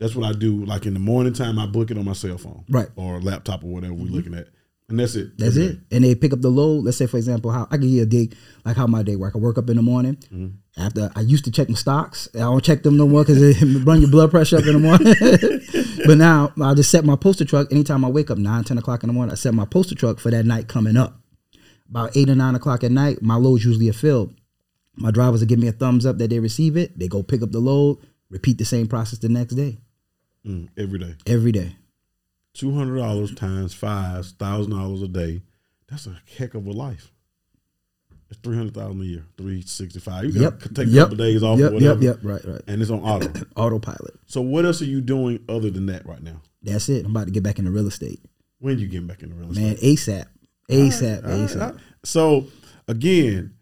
that's 0.00 0.16
what 0.16 0.28
I 0.28 0.32
do. 0.36 0.64
Like 0.64 0.86
in 0.86 0.94
the 0.94 1.00
morning 1.00 1.34
time, 1.34 1.58
I 1.60 1.66
book 1.66 1.92
it 1.92 1.98
on 1.98 2.04
my 2.04 2.14
cell 2.14 2.36
phone, 2.36 2.64
Right. 2.68 2.88
or 2.96 3.20
laptop, 3.20 3.62
or 3.62 3.68
whatever 3.68 3.94
we're 3.94 4.10
looking 4.10 4.34
at, 4.34 4.48
and 4.88 5.00
that's 5.00 5.14
it. 5.16 5.36
That's 5.38 5.56
Every 5.56 5.68
it. 5.70 5.78
And 5.90 6.04
they 6.04 6.14
pick 6.14 6.32
up 6.32 6.40
the 6.40 6.48
load. 6.50 6.84
Let's 6.84 6.96
say, 6.96 7.06
for 7.06 7.16
example, 7.16 7.50
how 7.50 7.64
I 7.70 7.76
can 7.76 7.90
give 7.90 8.02
a 8.02 8.06
day, 8.06 8.28
like 8.64 8.76
how 8.76 8.86
my 8.86 9.02
day 9.02 9.16
work. 9.16 9.34
I 9.34 9.38
work 9.38 9.58
up 9.58 9.68
in 9.68 9.76
the 9.76 9.82
morning. 9.82 10.16
Mm-hmm. 10.16 10.46
After 10.78 11.10
I 11.16 11.20
used 11.22 11.44
to 11.46 11.50
check 11.50 11.68
my 11.68 11.74
stocks. 11.74 12.28
I 12.34 12.40
don't 12.40 12.62
check 12.62 12.82
them 12.82 12.96
no 12.96 13.08
more 13.08 13.22
because 13.24 13.40
it 13.42 13.56
run 13.86 14.00
your 14.00 14.10
blood 14.10 14.30
pressure 14.30 14.58
up 14.58 14.66
in 14.66 14.74
the 14.74 14.78
morning. 14.78 15.14
but 16.06 16.18
now 16.18 16.52
I 16.62 16.74
just 16.74 16.90
set 16.90 17.04
my 17.04 17.16
post 17.16 17.40
a 17.40 17.44
truck. 17.44 17.72
Anytime 17.72 18.04
I 18.04 18.08
wake 18.08 18.30
up, 18.30 18.38
9, 18.38 18.64
10 18.64 18.78
o'clock 18.78 19.02
in 19.02 19.08
the 19.08 19.12
morning, 19.14 19.32
I 19.32 19.36
set 19.36 19.54
my 19.54 19.64
post 19.64 19.90
a 19.92 19.94
truck 19.94 20.18
for 20.20 20.30
that 20.30 20.44
night 20.46 20.68
coming 20.68 20.96
up. 20.96 21.18
About 21.88 22.16
eight 22.16 22.28
or 22.28 22.34
nine 22.34 22.54
o'clock 22.54 22.82
at 22.84 22.90
night, 22.92 23.22
my 23.22 23.36
loads 23.36 23.64
usually 23.64 23.88
are 23.88 23.92
filled. 23.94 24.34
My 24.96 25.10
drivers 25.10 25.40
will 25.40 25.46
give 25.46 25.58
me 25.58 25.68
a 25.68 25.72
thumbs 25.72 26.04
up 26.06 26.18
that 26.18 26.30
they 26.30 26.40
receive 26.40 26.76
it. 26.76 26.98
They 26.98 27.06
go 27.08 27.22
pick 27.22 27.42
up 27.42 27.52
the 27.52 27.58
load, 27.60 27.98
repeat 28.28 28.58
the 28.58 28.64
same 28.64 28.86
process 28.86 29.18
the 29.18 29.28
next 29.28 29.54
day, 29.54 29.78
Mm, 30.46 30.68
every 30.76 30.98
day. 30.98 31.14
every 31.26 31.52
day. 31.52 31.76
Two 32.56 32.72
hundred 32.74 32.98
dollars 32.98 33.34
times 33.34 33.74
five 33.74 34.26
thousand 34.26 34.72
dollars 34.72 35.02
a 35.02 35.08
day. 35.08 35.42
That's 35.90 36.06
a 36.06 36.16
heck 36.38 36.54
of 36.54 36.66
a 36.66 36.72
life. 36.72 37.12
It's 38.30 38.40
three 38.40 38.56
hundred 38.56 38.74
thousand 38.74 39.00
a 39.02 39.04
year, 39.04 39.24
three 39.36 39.62
sixty 39.62 40.00
five. 40.00 40.24
You 40.24 40.32
Yep. 40.40 40.50
got 40.60 40.60
to 40.68 40.74
take 40.74 40.88
a 40.92 40.96
couple 40.96 41.16
days 41.16 41.42
off 41.42 41.58
Yep. 41.58 41.70
or 41.70 41.74
whatever, 41.74 42.02
Yep. 42.02 42.16
Yep. 42.22 42.24
Right. 42.24 42.44
Right. 42.44 42.62
and 42.66 42.80
it's 42.82 42.90
on 42.90 43.00
auto. 43.00 43.30
Autopilot. 43.56 44.14
so 44.26 44.40
what 44.40 44.64
else 44.64 44.80
are 44.82 44.86
you 44.86 45.00
doing 45.00 45.38
other 45.48 45.70
than 45.70 45.86
that 45.86 46.06
right 46.06 46.22
now? 46.22 46.40
That's 46.62 46.88
it. 46.88 47.04
I'm 47.04 47.10
about 47.12 47.26
to 47.26 47.30
get 47.32 47.42
back 47.44 47.58
into 47.58 47.70
real 47.70 47.86
estate, 47.86 48.20
When 48.58 48.78
you 48.78 48.88
getting 48.88 49.06
back 49.06 49.22
into 49.22 49.34
real 49.36 49.50
estate? 49.52 49.62
man. 49.62 49.76
ASAP. 49.76 50.26
ASAP. 50.70 51.24
All 51.24 51.30
right, 51.30 51.38
ASAP. 51.48 51.60
all 51.62 51.68
right. 51.72 51.80
So 52.04 52.46
again, 52.88 53.52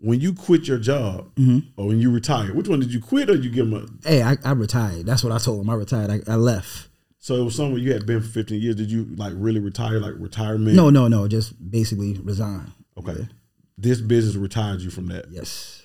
when 0.00 0.20
you 0.20 0.32
quit 0.32 0.66
your 0.66 0.78
job 0.78 1.32
Mm-hmm. 1.36 1.58
or 1.80 1.86
when 1.88 2.00
you 2.00 2.10
retire, 2.10 2.52
which 2.54 2.66
one 2.68 2.80
did 2.80 2.92
you 2.92 3.00
quit 3.00 3.28
or 3.30 3.36
you 3.36 3.50
give 3.50 3.70
them 3.70 3.88
a? 4.04 4.08
Hey, 4.08 4.22
I, 4.22 4.36
I 4.44 4.52
retired. 4.52 5.06
That's 5.06 5.22
what 5.22 5.32
I 5.32 5.38
told 5.38 5.60
him. 5.60 5.70
I 5.70 5.74
retired. 5.74 6.10
I, 6.10 6.20
I 6.32 6.36
left. 6.36 6.87
So 7.28 7.34
it 7.34 7.44
was 7.44 7.56
somewhere 7.56 7.78
you 7.78 7.92
had 7.92 8.06
been 8.06 8.22
for 8.22 8.28
fifteen 8.28 8.62
years. 8.62 8.76
Did 8.76 8.90
you 8.90 9.04
like 9.16 9.34
really 9.36 9.60
retire, 9.60 10.00
like 10.00 10.14
retirement? 10.16 10.74
No, 10.74 10.88
no, 10.88 11.08
no. 11.08 11.28
Just 11.28 11.52
basically 11.70 12.14
resign. 12.14 12.72
Okay. 12.96 13.28
This 13.76 14.00
business 14.00 14.34
retired 14.34 14.80
you 14.80 14.88
from 14.88 15.08
that. 15.08 15.26
Yes. 15.30 15.82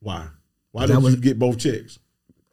Why? 0.00 0.26
Why 0.72 0.86
did 0.86 1.00
you 1.00 1.16
get 1.16 1.38
both 1.38 1.60
checks? 1.60 2.00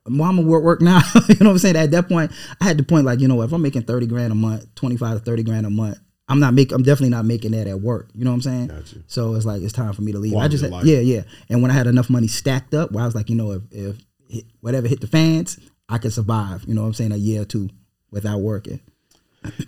Well, 0.05 0.29
I'm 0.29 0.35
gonna 0.35 0.47
work 0.47 0.63
work 0.63 0.81
now. 0.81 1.01
you 1.29 1.37
know 1.39 1.47
what 1.47 1.53
I'm 1.53 1.57
saying? 1.57 1.75
At 1.75 1.89
that 1.89 2.09
point, 2.09 2.31
I 2.61 2.65
had 2.65 2.77
the 2.77 2.83
point 2.83 3.07
like, 3.07 3.21
you 3.21 3.27
know, 3.27 3.41
if 3.41 3.51
I'm 3.53 3.61
making 3.63 3.85
30 3.85 4.05
grand 4.05 4.31
a 4.31 4.35
month, 4.35 4.67
25 4.75 5.17
to 5.17 5.19
30 5.25 5.41
grand 5.41 5.65
a 5.65 5.71
month, 5.71 5.97
I'm 6.27 6.39
not 6.39 6.53
making. 6.53 6.75
I'm 6.75 6.83
definitely 6.83 7.09
not 7.09 7.25
making 7.25 7.53
that 7.53 7.65
at 7.65 7.81
work. 7.81 8.11
You 8.13 8.23
know 8.23 8.29
what 8.29 8.35
I'm 8.35 8.41
saying? 8.43 8.67
Gotcha. 8.67 8.97
So 9.07 9.33
it's 9.33 9.47
like 9.47 9.63
it's 9.63 9.73
time 9.73 9.93
for 9.93 10.03
me 10.03 10.11
to 10.11 10.19
leave. 10.19 10.35
I 10.35 10.47
just 10.47 10.63
yeah, 10.85 10.99
yeah. 10.99 11.23
And 11.49 11.63
when 11.63 11.71
I 11.71 11.73
had 11.73 11.87
enough 11.87 12.07
money 12.07 12.27
stacked 12.27 12.75
up, 12.75 12.91
where 12.91 13.01
I 13.01 13.07
was 13.07 13.15
like, 13.15 13.31
you 13.31 13.35
know, 13.35 13.53
if, 13.53 13.63
if 13.71 13.97
hit, 14.29 14.45
whatever 14.59 14.87
hit 14.87 15.01
the 15.01 15.07
fans, 15.07 15.57
I 15.89 15.97
could 15.97 16.13
survive. 16.13 16.65
You 16.67 16.75
know 16.75 16.81
what 16.81 16.87
I'm 16.87 16.93
saying? 16.93 17.13
A 17.13 17.17
year 17.17 17.41
or 17.41 17.45
two 17.45 17.71
without 18.11 18.39
working. 18.41 18.79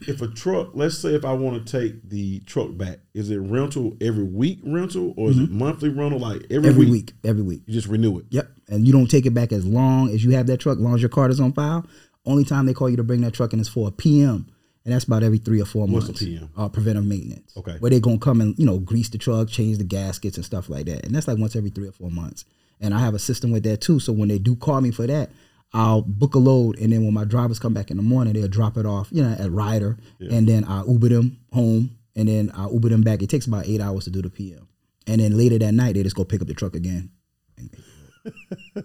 If 0.08 0.22
a 0.22 0.28
truck, 0.28 0.70
let's 0.76 0.98
say 1.00 1.16
if 1.16 1.26
I 1.26 1.34
want 1.34 1.66
to 1.66 1.80
take 1.82 2.08
the 2.08 2.42
truck 2.42 2.78
back, 2.78 3.00
is 3.16 3.32
it 3.32 3.38
rental 3.40 3.98
every 4.02 4.24
week 4.24 4.60
rental 4.64 5.16
or 5.18 5.32
is 5.32 5.40
it 5.40 5.50
monthly 5.50 5.90
rental? 5.90 6.20
Like 6.20 6.44
every, 6.52 6.58
Mm-hmm. 6.58 6.66
Every 6.68 6.86
week, 6.86 6.92
week, 6.92 7.14
every 7.24 7.42
week. 7.42 7.62
you 7.66 7.74
just 7.74 7.88
renew 7.88 8.20
it. 8.20 8.26
Yep. 8.30 8.52
And 8.70 8.86
you 8.86 8.94
don't 8.94 9.08
take 9.08 9.26
it 9.26 9.34
back 9.34 9.52
as 9.52 9.66
long 9.66 10.10
as 10.10 10.24
you 10.24 10.32
have 10.32 10.46
that 10.48 10.58
truck, 10.58 10.78
as 10.78 10.84
long 10.84 10.94
as 10.94 11.02
your 11.02 11.10
card 11.10 11.32
is 11.32 11.40
on 11.40 11.54
file. 11.54 11.88
Only 12.26 12.46
time 12.46 12.68
they 12.68 12.74
call 12.74 12.88
you 12.90 12.98
to 12.98 13.04
bring 13.04 13.22
that 13.22 13.34
truck 13.34 13.52
in 13.54 13.60
is 13.60 13.68
for 13.68 13.88
a 13.88 13.92
PM. 13.92 14.46
And 14.86 14.94
that's 14.94 15.06
about 15.06 15.24
every 15.24 15.40
three 15.40 15.60
or 15.62 15.66
four 15.66 15.88
What's 15.88 16.06
a 16.06 16.10
months. 16.10 16.24
PM? 16.24 16.50
Uh, 16.56 16.70
preventive 16.70 17.06
maintenance. 17.06 17.52
Okay. 17.58 17.78
Where 17.80 17.90
they're 17.90 18.00
gonna 18.00 18.20
come 18.20 18.42
and, 18.42 18.54
you 18.60 18.66
know, 18.68 18.78
grease 18.78 19.10
the 19.10 19.18
truck, 19.18 19.48
change 19.50 19.80
the 19.80 19.84
gaskets 19.86 20.38
and 20.38 20.46
stuff 20.46 20.70
like 20.70 20.86
that. 20.86 21.04
And 21.06 21.16
that's 21.16 21.28
like 21.28 21.40
once 21.40 21.56
every 21.56 21.72
three 21.72 21.88
or 21.88 21.92
four 21.94 22.12
months. 22.12 22.46
And 22.80 22.94
I 22.94 23.00
have 23.00 23.16
a 23.16 23.20
system 23.20 23.52
with 23.52 23.64
that 23.64 23.82
too. 23.82 24.00
So 24.00 24.14
when 24.14 24.28
they 24.30 24.38
do 24.40 24.56
call 24.56 24.82
me 24.82 24.92
for 24.92 25.08
that, 25.08 25.32
I'll 25.74 26.02
book 26.04 26.36
a 26.36 26.40
load 26.40 26.78
and 26.78 26.94
then 26.94 27.04
when 27.04 27.14
my 27.14 27.24
drivers 27.26 27.58
come 27.60 27.74
back 27.74 27.90
in 27.90 27.98
the 27.98 28.04
morning, 28.04 28.34
they'll 28.34 28.48
drop 28.48 28.78
it 28.78 28.86
off, 28.86 29.10
you 29.12 29.24
know, 29.24 29.36
at 29.40 29.52
Ryder. 29.52 29.98
And 30.20 30.48
then 30.48 30.64
I 30.66 30.84
Uber 30.86 31.10
them 31.10 31.38
home 31.52 31.98
and 32.16 32.28
then 32.28 32.52
I 32.56 32.70
Uber 32.70 32.90
them 32.90 33.02
back. 33.02 33.22
It 33.24 33.30
takes 33.30 33.48
about 33.48 33.66
eight 33.68 33.82
hours 33.82 34.04
to 34.04 34.12
do 34.12 34.22
the 34.22 34.30
PM. 34.30 34.68
And 35.08 35.20
then 35.20 35.36
later 35.38 35.58
that 35.60 35.74
night 35.74 35.96
they 35.96 36.04
just 36.04 36.16
go 36.16 36.24
pick 36.26 36.42
up 36.42 36.48
the 36.48 36.54
truck 36.54 36.76
again. 36.76 37.10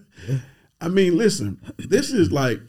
I 0.81 0.89
mean, 0.89 1.17
listen, 1.17 1.61
this 1.79 2.11
is 2.13 2.31
like 2.33 2.61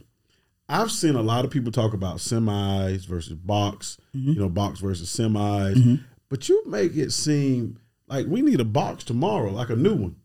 I've 0.67 0.91
seen 0.91 1.15
a 1.15 1.21
lot 1.21 1.45
of 1.45 1.51
people 1.51 1.71
talk 1.71 1.93
about 1.93 2.17
semis 2.17 3.05
versus 3.08 3.34
box, 3.34 3.97
Mm-hmm. 4.15 4.32
you 4.34 4.39
know, 4.39 4.49
box 4.49 4.79
versus 4.79 5.08
semis, 5.15 5.99
but 6.29 6.49
you 6.49 6.63
make 6.67 6.95
it 6.95 7.12
seem 7.12 7.77
like 8.08 8.25
we 8.27 8.41
need 8.41 8.60
a 8.60 8.65
box 8.65 9.03
tomorrow, 9.03 9.51
like 9.51 9.69
a 9.69 9.75
new 9.75 9.93
one. 9.93 10.15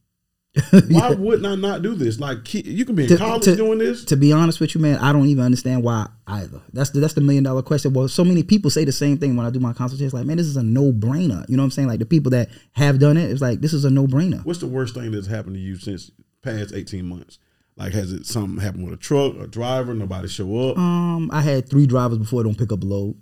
Why 0.88 1.10
wouldn't 1.10 1.46
I 1.46 1.56
not 1.56 1.82
do 1.82 1.94
this? 1.96 2.20
Like 2.20 2.52
you 2.54 2.84
can 2.84 2.94
be 2.94 3.02
in 3.04 3.08
To- 3.08 3.16
college 3.16 3.42
to- 3.44 3.56
doing 3.56 3.78
this. 3.78 4.04
to 4.04 4.16
be 4.16 4.32
honest 4.32 4.60
with 4.60 4.74
you, 4.74 4.80
man, 4.80 4.98
I 4.98 5.12
don't 5.12 5.26
even 5.26 5.44
understand 5.44 5.82
why 5.82 6.08
either. 6.28 6.60
That's 6.72 6.90
the, 6.90 7.00
that's 7.00 7.14
the 7.14 7.20
million 7.20 7.42
dollar 7.44 7.62
question. 7.62 7.92
Well, 7.92 8.06
so 8.08 8.24
many 8.24 8.42
people 8.44 8.70
say 8.70 8.84
the 8.84 8.92
same 8.92 9.18
thing 9.18 9.34
when 9.36 9.44
I 9.46 9.50
do 9.50 9.58
my 9.58 9.72
consultations. 9.72 10.14
Like, 10.14 10.26
man, 10.26 10.36
this 10.36 10.46
is 10.46 10.56
a 10.56 10.62
no 10.62 10.92
brainer. 10.92 11.44
You 11.48 11.56
know 11.56 11.62
what 11.62 11.66
I'm 11.66 11.70
saying? 11.72 11.88
Like 11.88 11.98
the 11.98 12.06
people 12.06 12.30
that 12.30 12.50
have 12.72 12.98
done 13.00 13.16
it, 13.16 13.30
it's 13.30 13.40
like 13.42 13.60
this 13.60 13.72
is 13.72 13.84
a 13.84 13.90
no 13.90 14.06
brainer. 14.06 14.44
What's 14.44 14.60
the 14.60 14.68
worst 14.68 14.94
thing 14.94 15.10
that's 15.10 15.26
happened 15.26 15.56
to 15.56 15.60
you 15.60 15.76
since 15.76 16.10
past 16.42 16.72
eighteen 16.72 17.06
months? 17.06 17.38
Like, 17.76 17.92
has 17.92 18.12
it 18.12 18.24
something 18.24 18.60
happened 18.62 18.84
with 18.84 18.94
a 18.94 18.96
truck, 18.96 19.34
a 19.40 19.48
driver, 19.48 19.92
nobody 19.94 20.28
show 20.28 20.70
up, 20.70 20.78
Um, 20.78 21.28
I 21.32 21.40
had 21.40 21.68
three 21.68 21.86
drivers 21.86 22.18
before 22.18 22.44
don't 22.44 22.56
pick 22.56 22.70
up 22.70 22.84
a 22.84 22.86
load. 22.86 23.16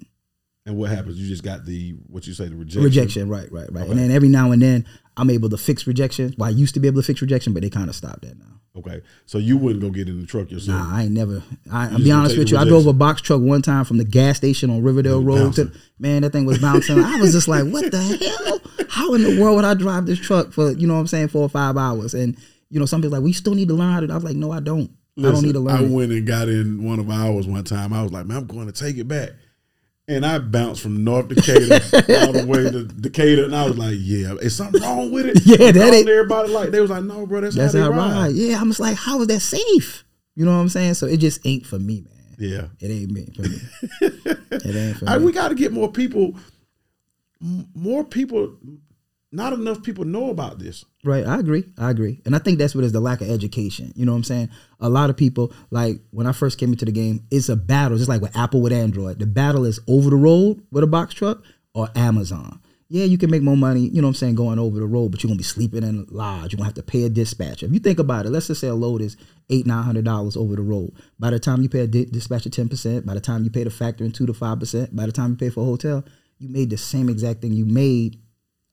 and 0.67 0.77
what 0.77 0.91
happens? 0.91 1.19
You 1.19 1.27
just 1.27 1.43
got 1.43 1.65
the 1.65 1.93
what 2.09 2.27
you 2.27 2.35
say 2.35 2.49
the 2.49 2.57
rejection. 2.57 2.83
Rejection, 2.85 3.29
right, 3.31 3.51
right, 3.51 3.73
right. 3.73 3.89
And 3.89 3.99
then 3.99 4.11
every 4.11 4.29
now 4.29 4.53
and 4.53 4.61
then 4.61 4.85
I'm 5.17 5.31
able 5.31 5.51
to 5.51 5.57
fix 5.57 5.87
rejection. 5.87 6.35
Well, 6.39 6.49
I 6.49 6.53
used 6.53 6.75
to 6.75 6.81
be 6.81 6.89
able 6.89 7.03
to 7.03 7.07
fix 7.07 7.21
rejection, 7.21 7.53
but 7.53 7.63
they 7.63 7.71
kind 7.71 7.89
of 7.89 7.95
stopped 7.95 8.23
that 8.23 8.39
now. 8.39 8.47
Okay, 8.75 9.03
so 9.27 9.37
you 9.37 9.59
wouldn't 9.59 9.83
go 9.83 9.91
get 9.91 10.09
in 10.09 10.19
the 10.19 10.27
truck 10.27 10.51
yourself. 10.51 10.79
Nah, 10.79 10.97
I 10.97 11.03
ain't 11.03 11.13
never. 11.13 11.43
I, 11.71 11.91
I'll 11.91 11.99
be 11.99 12.11
honest 12.11 12.39
with 12.39 12.51
you. 12.51 12.57
I 12.57 12.65
drove 12.65 12.87
a 12.87 12.95
box 12.95 13.21
truck 13.21 13.43
one 13.43 13.61
time 13.61 13.85
from 13.85 13.99
the 13.99 14.05
gas 14.05 14.39
station 14.39 14.71
on 14.71 14.83
Riverdale 14.83 15.23
Road. 15.23 15.55
To, 15.57 15.71
man, 15.99 16.23
that 16.23 16.31
thing 16.31 16.47
was 16.47 16.59
bouncing. 16.59 16.99
I 16.99 17.21
was 17.21 17.33
just 17.33 17.49
like, 17.49 17.67
what 17.67 17.91
the 17.91 18.03
hell? 18.03 18.87
How 18.89 19.13
in 19.13 19.23
the 19.23 19.39
world 19.39 19.57
would 19.57 19.67
I 19.67 19.75
drive 19.75 20.07
this 20.07 20.19
truck 20.19 20.53
for 20.53 20.73
you 20.73 20.87
know 20.87 20.95
what 20.95 21.01
I'm 21.01 21.07
saying 21.07 21.29
four 21.29 21.43
or 21.43 21.51
five 21.51 21.77
hours? 21.77 22.15
And 22.15 22.35
you 22.71 22.81
know, 22.81 22.87
some 22.87 23.03
people 23.03 23.19
like, 23.19 23.25
we 23.25 23.35
still 23.35 23.55
need 23.55 23.69
to 23.69 23.75
learn 23.75 23.93
how 23.93 24.01
to. 24.01 24.11
I 24.11 24.15
was 24.15 24.25
like, 24.25 24.37
no, 24.37 24.51
I 24.51 24.61
don't. 24.61 24.91
I 25.19 25.23
don't 25.23 25.43
need 25.43 25.53
to 25.53 25.61
Listen, 25.61 25.65
learn. 25.65 25.77
I 25.77 25.83
it. 25.85 25.91
went 25.95 26.13
and 26.13 26.27
got 26.27 26.49
in 26.49 26.83
one 26.83 26.99
of 26.99 27.11
ours 27.11 27.47
one 27.47 27.65
time. 27.65 27.93
I 27.93 28.03
was 28.03 28.13
like, 28.13 28.25
man, 28.25 28.39
I'm 28.39 28.47
going 28.47 28.67
to 28.67 28.73
take 28.73 28.97
it 28.97 29.07
back. 29.07 29.33
And 30.09 30.27
I 30.27 30.39
bounced 30.41 30.83
from 30.83 31.05
North 31.05 31.29
Decatur 31.29 31.75
all 32.27 32.33
the 32.33 32.45
way 32.47 32.69
to 32.71 32.85
Decatur, 32.85 33.45
and 33.45 33.55
I 33.55 33.65
was 33.67 33.79
like, 33.79 33.95
"Yeah, 33.99 34.35
is 34.35 34.55
something 34.57 34.83
wrong 34.83 35.13
with 35.13 35.27
it?" 35.27 35.41
Yeah, 35.47 35.71
that 35.71 35.95
ain't- 35.95 36.09
everybody 36.09 36.49
like 36.53 36.71
they 36.71 36.81
was 36.81 36.91
like, 36.91 37.05
"No, 37.05 37.25
bro, 37.25 37.41
that's, 37.43 37.55
That's 37.55 37.73
how 37.75 37.83
how 37.83 37.89
they 37.91 37.95
I 37.95 37.99
ride." 37.99 38.13
ride. 38.27 38.35
Yeah, 38.35 38.61
I'm 38.61 38.69
just 38.69 38.81
like, 38.81 38.97
how 38.97 39.21
is 39.21 39.29
that 39.29 39.41
safe? 39.41 40.05
You 40.35 40.45
know 40.45 40.51
what 40.53 40.59
I'm 40.61 40.69
saying? 40.71 40.95
So 40.95 41.07
it 41.07 41.19
just 41.19 41.41
ain't 41.47 41.67
for 41.67 41.79
me, 41.79 42.01
man. 42.01 42.37
Yeah, 42.39 42.67
It 42.81 42.91
ain't 42.91 43.13
me 43.13 43.29
for 43.37 43.43
me. 43.43 43.61
it 44.51 44.75
ain't 44.77 44.97
for 44.97 45.09
I, 45.09 45.19
me. 45.19 45.25
we 45.27 45.33
got 45.33 45.51
to 45.51 45.55
get 45.55 45.73
more 45.73 45.93
people. 45.93 46.35
More 47.75 48.03
people. 48.05 48.57
Not 49.35 49.55
enough 49.55 49.83
people 49.83 50.05
know 50.05 50.29
about 50.29 50.59
this. 50.59 50.85
Right, 51.05 51.27
I 51.27 51.39
agree. 51.41 51.65
I 51.79 51.91
agree. 51.91 52.21
And 52.27 52.37
I 52.37 52.39
think 52.39 52.59
that's 52.59 52.75
what 52.75 52.85
is 52.85 52.93
the 52.93 53.01
lack 53.01 53.23
of 53.23 53.31
education. 53.31 53.91
You 53.97 54.05
know 54.05 54.13
what 54.13 54.19
I'm 54.19 54.25
saying? 54.25 54.51
A 54.79 54.91
lot 54.91 55.09
of 55.09 55.17
people, 55.17 55.55
like 55.71 56.01
when 56.11 56.27
I 56.27 56.33
first 56.33 56.59
came 56.59 56.71
into 56.71 56.85
the 56.85 56.93
game, 56.93 57.27
it's 57.31 57.49
a 57.49 57.57
battle, 57.57 57.97
just 57.97 58.11
like 58.11 58.21
with 58.21 58.37
Apple 58.37 58.61
with 58.61 58.75
Android. 58.75 59.19
The 59.19 59.27
battle 59.27 59.65
is 59.65 59.81
over 59.89 60.11
the 60.11 60.17
road 60.17 60.63
with 60.71 60.85
a 60.85 60.87
box 60.87 61.15
truck 61.15 61.43
or 61.75 61.89
Amazon. 61.97 62.61
Yeah, 62.91 63.07
you 63.07 63.17
can 63.17 63.31
make 63.31 63.41
more 63.41 63.57
money, 63.57 63.89
you 63.89 64.03
know 64.03 64.09
what 64.09 64.11
I'm 64.11 64.15
saying, 64.17 64.35
going 64.35 64.59
over 64.59 64.79
the 64.79 64.87
road, 64.87 65.13
but 65.13 65.23
you're 65.23 65.29
gonna 65.29 65.39
be 65.39 65.45
sleeping 65.45 65.83
in 65.83 66.07
a 66.07 66.15
lodge. 66.15 66.53
You're 66.53 66.59
gonna 66.59 66.67
have 66.67 66.75
to 66.75 66.83
pay 66.83 67.05
a 67.05 67.09
dispatcher. 67.09 67.65
If 67.65 67.73
you 67.73 67.79
think 67.79 67.99
about 67.99 68.27
it, 68.27 68.31
let's 68.31 68.49
just 68.49 68.61
say 68.61 68.69
a 68.69 68.75
load 68.75 69.01
is 69.01 69.17
eight, 69.49 69.67
nine 69.67 69.83
hundred 69.83 70.05
dollars 70.05 70.37
over 70.37 70.55
the 70.57 70.63
road. 70.63 70.93
By 71.19 71.31
the 71.31 71.39
time 71.39 71.63
you 71.63 71.71
pay 71.71 71.81
a 71.81 71.87
di- 71.87 72.05
dispatcher 72.05 72.51
ten 72.51 72.69
percent, 72.69 73.07
by 73.07 73.15
the 73.15 73.21
time 73.21 73.45
you 73.45 73.51
pay 73.51 73.65
the 73.65 73.71
factor 73.71 74.05
in 74.05 74.13
two 74.13 74.27
to 74.27 74.35
five 74.35 74.61
percent, 74.61 74.95
by 74.95 75.07
the 75.07 75.13
time 75.13 75.31
you 75.31 75.37
pay 75.37 75.49
for 75.49 75.63
a 75.63 75.65
hotel, 75.65 76.05
you 76.39 76.51
made 76.51 76.69
the 76.69 76.77
same 76.77 77.09
exact 77.09 77.41
thing 77.41 77.55
you 77.55 77.65
made 77.65 78.19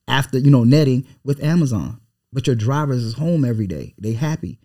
after 0.09 0.37
you 0.37 0.51
know 0.51 0.63
netting 0.63 1.05
with 1.23 1.43
Amazon. 1.43 1.99
But 2.31 2.47
your 2.47 2.55
drivers 2.55 3.03
is 3.03 3.15
home 3.15 3.43
every 3.43 3.67
day. 3.67 3.95
They 3.97 4.13
happy. 4.13 4.59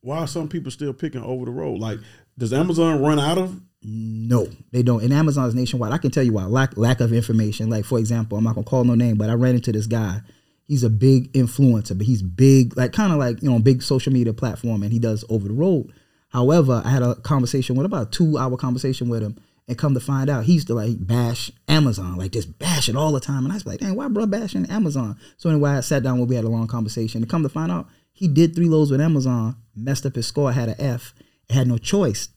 Why 0.00 0.18
are 0.18 0.26
some 0.26 0.48
people 0.48 0.70
still 0.70 0.94
picking 0.94 1.22
over 1.22 1.44
the 1.44 1.50
road? 1.50 1.78
Like, 1.78 1.98
does 2.38 2.52
Amazon 2.52 3.02
run 3.02 3.18
out 3.18 3.36
of? 3.36 3.60
No, 3.82 4.46
they 4.72 4.82
don't. 4.82 5.02
And 5.02 5.12
Amazon 5.12 5.48
is 5.48 5.54
nationwide. 5.54 5.92
I 5.92 5.98
can 5.98 6.10
tell 6.10 6.22
you 6.22 6.34
why. 6.34 6.44
Lack 6.44 6.76
lack 6.76 7.00
of 7.00 7.12
information. 7.12 7.70
Like 7.70 7.84
for 7.84 7.98
example, 7.98 8.36
I'm 8.36 8.44
not 8.44 8.54
gonna 8.54 8.66
call 8.66 8.84
no 8.84 8.94
name, 8.94 9.16
but 9.16 9.30
I 9.30 9.34
ran 9.34 9.54
into 9.54 9.72
this 9.72 9.86
guy. 9.86 10.20
He's 10.66 10.84
a 10.84 10.90
big 10.90 11.32
influencer, 11.32 11.96
but 11.96 12.06
he's 12.06 12.22
big, 12.22 12.76
like 12.76 12.92
kind 12.92 13.12
of 13.12 13.18
like 13.18 13.42
you 13.42 13.50
know, 13.50 13.58
big 13.58 13.82
social 13.82 14.12
media 14.12 14.32
platform, 14.32 14.82
and 14.82 14.92
he 14.92 14.98
does 14.98 15.24
over 15.28 15.48
the 15.48 15.54
road. 15.54 15.92
However, 16.28 16.80
I 16.84 16.90
had 16.90 17.02
a 17.02 17.16
conversation 17.16 17.74
with 17.74 17.86
about 17.86 18.08
a 18.08 18.10
two 18.10 18.38
hour 18.38 18.56
conversation 18.56 19.08
with 19.08 19.22
him, 19.22 19.36
and 19.70 19.78
come 19.78 19.94
to 19.94 20.00
find 20.00 20.28
out, 20.28 20.44
he 20.44 20.54
used 20.54 20.66
to 20.66 20.74
like 20.74 21.06
bash 21.06 21.52
Amazon, 21.68 22.16
like 22.16 22.32
just 22.32 22.58
bash 22.58 22.88
it 22.88 22.96
all 22.96 23.12
the 23.12 23.20
time. 23.20 23.44
And 23.44 23.52
I 23.52 23.54
was 23.54 23.64
like, 23.64 23.78
dang, 23.78 23.94
why 23.94 24.08
bro 24.08 24.26
bashing 24.26 24.66
Amazon? 24.66 25.16
So 25.36 25.48
anyway, 25.48 25.70
I 25.70 25.80
sat 25.80 26.02
down 26.02 26.18
when 26.18 26.28
we 26.28 26.34
had 26.34 26.44
a 26.44 26.48
long 26.48 26.66
conversation. 26.66 27.22
And 27.22 27.30
come 27.30 27.44
to 27.44 27.48
find 27.48 27.70
out, 27.70 27.86
he 28.12 28.26
did 28.26 28.54
three 28.54 28.68
loads 28.68 28.90
with 28.90 29.00
Amazon, 29.00 29.56
messed 29.76 30.04
up 30.04 30.16
his 30.16 30.26
score, 30.26 30.50
had 30.50 30.70
an 30.70 30.74
F, 30.80 31.14
had 31.48 31.68
no 31.68 31.78
choice 31.78 32.30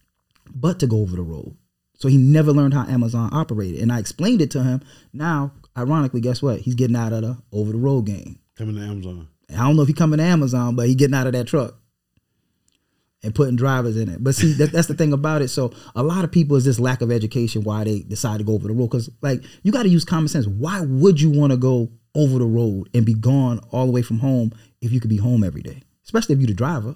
but 0.54 0.80
to 0.80 0.86
go 0.86 1.02
over 1.02 1.15
the 1.15 1.24
road. 1.24 1.58
So 1.98 2.08
he 2.08 2.17
never 2.17 2.52
learned 2.52 2.76
how 2.76 2.84
Amazon 2.84 3.32
operated. 3.34 3.82
And 3.82 3.91
I 3.91 3.98
explained 3.98 4.41
it 4.41 4.52
to 4.52 4.63
him. 4.63 4.82
Now, 5.12 5.54
ironically, 5.76 6.22
guess 6.22 6.43
what? 6.43 6.60
He's 6.60 6.76
getting 6.76 6.96
out 6.96 7.13
of 7.13 7.24
the 7.24 7.38
over 7.52 7.72
the 7.72 7.80
road 7.80 8.06
game. 8.06 8.38
Coming 8.56 8.76
to 8.76 8.82
Amazon. 8.82 9.28
I 9.50 9.56
don't 9.56 9.76
know 9.76 9.82
if 9.82 9.88
he 9.88 9.93
coming 9.96 10.19
to 10.19 10.24
Amazon, 10.24 10.76
but 10.76 10.88
he 10.88 10.93
getting 10.93 11.15
out 11.15 11.28
of 11.28 11.34
that 11.34 11.48
truck 11.48 11.80
and 13.24 13.34
putting 13.34 13.56
drivers 13.56 13.98
in 13.98 14.10
it. 14.10 14.24
But 14.24 14.36
see, 14.36 14.54
that, 14.54 14.72
that's 14.72 14.88
the 14.88 14.94
thing 14.94 15.14
about 15.14 15.42
it. 15.42 15.48
So 15.48 15.72
a 15.96 16.04
lot 16.04 16.24
of 16.24 16.32
people 16.32 16.58
is 16.58 16.66
this 16.66 16.80
lack 16.80 17.02
of 17.02 17.12
education 17.12 17.64
why 17.64 17.86
they 17.86 18.00
decide 18.02 18.40
to 18.40 18.44
go 18.44 18.54
over 18.54 18.68
the 18.68 18.74
road. 18.74 18.88
Because 18.88 19.10
like 19.22 19.44
you 19.64 19.72
got 19.72 19.84
to 19.84 19.90
use 19.90 20.06
common 20.06 20.28
sense. 20.28 20.46
Why 20.46 20.82
would 20.82 21.20
you 21.20 21.30
want 21.30 21.52
to 21.52 21.58
go 21.58 21.90
over 22.16 22.38
the 22.38 22.46
road 22.46 22.90
and 22.94 23.06
be 23.06 23.14
gone 23.14 23.60
all 23.72 23.86
the 23.86 23.92
way 23.92 24.02
from 24.02 24.20
home 24.20 24.52
if 24.82 24.92
you 24.92 25.00
could 25.00 25.10
be 25.10 25.18
home 25.18 25.44
every 25.44 25.62
day? 25.62 25.82
Especially 26.04 26.36
if 26.36 26.42
you're 26.42 26.48
the 26.48 26.54
driver. 26.54 26.96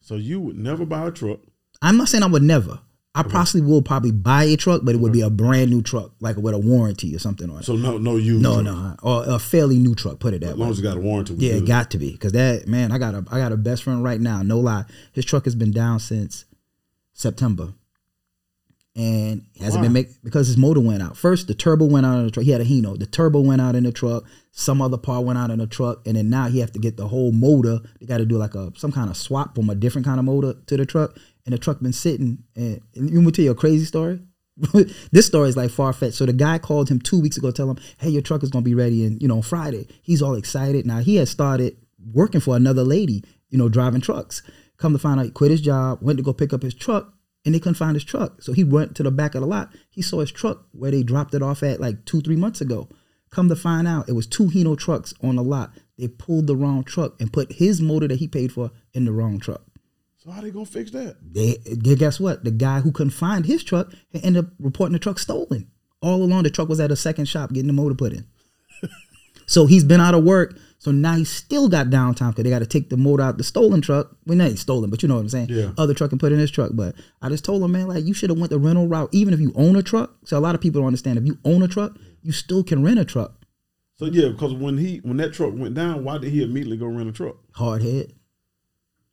So 0.00 0.14
you 0.14 0.40
would 0.40 0.56
never 0.56 0.86
buy 0.86 1.08
a 1.08 1.10
truck. 1.10 1.40
I'm 1.82 1.96
not 1.96 2.08
saying 2.08 2.22
I 2.22 2.28
would 2.28 2.42
never. 2.42 2.80
I 3.16 3.22
mm-hmm. 3.22 3.30
possibly 3.30 3.66
will 3.66 3.80
probably 3.80 4.12
buy 4.12 4.44
a 4.44 4.58
truck, 4.58 4.82
but 4.84 4.94
it 4.94 4.98
would 4.98 5.10
be 5.10 5.20
mm-hmm. 5.20 5.28
a 5.28 5.30
brand 5.30 5.70
new 5.70 5.80
truck, 5.80 6.12
like 6.20 6.36
with 6.36 6.52
a 6.52 6.58
warranty 6.58 7.16
or 7.16 7.18
something 7.18 7.48
on 7.48 7.60
it. 7.60 7.64
So 7.64 7.74
no, 7.74 7.96
no 7.96 8.16
used. 8.16 8.42
no, 8.42 8.60
no, 8.60 8.72
uh, 8.72 8.96
or 9.02 9.24
a 9.26 9.38
fairly 9.38 9.78
new 9.78 9.94
truck. 9.94 10.18
Put 10.18 10.34
it 10.34 10.42
that 10.42 10.48
As 10.48 10.54
way. 10.56 10.60
long 10.60 10.70
as 10.70 10.76
you 10.76 10.84
got 10.84 10.98
a 10.98 11.00
warranty. 11.00 11.34
Yeah, 11.38 11.54
it 11.54 11.64
got 11.64 11.90
to 11.92 11.98
be 11.98 12.12
because 12.12 12.32
that 12.32 12.68
man, 12.68 12.92
I 12.92 12.98
got 12.98 13.14
a 13.14 13.24
I 13.30 13.38
got 13.38 13.52
a 13.52 13.56
best 13.56 13.84
friend 13.84 14.04
right 14.04 14.20
now. 14.20 14.42
No 14.42 14.58
lie, 14.58 14.84
his 15.14 15.24
truck 15.24 15.44
has 15.44 15.54
been 15.54 15.70
down 15.70 15.98
since 15.98 16.44
September, 17.14 17.72
and 18.94 19.46
hasn't 19.58 19.76
Why? 19.76 19.86
been 19.86 19.92
make 19.94 20.22
because 20.22 20.48
his 20.48 20.58
motor 20.58 20.80
went 20.80 21.02
out. 21.02 21.16
First, 21.16 21.46
the 21.46 21.54
turbo 21.54 21.86
went 21.86 22.04
out 22.04 22.18
in 22.18 22.26
the 22.26 22.30
truck. 22.30 22.44
He 22.44 22.50
had 22.50 22.60
a 22.60 22.66
Hino. 22.66 22.98
The 22.98 23.06
turbo 23.06 23.40
went 23.40 23.62
out 23.62 23.76
in 23.76 23.84
the 23.84 23.92
truck. 23.92 24.24
Some 24.52 24.82
other 24.82 24.98
part 24.98 25.24
went 25.24 25.38
out 25.38 25.50
in 25.50 25.58
the 25.58 25.66
truck, 25.66 26.06
and 26.06 26.18
then 26.18 26.28
now 26.28 26.48
he 26.48 26.58
have 26.58 26.72
to 26.72 26.78
get 26.78 26.98
the 26.98 27.08
whole 27.08 27.32
motor. 27.32 27.78
They 27.98 28.04
got 28.04 28.18
to 28.18 28.26
do 28.26 28.36
like 28.36 28.54
a 28.54 28.72
some 28.76 28.92
kind 28.92 29.08
of 29.08 29.16
swap 29.16 29.54
from 29.54 29.70
a 29.70 29.74
different 29.74 30.06
kind 30.06 30.18
of 30.18 30.26
motor 30.26 30.52
to 30.66 30.76
the 30.76 30.84
truck, 30.84 31.16
and 31.46 31.54
the 31.54 31.58
truck 31.58 31.80
been 31.80 31.92
sitting. 31.92 32.44
And, 32.54 32.82
and 32.94 33.08
you 33.08 33.16
want 33.16 33.26
me 33.26 33.32
to 33.32 33.36
tell 33.36 33.44
you 33.44 33.50
a 33.52 33.54
crazy 33.54 33.86
story? 33.86 34.20
this 35.12 35.26
story 35.26 35.48
is 35.48 35.56
like 35.56 35.70
far 35.70 35.92
fetched. 35.92 36.16
So 36.16 36.26
the 36.26 36.32
guy 36.32 36.58
called 36.58 36.88
him 36.88 36.98
two 36.98 37.20
weeks 37.20 37.36
ago, 37.36 37.50
tell 37.50 37.70
him, 37.70 37.78
"Hey, 37.98 38.10
your 38.10 38.22
truck 38.22 38.42
is 38.42 38.50
gonna 38.50 38.62
be 38.62 38.74
ready, 38.74 39.04
and 39.04 39.20
you 39.20 39.28
know 39.28 39.42
Friday." 39.42 39.86
He's 40.02 40.22
all 40.22 40.34
excited. 40.34 40.86
Now 40.86 40.98
he 40.98 41.16
has 41.16 41.30
started 41.30 41.76
working 42.12 42.40
for 42.40 42.56
another 42.56 42.82
lady, 42.82 43.22
you 43.50 43.58
know, 43.58 43.68
driving 43.68 44.00
trucks. 44.00 44.42
Come 44.78 44.92
to 44.92 44.98
find 44.98 45.20
out, 45.20 45.24
he 45.24 45.30
quit 45.30 45.50
his 45.50 45.60
job, 45.60 45.98
went 46.02 46.18
to 46.18 46.22
go 46.22 46.32
pick 46.32 46.52
up 46.52 46.62
his 46.62 46.74
truck, 46.74 47.12
and 47.44 47.54
they 47.54 47.58
couldn't 47.58 47.74
find 47.74 47.94
his 47.94 48.04
truck. 48.04 48.42
So 48.42 48.52
he 48.52 48.64
went 48.64 48.94
to 48.96 49.02
the 49.02 49.10
back 49.10 49.34
of 49.34 49.40
the 49.40 49.46
lot. 49.46 49.72
He 49.90 50.02
saw 50.02 50.20
his 50.20 50.32
truck 50.32 50.66
where 50.72 50.90
they 50.90 51.02
dropped 51.02 51.34
it 51.34 51.42
off 51.42 51.62
at 51.62 51.80
like 51.80 52.04
two, 52.04 52.20
three 52.20 52.36
months 52.36 52.60
ago. 52.60 52.88
Come 53.30 53.48
to 53.48 53.56
find 53.56 53.86
out, 53.88 54.08
it 54.08 54.12
was 54.12 54.26
two 54.26 54.46
Hino 54.46 54.78
trucks 54.78 55.12
on 55.22 55.36
the 55.36 55.42
lot. 55.42 55.72
They 55.98 56.08
pulled 56.08 56.46
the 56.46 56.56
wrong 56.56 56.84
truck 56.84 57.20
and 57.20 57.32
put 57.32 57.52
his 57.52 57.80
motor 57.80 58.08
that 58.08 58.18
he 58.18 58.28
paid 58.28 58.52
for 58.52 58.70
in 58.92 59.04
the 59.04 59.12
wrong 59.12 59.38
truck. 59.38 59.62
So 60.26 60.32
how 60.32 60.40
they 60.40 60.50
gonna 60.50 60.66
fix 60.66 60.90
that? 60.90 61.18
They, 61.22 61.58
they 61.64 61.94
guess 61.94 62.18
what? 62.18 62.42
The 62.42 62.50
guy 62.50 62.80
who 62.80 62.90
couldn't 62.90 63.12
find 63.12 63.46
his 63.46 63.62
truck 63.62 63.92
ended 64.12 64.44
up 64.44 64.50
reporting 64.58 64.94
the 64.94 64.98
truck 64.98 65.20
stolen. 65.20 65.70
All 66.02 66.20
along, 66.20 66.42
the 66.42 66.50
truck 66.50 66.68
was 66.68 66.80
at 66.80 66.90
a 66.90 66.96
second 66.96 67.26
shop 67.26 67.52
getting 67.52 67.68
the 67.68 67.72
motor 67.72 67.94
put 67.94 68.12
in. 68.12 68.26
so 69.46 69.66
he's 69.66 69.84
been 69.84 70.00
out 70.00 70.14
of 70.14 70.24
work. 70.24 70.58
So 70.78 70.90
now 70.90 71.14
he 71.14 71.24
still 71.24 71.68
got 71.68 71.90
downtime 71.90 72.30
because 72.30 72.42
they 72.42 72.50
got 72.50 72.58
to 72.58 72.66
take 72.66 72.90
the 72.90 72.96
motor 72.96 73.22
out 73.22 73.38
the 73.38 73.44
stolen 73.44 73.80
truck. 73.80 74.16
Well, 74.26 74.36
not 74.36 74.58
stolen, 74.58 74.90
but 74.90 75.00
you 75.00 75.08
know 75.08 75.14
what 75.14 75.20
I'm 75.20 75.28
saying. 75.28 75.46
Yeah. 75.48 75.70
Other 75.78 75.94
truck 75.94 76.10
and 76.10 76.18
put 76.18 76.32
in 76.32 76.40
his 76.40 76.50
truck. 76.50 76.72
But 76.74 76.96
I 77.22 77.28
just 77.28 77.44
told 77.44 77.62
him, 77.62 77.70
man, 77.70 77.86
like 77.86 78.04
you 78.04 78.12
should 78.12 78.30
have 78.30 78.38
went 78.38 78.50
the 78.50 78.58
rental 78.58 78.88
route. 78.88 79.10
Even 79.12 79.32
if 79.32 79.38
you 79.38 79.52
own 79.54 79.76
a 79.76 79.82
truck. 79.82 80.16
So 80.24 80.36
a 80.36 80.40
lot 80.40 80.56
of 80.56 80.60
people 80.60 80.80
don't 80.80 80.88
understand. 80.88 81.18
If 81.18 81.24
you 81.26 81.38
own 81.44 81.62
a 81.62 81.68
truck, 81.68 81.96
you 82.22 82.32
still 82.32 82.64
can 82.64 82.82
rent 82.82 82.98
a 82.98 83.04
truck. 83.04 83.46
So 83.94 84.06
yeah, 84.06 84.30
because 84.30 84.54
when 84.54 84.76
he 84.76 84.98
when 84.98 85.18
that 85.18 85.34
truck 85.34 85.52
went 85.54 85.74
down, 85.74 86.02
why 86.02 86.18
did 86.18 86.32
he 86.32 86.42
immediately 86.42 86.76
go 86.76 86.86
rent 86.86 87.08
a 87.08 87.12
truck? 87.12 87.36
Hard 87.52 87.82
head. 87.82 88.12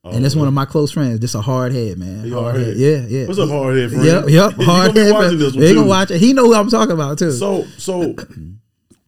Oh, 0.06 0.12
and 0.12 0.26
that's 0.26 0.36
one 0.36 0.50
of 0.50 0.54
my 0.54 0.66
close 0.66 0.92
friends. 0.92 1.20
Just 1.20 1.34
a 1.36 1.39
hard 1.42 1.72
head, 1.72 1.98
man. 1.98 2.30
Hard 2.30 2.34
hard 2.44 2.56
head. 2.58 2.68
head. 2.68 2.78
Yeah, 2.78 2.98
yeah. 3.20 3.26
What's 3.28 3.39
a 3.39 3.48
hard 3.48 3.78
head 3.78 3.89
friend? 3.89 4.06
Yep, 4.06 4.30
yep. 4.30 4.54
He 4.56 4.63
Hard 4.66 4.98
head. 4.98 5.13
watching 5.13 5.39
this 5.39 5.54
one 5.54 5.62
They 5.62 5.70
too. 5.70 5.76
gonna 5.76 5.88
watch 5.88 6.12
it. 6.12 6.20
He 6.20 6.34
know 6.34 6.46
who 6.46 6.56
I'm 6.56 6.70
talking 6.70 6.92
about 6.92 7.18
too. 7.20 7.32
So 7.32 7.63
so 7.78 8.13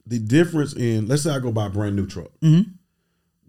the 0.08 0.19
difference 0.19 0.73
in 0.73 1.08
let's 1.08 1.23
say 1.23 1.31
I 1.31 1.39
go 1.39 1.51
buy 1.51 1.65
a 1.65 1.69
brand 1.69 1.95
new 1.97 2.08
truck. 2.08 2.29
Mm-hmm. 2.41 2.71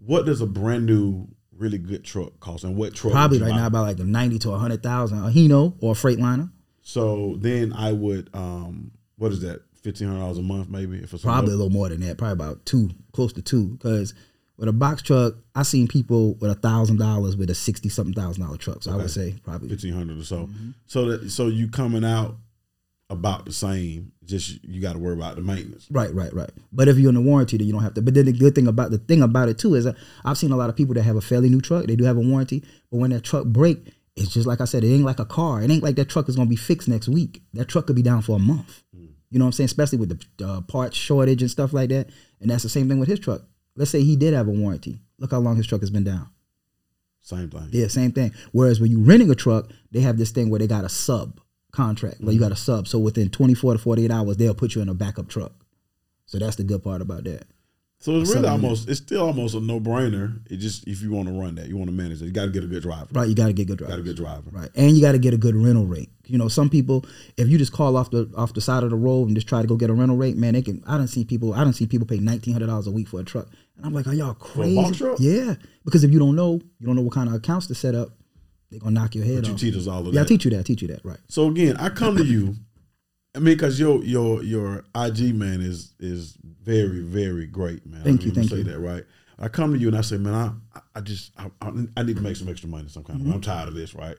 What 0.05 0.25
does 0.25 0.41
a 0.41 0.45
brand 0.45 0.85
new 0.85 1.27
really 1.57 1.77
good 1.77 2.03
truck 2.03 2.37
cost, 2.39 2.63
and 2.63 2.75
what 2.75 2.93
truck? 2.93 3.13
Probably 3.13 3.39
right 3.39 3.51
buy? 3.51 3.57
now 3.57 3.67
about 3.67 3.83
like 3.83 3.99
a 3.99 4.03
ninety 4.03 4.39
to 4.39 4.51
a 4.51 4.57
hundred 4.57 4.83
thousand 4.83 5.19
a 5.19 5.29
Hino 5.29 5.75
or 5.79 5.93
a 5.93 5.95
Freightliner. 5.95 6.51
So 6.81 7.35
then 7.39 7.71
I 7.73 7.93
would 7.93 8.29
um 8.33 8.91
what 9.17 9.31
is 9.31 9.41
that 9.41 9.61
fifteen 9.81 10.07
hundred 10.09 10.19
dollars 10.19 10.37
a 10.37 10.41
month 10.43 10.69
maybe 10.69 10.97
if 10.97 11.13
it's 11.13 11.23
Probably 11.23 11.53
a 11.53 11.55
little 11.55 11.71
more 11.71 11.87
than 11.87 12.01
that. 12.01 12.17
Probably 12.17 12.33
about 12.33 12.65
two, 12.65 12.89
close 13.13 13.31
to 13.33 13.41
two. 13.41 13.67
Because 13.69 14.13
with 14.57 14.67
a 14.67 14.73
box 14.73 15.01
truck, 15.01 15.35
I 15.55 15.63
seen 15.63 15.87
people 15.87 16.33
with 16.35 16.51
a 16.51 16.55
thousand 16.55 16.97
dollars 16.97 17.37
with 17.37 17.49
a 17.49 17.55
sixty 17.55 17.89
something 17.89 18.13
thousand 18.13 18.43
dollar 18.43 18.57
truck. 18.57 18.83
So 18.83 18.91
I 18.91 18.95
would 18.95 19.11
say 19.11 19.35
probably 19.43 19.69
fifteen 19.69 19.93
hundred 19.93 20.19
or 20.19 20.23
so. 20.23 20.47
Mm-hmm. 20.47 20.69
So 20.87 21.05
that 21.05 21.29
so 21.29 21.47
you 21.47 21.67
coming 21.69 22.03
out 22.03 22.35
about 23.09 23.45
the 23.45 23.53
same. 23.53 24.11
Just 24.25 24.63
you 24.63 24.81
got 24.81 24.93
to 24.93 24.99
worry 24.99 25.13
about 25.13 25.35
the 25.35 25.41
maintenance. 25.41 25.87
Right, 25.89 26.13
right, 26.13 26.33
right. 26.33 26.49
But 26.73 26.87
if 26.87 26.97
you're 26.97 27.09
in 27.09 27.15
the 27.15 27.21
warranty, 27.21 27.57
then 27.57 27.67
you 27.67 27.73
don't 27.73 27.83
have 27.83 27.93
to. 27.93 28.01
But 28.01 28.13
then 28.13 28.25
the 28.25 28.33
good 28.33 28.55
thing 28.55 28.67
about 28.67 28.91
the 28.91 28.97
thing 28.97 29.21
about 29.21 29.47
it 29.47 29.57
too 29.57 29.75
is 29.75 29.85
that 29.85 29.95
I've 30.25 30.37
seen 30.37 30.51
a 30.51 30.57
lot 30.57 30.69
of 30.69 30.75
people 30.75 30.95
that 30.95 31.03
have 31.03 31.15
a 31.15 31.21
fairly 31.21 31.49
new 31.49 31.61
truck. 31.61 31.85
They 31.85 31.95
do 31.95 32.03
have 32.03 32.17
a 32.17 32.21
warranty, 32.21 32.63
but 32.91 32.97
when 32.97 33.11
that 33.11 33.23
truck 33.23 33.45
break, 33.45 33.93
it's 34.15 34.33
just 34.33 34.47
like 34.47 34.59
I 34.59 34.65
said. 34.65 34.83
It 34.83 34.93
ain't 34.93 35.05
like 35.05 35.19
a 35.19 35.25
car. 35.25 35.61
It 35.61 35.69
ain't 35.69 35.83
like 35.83 35.95
that 35.95 36.09
truck 36.09 36.27
is 36.27 36.35
gonna 36.35 36.49
be 36.49 36.55
fixed 36.55 36.87
next 36.87 37.07
week. 37.07 37.43
That 37.53 37.67
truck 37.67 37.87
could 37.87 37.95
be 37.95 38.01
down 38.01 38.23
for 38.23 38.35
a 38.35 38.39
month. 38.39 38.83
You 39.29 39.39
know 39.39 39.45
what 39.45 39.49
I'm 39.49 39.53
saying? 39.53 39.65
Especially 39.65 39.97
with 39.97 40.19
the 40.37 40.47
uh, 40.47 40.61
parts 40.61 40.97
shortage 40.97 41.41
and 41.41 41.51
stuff 41.51 41.73
like 41.73 41.89
that. 41.89 42.09
And 42.39 42.49
that's 42.49 42.63
the 42.63 42.69
same 42.69 42.87
thing 42.87 42.99
with 42.99 43.09
his 43.09 43.19
truck. 43.19 43.41
Let's 43.77 43.91
say 43.91 44.03
he 44.03 44.15
did 44.15 44.33
have 44.33 44.47
a 44.47 44.51
warranty. 44.51 44.99
Look 45.19 45.31
how 45.31 45.39
long 45.39 45.55
his 45.55 45.67
truck 45.67 45.81
has 45.81 45.89
been 45.89 46.03
down. 46.03 46.29
Same 47.21 47.49
thing. 47.49 47.69
Yeah, 47.71 47.87
same 47.87 48.11
thing. 48.11 48.33
Whereas 48.51 48.79
when 48.79 48.91
you're 48.91 49.01
renting 49.01 49.29
a 49.29 49.35
truck, 49.35 49.69
they 49.91 50.01
have 50.01 50.17
this 50.17 50.31
thing 50.31 50.49
where 50.49 50.59
they 50.59 50.67
got 50.67 50.85
a 50.85 50.89
sub 50.89 51.39
contract. 51.71 52.21
Like 52.21 52.33
you 52.33 52.39
mm-hmm. 52.39 52.49
got 52.49 52.51
a 52.51 52.59
sub. 52.59 52.87
So 52.87 52.99
within 52.99 53.29
24 53.29 53.73
to 53.73 53.79
48 53.79 54.11
hours, 54.11 54.37
they'll 54.37 54.53
put 54.53 54.75
you 54.75 54.81
in 54.81 54.89
a 54.89 54.93
backup 54.93 55.27
truck. 55.27 55.51
So 56.25 56.39
that's 56.39 56.55
the 56.55 56.63
good 56.63 56.83
part 56.83 57.01
about 57.01 57.23
that. 57.25 57.45
So 57.99 58.19
it's 58.21 58.33
really 58.33 58.47
almost 58.47 58.87
it's 58.87 58.99
still 58.99 59.25
almost 59.25 59.55
a 59.55 59.59
no 59.59 59.79
brainer. 59.79 60.39
It 60.51 60.57
just 60.57 60.87
if 60.87 61.01
you 61.01 61.11
want 61.11 61.27
to 61.29 61.33
run 61.33 61.55
that, 61.55 61.67
you 61.67 61.77
want 61.77 61.89
to 61.89 61.95
manage 61.95 62.21
it, 62.21 62.25
you 62.25 62.31
got 62.31 62.45
to 62.45 62.51
get 62.51 62.63
a 62.63 62.67
good 62.67 62.83
driver. 62.83 63.07
Right, 63.11 63.27
you 63.27 63.33
got 63.33 63.47
to 63.47 63.53
get 63.53 63.67
good 63.67 63.79
driver. 63.79 63.93
Got 63.93 63.99
a 63.99 64.03
good 64.03 64.15
driver. 64.17 64.49
Right, 64.51 64.69
and 64.75 64.95
you 64.95 65.01
got 65.01 65.13
to 65.13 65.17
get 65.17 65.33
a 65.33 65.37
good 65.37 65.55
rental 65.55 65.85
rate. 65.85 66.09
You 66.25 66.37
know, 66.37 66.47
some 66.47 66.69
people, 66.69 67.05
if 67.37 67.47
you 67.47 67.57
just 67.57 67.73
call 67.73 67.97
off 67.97 68.11
the 68.11 68.31
off 68.37 68.53
the 68.53 68.61
side 68.61 68.83
of 68.83 68.91
the 68.91 68.95
road 68.95 69.27
and 69.27 69.35
just 69.35 69.47
try 69.47 69.61
to 69.63 69.67
go 69.67 69.75
get 69.75 69.89
a 69.89 69.93
rental 69.93 70.15
rate, 70.15 70.37
man, 70.37 70.53
they 70.53 70.61
can. 70.61 70.83
I 70.85 70.97
don't 70.97 71.07
see 71.07 71.25
people. 71.25 71.53
I 71.55 71.63
don't 71.63 71.73
see 71.73 71.87
people 71.87 72.05
pay 72.05 72.19
nineteen 72.19 72.53
hundred 72.53 72.67
dollars 72.67 72.85
a 72.85 72.91
week 72.91 73.07
for 73.07 73.19
a 73.19 73.23
truck, 73.23 73.47
and 73.77 73.85
I'm 73.85 73.93
like, 73.93 74.05
are 74.05 74.13
y'all 74.13 74.35
crazy? 74.35 75.03
Yeah, 75.17 75.55
because 75.83 76.03
if 76.03 76.11
you 76.11 76.19
don't 76.19 76.35
know, 76.35 76.61
you 76.79 76.85
don't 76.85 76.95
know 76.95 77.01
what 77.01 77.13
kind 77.13 77.27
of 77.27 77.33
accounts 77.35 77.65
to 77.67 77.75
set 77.75 77.95
up. 77.95 78.09
They're 78.69 78.79
gonna 78.79 78.91
knock 78.91 79.15
your 79.15 79.23
head 79.25 79.37
But 79.41 79.47
you 79.47 79.53
off. 79.53 79.59
teach 79.59 79.75
us 79.75 79.87
all 79.87 80.05
of 80.05 80.13
yeah, 80.13 80.21
I 80.21 80.25
teach 80.25 80.43
you 80.45 80.51
that. 80.51 80.59
I 80.59 80.63
teach 80.63 80.81
you 80.81 80.89
that. 80.89 81.03
Right. 81.03 81.17
So 81.29 81.47
again, 81.47 81.77
I 81.77 81.89
come 81.89 82.15
to 82.17 82.23
you. 82.23 82.55
I 83.35 83.39
mean, 83.39 83.53
because 83.55 83.79
your 83.79 84.03
your 84.03 84.41
your 84.43 84.83
IG 84.95 85.35
man 85.35 85.61
is 85.61 85.93
is 85.99 86.37
very 86.63 87.01
very 87.01 87.45
great, 87.47 87.85
man. 87.85 88.03
Thank 88.03 88.21
I 88.21 88.25
you, 88.25 88.31
thank 88.31 88.49
say 88.49 88.57
you. 88.57 88.63
that 88.65 88.79
right. 88.79 89.03
I 89.39 89.47
come 89.49 89.71
to 89.73 89.79
you 89.79 89.87
and 89.89 89.97
I 89.97 90.01
say, 90.01 90.17
man, 90.17 90.33
I 90.73 90.79
I 90.95 91.01
just 91.01 91.31
I, 91.37 91.49
I, 91.61 92.01
need 92.03 92.15
to 92.15 92.23
make 92.23 92.35
some 92.35 92.49
extra 92.49 92.67
money 92.69 92.89
some 92.89 93.03
kind 93.03 93.19
Mm-hmm. 93.19 93.29
of. 93.29 93.35
I'm 93.35 93.41
tired 93.41 93.67
of 93.67 93.75
this, 93.75 93.93
right? 93.93 94.15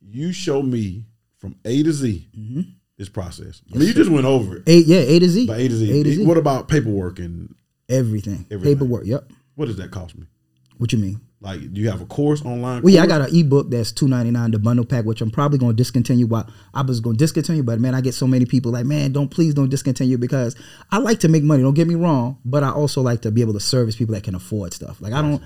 You 0.00 0.32
show 0.32 0.62
me 0.62 1.04
from 1.38 1.56
A 1.66 1.82
to 1.82 1.92
Z 1.92 2.28
Mm-hmm. 2.38 2.60
this 2.96 3.10
process. 3.10 3.60
I 3.74 3.76
mean, 3.78 3.88
you 3.88 3.94
just 3.94 4.10
went 4.10 4.24
over 4.24 4.56
it. 4.56 4.62
A 4.68 4.76
yeah, 4.78 5.00
A 5.00 5.18
to 5.18 5.28
Z. 5.28 5.46
By 5.46 5.56
A 5.58 5.68
to 5.68 5.74
Z. 5.76 6.00
A 6.00 6.04
to 6.04 6.12
Z. 6.14 6.24
What 6.24 6.38
about 6.38 6.68
paperwork 6.68 7.18
and 7.18 7.54
Everything. 7.90 8.46
Everything. 8.50 8.74
Paperwork. 8.78 9.04
Yep. 9.06 9.30
what 9.56 9.66
does 9.66 9.76
that 9.76 9.90
cost 9.90 10.16
me? 10.16 10.26
What 10.78 10.92
you 10.92 10.98
mean? 10.98 11.20
Like, 11.40 11.60
do 11.72 11.80
you 11.80 11.90
have 11.90 12.00
a 12.00 12.06
course 12.06 12.42
online? 12.44 12.82
Well, 12.82 12.92
yeah, 12.92 13.02
I 13.02 13.06
got 13.06 13.20
an 13.20 13.36
ebook 13.36 13.70
that's 13.70 13.92
two 13.92 14.08
ninety 14.08 14.30
nine, 14.30 14.50
the 14.50 14.58
bundle 14.58 14.84
pack, 14.84 15.04
which 15.04 15.20
I'm 15.20 15.30
probably 15.30 15.58
going 15.58 15.72
to 15.72 15.76
discontinue. 15.76 16.26
While 16.26 16.48
I 16.72 16.82
was 16.82 17.00
going 17.00 17.16
to 17.16 17.18
discontinue, 17.18 17.62
but 17.62 17.78
man, 17.78 17.94
I 17.94 18.00
get 18.00 18.14
so 18.14 18.26
many 18.26 18.46
people 18.46 18.72
like, 18.72 18.86
man, 18.86 19.12
don't 19.12 19.30
please 19.30 19.54
don't 19.54 19.68
discontinue 19.68 20.16
because 20.16 20.56
I 20.90 20.98
like 20.98 21.20
to 21.20 21.28
make 21.28 21.42
money. 21.42 21.62
Don't 21.62 21.74
get 21.74 21.86
me 21.86 21.94
wrong, 21.94 22.38
but 22.44 22.64
I 22.64 22.70
also 22.70 23.02
like 23.02 23.20
to 23.22 23.30
be 23.30 23.42
able 23.42 23.52
to 23.52 23.60
service 23.60 23.96
people 23.96 24.14
that 24.14 24.24
can 24.24 24.34
afford 24.34 24.72
stuff. 24.72 25.00
Like 25.00 25.12
I 25.12 25.20
don't, 25.20 25.42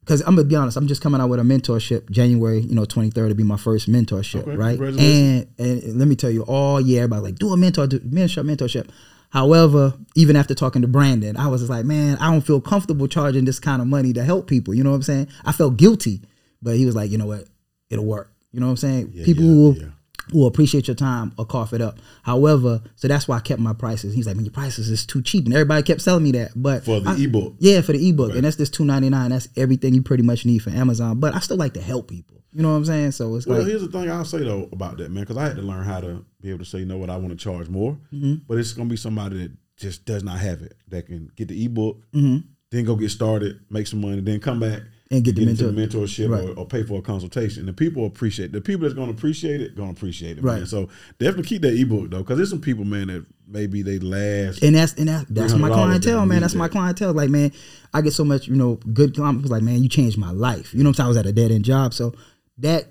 because 0.00 0.20
I'm 0.22 0.34
gonna 0.34 0.48
be 0.48 0.56
honest, 0.56 0.76
I'm 0.76 0.88
just 0.88 1.00
coming 1.00 1.20
out 1.20 1.28
with 1.28 1.38
a 1.38 1.44
mentorship 1.44 2.10
January, 2.10 2.60
you 2.60 2.74
know, 2.74 2.84
23rd 2.84 3.28
to 3.28 3.34
be 3.36 3.44
my 3.44 3.56
first 3.56 3.88
mentorship, 3.88 4.42
Okay, 4.42 4.56
right? 4.56 4.78
And 4.78 5.46
and 5.56 5.98
let 5.98 6.08
me 6.08 6.16
tell 6.16 6.30
you, 6.30 6.42
all 6.42 6.80
year 6.80 7.04
about 7.04 7.22
like 7.22 7.36
do 7.36 7.52
a 7.52 7.56
mentor, 7.56 7.86
do 7.86 8.00
mentorship, 8.00 8.44
mentorship. 8.44 8.90
However, 9.32 9.94
even 10.14 10.36
after 10.36 10.54
talking 10.54 10.82
to 10.82 10.88
Brandon, 10.88 11.38
I 11.38 11.46
was 11.48 11.62
just 11.62 11.70
like, 11.70 11.86
man, 11.86 12.18
I 12.18 12.30
don't 12.30 12.42
feel 12.42 12.60
comfortable 12.60 13.08
charging 13.08 13.46
this 13.46 13.58
kind 13.58 13.80
of 13.80 13.88
money 13.88 14.12
to 14.12 14.22
help 14.22 14.46
people. 14.46 14.74
You 14.74 14.84
know 14.84 14.90
what 14.90 14.96
I'm 14.96 15.02
saying? 15.02 15.28
I 15.42 15.52
felt 15.52 15.78
guilty, 15.78 16.20
but 16.60 16.76
he 16.76 16.84
was 16.84 16.94
like, 16.94 17.10
you 17.10 17.16
know 17.16 17.24
what, 17.24 17.46
it'll 17.88 18.04
work. 18.04 18.30
You 18.52 18.60
know 18.60 18.66
what 18.66 18.72
I'm 18.72 18.76
saying? 18.76 19.12
Yeah, 19.14 19.24
people 19.24 19.44
yeah, 19.44 19.54
will 19.54 19.74
yeah. 19.74 19.86
Who 20.30 20.38
will 20.38 20.46
appreciate 20.46 20.86
your 20.86 20.94
time 20.94 21.32
or 21.36 21.44
cough 21.44 21.72
it 21.72 21.80
up. 21.80 21.98
However, 22.22 22.80
so 22.96 23.08
that's 23.08 23.26
why 23.26 23.36
I 23.36 23.40
kept 23.40 23.60
my 23.60 23.72
prices. 23.72 24.14
He's 24.14 24.26
like, 24.26 24.36
man, 24.36 24.44
your 24.44 24.52
prices 24.52 24.88
is 24.88 25.04
too 25.04 25.20
cheap, 25.22 25.44
and 25.46 25.52
everybody 25.54 25.82
kept 25.82 26.00
selling 26.00 26.22
me 26.22 26.32
that. 26.32 26.52
But 26.54 26.84
for 26.84 27.00
the 27.00 27.10
I- 27.10 27.16
ebook. 27.18 27.54
yeah, 27.58 27.80
for 27.80 27.92
the 27.92 28.08
ebook, 28.08 28.32
and 28.34 28.44
that's 28.44 28.56
just 28.56 28.72
two 28.74 28.84
ninety 28.84 29.10
nine. 29.10 29.30
That's 29.30 29.48
everything 29.56 29.94
you 29.94 30.02
pretty 30.02 30.22
much 30.22 30.46
need 30.46 30.60
for 30.60 30.70
Amazon. 30.70 31.18
But 31.20 31.34
I 31.34 31.40
still 31.40 31.56
like 31.56 31.74
to 31.74 31.80
help 31.82 32.08
people. 32.08 32.38
You 32.54 32.62
know 32.62 32.70
what 32.70 32.76
I'm 32.76 32.84
saying? 32.84 33.12
So 33.12 33.34
it's 33.34 33.46
Well, 33.46 33.58
like, 33.58 33.66
here's 33.66 33.80
the 33.80 33.88
thing 33.88 34.10
I'll 34.10 34.24
say 34.26 34.38
though 34.44 34.68
about 34.72 34.98
that, 34.98 35.10
man, 35.10 35.22
because 35.24 35.38
I 35.38 35.44
had 35.44 35.56
to 35.56 35.62
learn 35.62 35.84
how 35.84 36.00
to 36.00 36.24
be 36.40 36.50
able 36.50 36.58
to 36.60 36.64
say, 36.66 36.80
you 36.80 36.84
know 36.84 36.98
what, 36.98 37.08
I 37.10 37.16
want 37.16 37.30
to 37.30 37.36
charge 37.36 37.68
more, 37.68 37.98
Mm-hmm. 38.12 38.34
but 38.46 38.58
it's 38.58 38.72
gonna 38.74 38.90
be 38.90 38.96
somebody 38.96 39.38
that 39.38 39.52
just 39.78 40.04
does 40.04 40.22
not 40.22 40.38
have 40.38 40.60
it 40.62 40.74
that 40.88 41.06
can 41.06 41.30
get 41.34 41.48
the 41.48 41.64
ebook, 41.64 41.96
Mm-hmm. 42.14 42.46
then 42.70 42.84
go 42.84 42.94
get 42.94 43.10
started, 43.10 43.60
make 43.70 43.86
some 43.86 44.02
money, 44.02 44.20
then 44.20 44.38
come 44.38 44.60
back 44.60 44.82
And 45.12 45.22
get 45.22 45.36
the 45.36 45.44
mentor- 45.44 45.72
mentorship 45.72 46.30
Right. 46.30 46.42
or, 46.42 46.60
or 46.60 46.66
pay 46.66 46.82
for 46.82 46.98
a 46.98 47.02
consultation. 47.02 47.66
The 47.66 47.72
people 47.72 48.06
appreciate 48.06 48.50
the 48.50 48.60
people 48.60 48.82
that's 48.82 48.94
gonna 48.94 49.12
appreciate 49.12 49.60
it, 49.60 49.76
gonna 49.76 49.90
appreciate 49.90 50.38
it, 50.38 50.44
man. 50.44 50.66
So 50.66 50.88
definitely 51.18 51.44
keep 51.44 51.62
that 51.62 51.74
ebook 51.78 52.10
though, 52.10 52.18
because 52.18 52.38
there's 52.38 52.50
some 52.50 52.60
people, 52.62 52.84
man, 52.84 53.08
that 53.08 53.26
maybe 53.46 53.82
they 53.82 53.98
last. 53.98 54.62
and 54.62 54.74
that's 54.74 54.94
and 54.94 55.08
that, 55.08 55.26
that's 55.28 55.52
my 55.54 55.68
clientele, 55.68 56.20
that 56.20 56.26
man. 56.26 56.40
That's 56.40 56.54
my 56.54 56.68
clientele. 56.68 57.12
Like, 57.12 57.30
man, 57.30 57.52
I 57.92 58.00
get 58.00 58.12
so 58.14 58.24
much, 58.24 58.48
you 58.48 58.56
know, 58.56 58.76
good 58.92 59.14
comments. 59.14 59.50
Like, 59.50 59.62
man, 59.62 59.82
you 59.82 59.88
changed 59.88 60.16
my 60.18 60.30
life. 60.32 60.72
You 60.72 60.82
know 60.82 60.88
what 60.88 60.92
I'm 60.92 60.94
saying? 60.94 61.04
I 61.04 61.08
was 61.08 61.16
at 61.18 61.26
a 61.26 61.32
dead 61.32 61.50
end 61.50 61.64
job, 61.64 61.92
so 61.94 62.14
that 62.58 62.86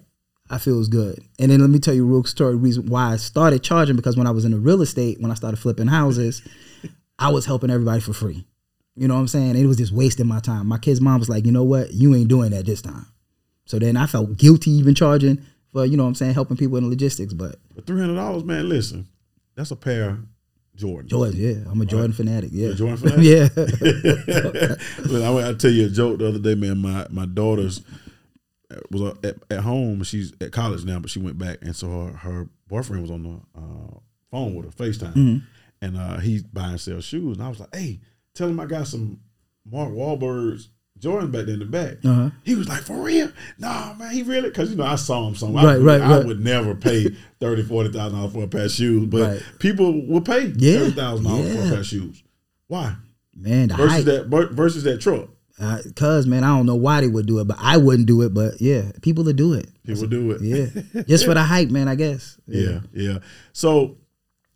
I 0.49 0.57
feel 0.59 0.79
is 0.79 0.89
good. 0.89 1.23
And 1.39 1.49
then 1.51 1.59
let 1.61 1.69
me 1.69 1.79
tell 1.79 1.93
you 1.93 2.03
a 2.03 2.11
real 2.11 2.23
story 2.25 2.55
reason 2.55 2.85
why 2.87 3.13
I 3.13 3.15
started 3.17 3.63
charging 3.63 3.95
because 3.95 4.15
when 4.17 4.27
I 4.27 4.31
was 4.31 4.45
in 4.45 4.51
the 4.51 4.59
real 4.59 4.81
estate, 4.81 5.19
when 5.19 5.31
I 5.31 5.33
started 5.33 5.57
flipping 5.57 5.87
houses, 5.87 6.41
I 7.17 7.29
was 7.29 7.45
helping 7.45 7.69
everybody 7.71 8.01
for 8.01 8.13
free. 8.13 8.45
You 9.01 9.07
know 9.07 9.15
what 9.15 9.21
I'm 9.21 9.27
saying? 9.27 9.55
It 9.55 9.65
was 9.65 9.77
just 9.77 9.91
wasting 9.91 10.27
my 10.27 10.39
time. 10.39 10.67
My 10.67 10.77
kid's 10.77 11.01
mom 11.01 11.19
was 11.19 11.27
like, 11.29 11.45
you 11.45 11.51
know 11.51 11.63
what? 11.63 11.91
You 11.91 12.13
ain't 12.13 12.27
doing 12.27 12.51
that 12.51 12.65
this 12.67 12.81
time. 12.83 13.07
So 13.65 13.79
then 13.79 13.97
I 13.97 14.05
felt 14.05 14.37
guilty 14.37 14.69
even 14.71 14.93
charging 14.95 15.43
for 15.71 15.85
you 15.85 15.97
know 15.97 16.03
what 16.03 16.09
I'm 16.09 16.15
saying 16.15 16.33
helping 16.35 16.57
people 16.57 16.77
in 16.77 16.87
logistics. 16.89 17.33
But 17.33 17.55
But 17.73 17.87
three 17.87 17.99
hundred 17.99 18.15
dollars, 18.15 18.43
man. 18.43 18.69
Listen, 18.69 19.07
that's 19.55 19.71
a 19.71 19.75
pair 19.75 20.09
of 20.11 20.19
Jordan. 20.75 21.07
Jordan, 21.09 21.35
yeah, 21.37 21.71
I'm 21.71 21.81
a 21.81 21.85
Jordan 21.85 22.13
fanatic. 22.13 22.51
Yeah, 22.53 22.67
You're 22.67 22.75
Jordan 22.75 22.97
fanatic? 23.09 23.25
yeah. 23.25 24.75
Look, 25.05 25.23
I, 25.23 25.49
I 25.49 25.53
tell 25.53 25.71
you 25.71 25.87
a 25.87 25.89
joke 25.89 26.19
the 26.19 26.27
other 26.27 26.39
day, 26.39 26.55
man. 26.55 26.77
My 26.79 27.07
my 27.09 27.25
daughter's 27.25 27.81
uh, 28.71 28.75
was 28.91 29.01
uh, 29.01 29.15
at, 29.23 29.35
at 29.49 29.59
home. 29.61 30.03
She's 30.03 30.33
at 30.41 30.51
college 30.51 30.85
now, 30.85 30.99
but 30.99 31.09
she 31.09 31.19
went 31.19 31.37
back, 31.37 31.59
and 31.61 31.75
so 31.75 31.87
her, 31.89 32.11
her 32.17 32.49
boyfriend 32.67 33.01
was 33.01 33.11
on 33.11 33.23
the 33.23 33.59
uh, 33.59 33.99
phone 34.29 34.55
with 34.55 34.65
her, 34.65 34.83
Facetime, 34.83 35.13
Mm-hmm. 35.13 35.37
and 35.81 35.97
uh, 35.97 36.17
he 36.19 36.43
buy 36.53 36.69
and 36.69 36.79
sell 36.81 37.01
shoes. 37.01 37.37
And 37.37 37.45
I 37.45 37.49
was 37.49 37.59
like, 37.59 37.73
"Hey, 37.75 37.99
tell 38.33 38.49
him 38.49 38.59
I 38.59 38.65
got 38.65 38.87
some 38.87 39.19
Mark 39.69 39.89
Wahlberg's 39.91 40.69
Jordan 40.99 41.31
back 41.31 41.45
there 41.45 41.53
in 41.55 41.59
the 41.59 41.65
back." 41.65 41.97
Uh-huh. 42.05 42.29
He 42.43 42.55
was 42.55 42.67
like, 42.67 42.81
"For 42.83 42.95
real? 43.01 43.31
No, 43.59 43.95
man, 43.97 44.11
he 44.11 44.23
really?" 44.23 44.49
Because 44.49 44.69
you 44.71 44.77
know 44.77 44.85
I 44.85 44.95
saw 44.95 45.27
him 45.27 45.35
somewhere. 45.35 45.65
Right, 45.65 45.75
I, 45.75 45.79
right, 45.79 46.01
I 46.01 46.17
right. 46.17 46.25
would 46.25 46.39
never 46.39 46.75
pay 46.75 47.07
thirty, 47.39 47.63
forty 47.63 47.91
thousand 47.91 48.17
dollars 48.19 48.33
for 48.33 48.43
a 48.43 48.47
pair 48.47 48.65
of 48.65 48.71
shoes, 48.71 49.07
but 49.07 49.21
Right. 49.21 49.43
people 49.59 50.05
will 50.07 50.21
pay 50.21 50.47
Yeah, 50.57 50.79
thirty 50.79 50.91
thousand 50.91 51.25
dollars 51.25 51.55
for 51.55 51.61
a 51.61 51.69
pair 51.69 51.79
of 51.79 51.85
shoes. 51.85 52.23
Why? 52.67 52.95
Man, 53.35 53.69
the 53.69 53.75
Versus 53.77 54.05
hype. 54.05 54.29
that 54.29 54.49
versus 54.53 54.83
that 54.83 54.99
truck. 55.01 55.29
Uh, 55.59 55.77
Cause 55.95 56.25
man, 56.25 56.43
I 56.43 56.47
don't 56.55 56.65
know 56.65 56.75
why 56.75 57.01
they 57.01 57.07
would 57.07 57.27
do 57.27 57.39
it, 57.39 57.47
but 57.47 57.57
I 57.59 57.77
wouldn't 57.77 58.07
do 58.07 58.21
it. 58.23 58.33
But 58.33 58.59
yeah, 58.59 58.91
people 59.01 59.23
would 59.25 59.35
do 59.35 59.53
it. 59.53 59.67
People 59.85 60.07
do 60.07 60.31
it. 60.31 60.41
Yeah, 60.41 61.01
just 61.07 61.25
for 61.25 61.33
the 61.33 61.43
hype, 61.43 61.69
man. 61.69 61.87
I 61.87 61.95
guess. 61.95 62.37
Yeah, 62.47 62.79
yeah. 62.93 63.19
So 63.53 63.97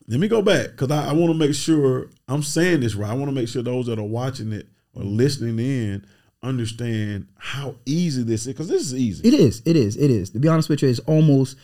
let 0.08 0.20
me 0.20 0.28
go 0.28 0.42
back 0.42 0.72
because 0.72 0.92
I, 0.92 1.10
I 1.10 1.14
want 1.14 1.32
to 1.32 1.38
make 1.38 1.56
sure 1.56 2.10
I'm 2.28 2.44
saying 2.44 2.82
this 2.82 2.96
right. 2.96 3.10
I 3.10 3.14
want 3.14 3.30
to 3.30 3.36
make 3.36 3.48
sure 3.48 3.64
those 3.64 3.88
that 3.88 4.00
are 4.00 4.04
watching 4.04 4.52
it 4.52 4.68
or 4.94 5.04
listening 5.04 5.60
in 5.60 6.06
understand 6.44 7.28
how 7.38 7.76
easy 7.86 8.24
this 8.24 8.42
is 8.42 8.48
because 8.48 8.68
this 8.68 8.82
is 8.84 8.94
easy. 8.94 9.28
It 9.28 9.34
is. 9.34 9.62
It 9.66 9.76
is. 9.76 9.98
It 9.98 10.12
is. 10.12 10.30
To 10.32 10.40
be 10.40 10.48
honest 10.48 10.70
with 10.70 10.82
you, 10.82 10.90
it's 10.90 11.00
almost 11.00 11.58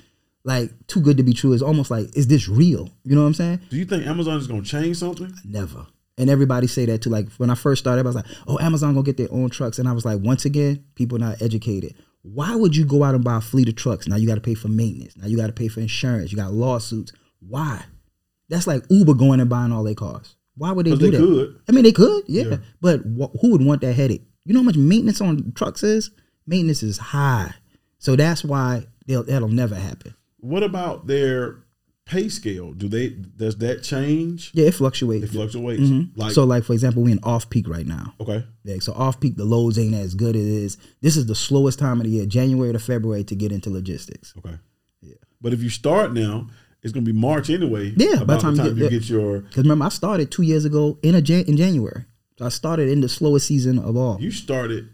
like 0.43 0.71
too 0.87 1.01
good 1.01 1.17
to 1.17 1.23
be 1.23 1.33
true. 1.33 1.53
It's 1.53 1.61
almost 1.61 1.91
like, 1.91 2.15
is 2.15 2.27
this 2.27 2.49
real? 2.49 2.89
You 3.03 3.15
know 3.15 3.21
what 3.21 3.27
I'm 3.27 3.33
saying? 3.35 3.61
Do 3.69 3.77
you 3.77 3.85
think 3.85 4.05
Amazon 4.07 4.37
is 4.37 4.47
going 4.47 4.63
to 4.63 4.67
change 4.69 4.97
something? 4.97 5.31
Never. 5.45 5.85
And 6.17 6.29
everybody 6.29 6.67
say 6.67 6.85
that 6.85 7.01
too. 7.03 7.09
Like 7.09 7.31
when 7.33 7.49
I 7.49 7.55
first 7.55 7.79
started, 7.79 8.01
I 8.01 8.07
was 8.07 8.15
like, 8.15 8.25
"Oh, 8.45 8.59
Amazon 8.59 8.93
gonna 8.93 9.03
get 9.03 9.17
their 9.17 9.31
own 9.31 9.49
trucks," 9.49 9.79
and 9.79 9.87
I 9.87 9.93
was 9.93 10.05
like, 10.05 10.19
once 10.21 10.45
again, 10.45 10.83
people 10.93 11.17
not 11.17 11.41
educated. 11.41 11.95
Why 12.21 12.53
would 12.53 12.75
you 12.75 12.85
go 12.85 13.03
out 13.03 13.15
and 13.15 13.23
buy 13.23 13.37
a 13.37 13.41
fleet 13.41 13.69
of 13.69 13.75
trucks? 13.75 14.07
Now 14.07 14.17
you 14.17 14.27
got 14.27 14.35
to 14.35 14.41
pay 14.41 14.53
for 14.53 14.67
maintenance. 14.67 15.17
Now 15.17 15.25
you 15.25 15.37
got 15.37 15.47
to 15.47 15.53
pay 15.53 15.67
for 15.67 15.79
insurance. 15.79 16.31
You 16.31 16.37
got 16.37 16.53
lawsuits. 16.53 17.11
Why? 17.39 17.83
That's 18.51 18.67
like 18.67 18.83
Uber 18.91 19.15
going 19.15 19.39
and 19.39 19.49
buying 19.49 19.71
all 19.71 19.83
their 19.83 19.95
cars. 19.95 20.35
Why 20.55 20.71
would 20.73 20.85
they 20.85 20.91
do 20.91 20.97
they 20.97 21.09
that? 21.11 21.17
could. 21.17 21.59
I 21.67 21.71
mean, 21.71 21.83
they 21.85 21.91
could, 21.93 22.23
yeah. 22.27 22.43
Yeah. 22.43 22.57
But 22.81 22.99
wh- 22.99 23.33
who 23.41 23.53
would 23.53 23.65
want 23.65 23.81
that 23.81 23.93
headache? 23.93 24.21
You 24.45 24.53
know 24.53 24.59
how 24.59 24.65
much 24.65 24.77
maintenance 24.77 25.21
on 25.21 25.53
trucks 25.55 25.81
is? 25.81 26.11
Maintenance 26.45 26.83
is 26.83 26.97
high, 26.97 27.53
so 27.97 28.15
that's 28.15 28.43
why 28.43 28.85
they'll, 29.07 29.23
that'll 29.23 29.47
never 29.47 29.75
happen. 29.75 30.13
What 30.39 30.63
about 30.63 31.07
their 31.07 31.63
pay 32.05 32.27
scale? 32.29 32.73
Do 32.73 32.87
they 32.89 33.09
does 33.09 33.57
that 33.59 33.83
change? 33.83 34.51
Yeah, 34.53 34.65
it 34.67 34.73
fluctuates. 34.73 35.23
It 35.25 35.29
fluctuates. 35.31 35.83
Mhm. 35.83 36.11
Like 36.17 36.33
so, 36.33 36.43
like 36.43 36.63
for 36.63 36.73
example, 36.73 37.03
we're 37.03 37.11
in 37.13 37.19
off 37.23 37.49
peak 37.49 37.69
right 37.69 37.85
now. 37.85 38.13
okay, 38.19 38.43
Yeah, 38.65 38.77
so 38.79 38.91
off 38.93 39.19
peak, 39.19 39.37
the 39.37 39.45
loads 39.45 39.77
ain't 39.79 39.93
as 39.95 40.15
good 40.15 40.35
as 40.35 40.41
it 40.45 40.51
is. 40.51 40.77
This 41.01 41.15
is 41.15 41.27
the 41.27 41.35
slowest 41.35 41.79
time 41.79 41.99
of 42.01 42.05
the 42.05 42.09
year, 42.11 42.25
January 42.25 42.73
to 42.73 42.79
February, 42.79 43.23
to 43.25 43.35
get 43.35 43.51
into 43.51 43.69
logistics. 43.69 44.33
okay, 44.39 44.57
yeah. 45.01 45.13
But 45.39 45.53
if 45.53 45.61
you 45.63 45.69
start 45.69 46.11
now, 46.11 46.49
it's 46.83 46.91
going 46.93 47.05
to 47.05 47.13
be 47.13 47.17
March 47.17 47.49
anyway. 47.49 47.93
Yeah, 47.95 48.23
by 48.23 48.35
the 48.35 48.41
time 48.41 48.55
the 48.55 48.63
you 48.63 48.69
time 48.69 48.77
get- 48.79 48.91
you 48.91 48.99
get 48.99 49.09
your 49.09 49.39
Because 49.41 49.63
remember, 49.63 49.85
I 49.85 49.89
started 49.89 50.31
two 50.31 50.43
years 50.43 50.65
ago 50.65 50.97
in 51.03 51.15
a 51.15 51.21
Jan- 51.21 51.45
in 51.45 51.57
January. 51.57 52.05
So 52.39 52.45
I 52.45 52.49
started 52.49 52.89
in 52.89 53.01
the 53.01 53.09
slowest 53.09 53.47
season 53.47 53.77
of 53.79 53.95
all. 53.95 54.17
you 54.19 54.31
started 54.31 54.89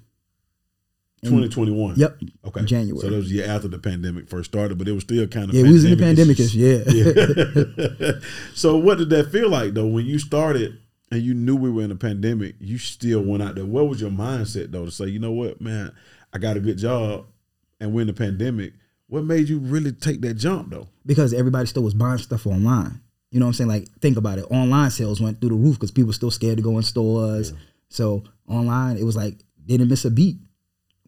2021. 1.24 1.96
Yep. 1.98 2.20
Okay. 2.46 2.66
January. 2.66 3.00
So 3.02 3.10
that 3.10 3.16
was 3.18 3.30
the 3.30 3.36
year 3.38 3.48
after 3.48 3.68
the 3.68 3.80
pandemic 3.80 4.30
first 4.30 4.52
started, 4.52 4.78
but 4.78 4.88
it 4.88 4.92
was 4.92 5.04
still 5.04 5.26
kind 5.28 5.50
of 5.50 5.56
Yeah, 5.56 5.64
we 5.64 5.72
was 5.74 5.84
in 5.84 5.92
the 5.92 5.98
pandemic. 5.98 6.38
Yeah. 6.54 6.84
Yeah. 6.88 8.12
so 8.54 8.78
what 8.78 8.98
did 9.00 9.10
that 9.10 9.32
feel 9.32 9.50
like 9.50 9.74
though 9.74 9.88
when 9.88 10.06
you 10.06 10.20
started 10.20 10.78
and 11.12 11.22
you 11.22 11.34
knew 11.34 11.56
we 11.56 11.72
were 11.72 11.84
in 11.84 11.92
a 11.92 11.96
pandemic? 11.96 12.56
You 12.60 12.78
still 12.78 13.22
went 13.22 13.42
out 13.42 13.56
there. 13.56 13.66
What 13.66 13.88
was 13.90 14.00
your 14.00 14.12
mindset 14.12 14.72
though 14.72 14.86
to 14.86 14.92
say, 14.92 15.06
you 15.08 15.20
know 15.20 15.32
what, 15.32 15.60
man, 15.60 15.92
I 16.34 16.38
got 16.38 16.56
a 16.58 16.60
good 16.60 16.78
job, 16.78 17.26
and 17.80 17.94
we're 17.94 18.02
in 18.02 18.08
the 18.08 18.14
pandemic. 18.14 18.74
What 19.08 19.24
made 19.24 19.48
you 19.50 19.60
really 19.60 19.92
take 19.94 20.22
that 20.22 20.36
jump 20.36 20.70
though? 20.70 20.88
because 21.06 21.34
everybody 21.34 21.66
still 21.66 21.84
was 21.84 21.94
buying 21.94 22.18
stuff 22.18 22.46
online. 22.46 23.00
You 23.32 23.40
know 23.40 23.46
what 23.46 23.50
I'm 23.50 23.54
saying? 23.54 23.70
Like, 23.70 23.88
think 24.02 24.18
about 24.18 24.40
it. 24.40 24.46
Online 24.52 24.90
sales 24.90 25.22
went 25.22 25.40
through 25.40 25.50
the 25.50 25.56
roof 25.56 25.76
because 25.76 25.92
people 25.92 26.08
were 26.08 26.14
still 26.14 26.32
scared 26.32 26.58
to 26.58 26.64
go 26.64 26.78
in 26.78 26.84
stores. 26.84 27.54
So 27.90 28.24
online, 28.48 28.98
it 28.98 29.04
was 29.04 29.16
like 29.16 29.36
didn't 29.66 29.90
miss 29.90 30.06
a 30.06 30.12
beat 30.12 30.38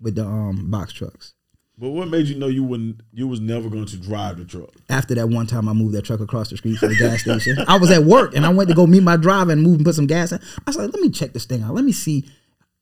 with 0.02 0.16
the 0.16 0.26
um 0.26 0.70
box 0.72 0.94
trucks. 0.94 1.34
But 1.78 1.92
what 1.92 2.10
made 2.10 2.28
you 2.28 2.36
know 2.36 2.48
you 2.48 2.64
wouldn't 2.64 3.02
you 3.14 3.26
was 3.28 3.40
never 3.40 3.70
going 3.70 3.86
to 3.86 3.98
drive 3.98 4.38
the 4.38 4.46
truck? 4.46 4.70
after 4.90 5.16
that 5.16 5.30
one 5.30 5.48
time 5.48 5.70
I 5.70 5.74
moved 5.74 5.94
that 5.96 6.04
truck 6.04 6.20
across 6.20 6.50
the 6.50 6.58
street 6.58 6.78
from 6.78 6.90
the 6.90 6.96
gas 6.98 7.22
station. 7.22 7.58
I 7.68 7.78
was 7.78 7.90
at 7.92 8.04
work 8.04 8.36
and 8.36 8.46
I 8.46 8.50
went 8.50 8.68
to 8.70 8.76
go 8.76 8.86
meet 8.86 9.04
my 9.04 9.16
driver 9.16 9.52
and 9.52 9.62
move 9.62 9.76
and 9.76 9.86
put 9.86 9.96
some 9.96 10.08
gas 10.08 10.32
in. 10.34 10.40
I 10.42 10.62
was 10.68 10.76
like, 10.78 10.92
let 10.92 11.02
me 11.02 11.10
check 11.10 11.32
this 11.32 11.46
thing 11.46 11.64
out. 11.64 11.74
Let 11.74 11.86
me 11.86 11.94
see, 11.94 12.26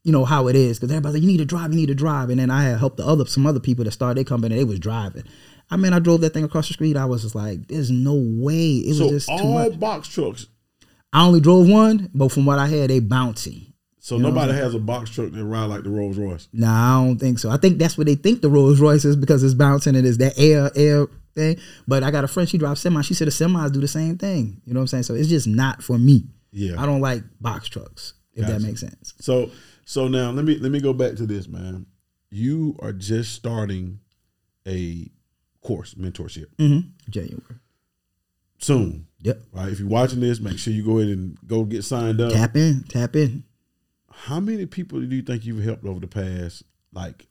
you 0.07 0.13
know, 0.13 0.23
how 0.23 0.47
it 0.47 0.55
is. 0.55 0.79
Because 0.79 0.89
everybody's 0.89 1.15
like, 1.15 1.21
you 1.23 1.27
need 1.27 1.39
to 1.39 1.45
drive, 1.45 1.73
you 1.73 1.77
need 1.81 1.87
to 1.87 1.93
drive. 1.93 2.29
And 2.29 2.39
then 2.39 2.49
I 2.49 2.63
had 2.63 2.79
helped 2.79 2.95
the 2.95 3.05
other 3.05 3.25
some 3.25 3.45
other 3.45 3.59
people 3.59 3.83
that 3.83 3.91
started 3.91 4.15
their 4.15 4.23
company, 4.23 4.55
and 4.55 4.61
they 4.61 4.63
was 4.63 4.79
driving. 4.79 5.25
I 5.69 5.75
mean, 5.75 5.91
I 5.91 5.99
drove 5.99 6.21
that 6.21 6.29
thing 6.33 6.45
across 6.45 6.69
the 6.69 6.73
street. 6.73 6.95
I 6.95 7.03
was 7.03 7.23
just 7.23 7.35
like, 7.35 7.67
there's 7.67 7.91
no 7.91 8.13
way. 8.15 8.75
It 8.77 8.87
was 8.87 8.97
So 8.99 9.09
just 9.09 9.27
too 9.27 9.33
all 9.33 9.53
much. 9.69 9.77
box 9.77 10.07
trucks. 10.07 10.47
I 11.11 11.25
only 11.25 11.41
drove 11.41 11.67
one, 11.67 12.09
but 12.13 12.31
from 12.31 12.45
what 12.45 12.57
I 12.57 12.67
had, 12.67 12.89
they 12.89 13.01
bouncy. 13.01 13.73
So 13.99 14.17
nobody 14.17 14.53
has 14.53 14.73
a 14.73 14.79
box 14.79 15.09
truck 15.09 15.31
that 15.33 15.43
ride 15.43 15.65
like 15.65 15.83
the 15.83 15.89
Rolls 15.89 16.17
Royce. 16.17 16.47
Nah, 16.53 17.01
I 17.01 17.05
don't 17.05 17.19
think 17.19 17.39
so. 17.39 17.49
I 17.49 17.57
think 17.57 17.77
that's 17.77 17.97
what 17.97 18.07
they 18.07 18.15
think 18.15 18.41
the 18.41 18.49
Rolls 18.49 18.79
Royce 18.79 19.03
is 19.03 19.17
because 19.17 19.43
it's 19.43 19.53
bouncing 19.53 19.97
and 19.97 20.07
it's 20.07 20.19
that 20.19 20.39
air 20.39 20.71
air 20.73 21.07
thing. 21.35 21.57
But 21.85 22.03
I 22.03 22.11
got 22.11 22.23
a 22.23 22.29
friend, 22.29 22.47
she 22.47 22.57
drives 22.57 22.79
semi. 22.79 23.01
She 23.01 23.13
said 23.13 23.27
the 23.27 23.31
semis 23.31 23.73
do 23.73 23.81
the 23.81 23.89
same 23.89 24.17
thing. 24.17 24.61
You 24.65 24.73
know 24.73 24.79
what 24.79 24.83
I'm 24.83 24.87
saying? 24.87 25.03
So 25.03 25.15
it's 25.15 25.27
just 25.27 25.47
not 25.47 25.83
for 25.83 25.97
me. 25.97 26.23
Yeah. 26.53 26.81
I 26.81 26.85
don't 26.85 27.01
like 27.01 27.23
box 27.41 27.67
trucks, 27.67 28.13
if 28.33 28.47
that 28.47 28.61
makes 28.61 28.79
sense. 28.79 29.13
So 29.19 29.51
so 29.87 30.09
now 30.09 30.31
let 30.31 30.43
me 30.43 30.57
let 30.57 30.69
me 30.71 30.81
go 30.81 30.91
back 30.91 31.15
to 31.15 31.25
this, 31.25 31.47
man. 31.47 31.85
You 32.29 32.75
are 32.79 32.91
just 32.91 33.33
starting 33.33 34.01
a 34.67 35.09
course, 35.61 35.93
mentorship. 35.93 36.47
Mm-hmm. 36.57 36.89
January. 37.09 37.55
Soon. 38.59 39.07
Yep. 39.21 39.43
Right. 39.53 39.69
If 39.71 39.79
you're 39.79 39.87
watching 39.87 40.19
this, 40.19 40.41
make 40.41 40.57
sure 40.59 40.73
you 40.73 40.83
go 40.83 40.97
ahead 40.99 41.11
and 41.17 41.37
go 41.47 41.63
get 41.63 41.83
signed 41.85 42.19
up. 42.19 42.33
Tap 42.33 42.57
in, 42.57 42.83
tap 42.89 43.15
in. 43.15 43.45
How 44.11 44.41
many 44.41 44.65
people 44.65 44.99
do 44.99 45.15
you 45.15 45.21
think 45.21 45.45
you've 45.45 45.63
helped 45.63 45.85
over 45.85 46.01
the 46.01 46.07
past 46.07 46.63
like 46.91 47.27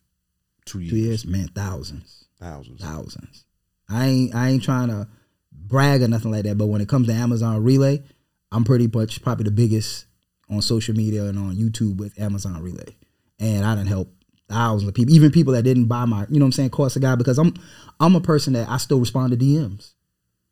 two 0.64 0.78
years? 0.80 0.90
Two 0.90 0.96
years, 0.96 1.26
man, 1.26 1.48
thousands, 1.48 2.24
Thousands. 2.40 2.80
thousands. 2.80 3.44
I 3.88 4.06
ain't 4.06 4.34
I 4.34 4.48
ain't 4.48 4.62
trying 4.62 4.88
to 4.88 5.08
brag 5.52 6.00
or 6.00 6.08
nothing 6.08 6.30
like 6.30 6.44
that. 6.44 6.56
But 6.56 6.68
when 6.68 6.80
it 6.80 6.88
comes 6.88 7.08
to 7.08 7.12
Amazon 7.12 7.62
Relay, 7.62 8.02
I'm 8.50 8.64
pretty 8.64 8.88
much 8.92 9.20
probably 9.22 9.44
the 9.44 9.50
biggest 9.50 10.05
on 10.50 10.62
social 10.62 10.94
media 10.94 11.24
and 11.24 11.38
on 11.38 11.56
YouTube 11.56 11.96
with 11.96 12.18
Amazon 12.20 12.62
Relay. 12.62 12.96
And 13.38 13.64
I 13.64 13.74
didn't 13.74 13.88
help 13.88 14.12
thousands 14.48 14.88
of 14.88 14.94
people, 14.94 15.14
even 15.14 15.30
people 15.30 15.52
that 15.54 15.62
didn't 15.62 15.86
buy 15.86 16.04
my, 16.04 16.26
you 16.30 16.38
know 16.38 16.44
what 16.44 16.48
I'm 16.48 16.52
saying, 16.52 16.70
course 16.70 16.96
of 16.96 17.02
guy, 17.02 17.14
because 17.16 17.38
I'm 17.38 17.54
I'm 18.00 18.14
a 18.14 18.20
person 18.20 18.52
that 18.54 18.68
I 18.68 18.76
still 18.76 19.00
respond 19.00 19.32
to 19.32 19.36
DMs. 19.36 19.92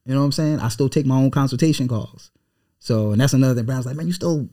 You 0.05 0.15
know 0.15 0.21
what 0.21 0.27
I'm 0.27 0.33
saying? 0.33 0.61
I 0.61 0.69
still 0.69 0.89
take 0.89 1.07
my 1.07 1.17
own 1.17 1.31
consultation 1.31 1.89
calls. 1.89 2.31
So 2.79 3.13
and 3.13 3.21
that's 3.21 3.33
another 3.33 3.55
thing. 3.55 3.65
Brown's 3.65 3.87
like, 3.87 3.97
man, 3.97 4.07
you 4.07 4.13
still 4.13 4.49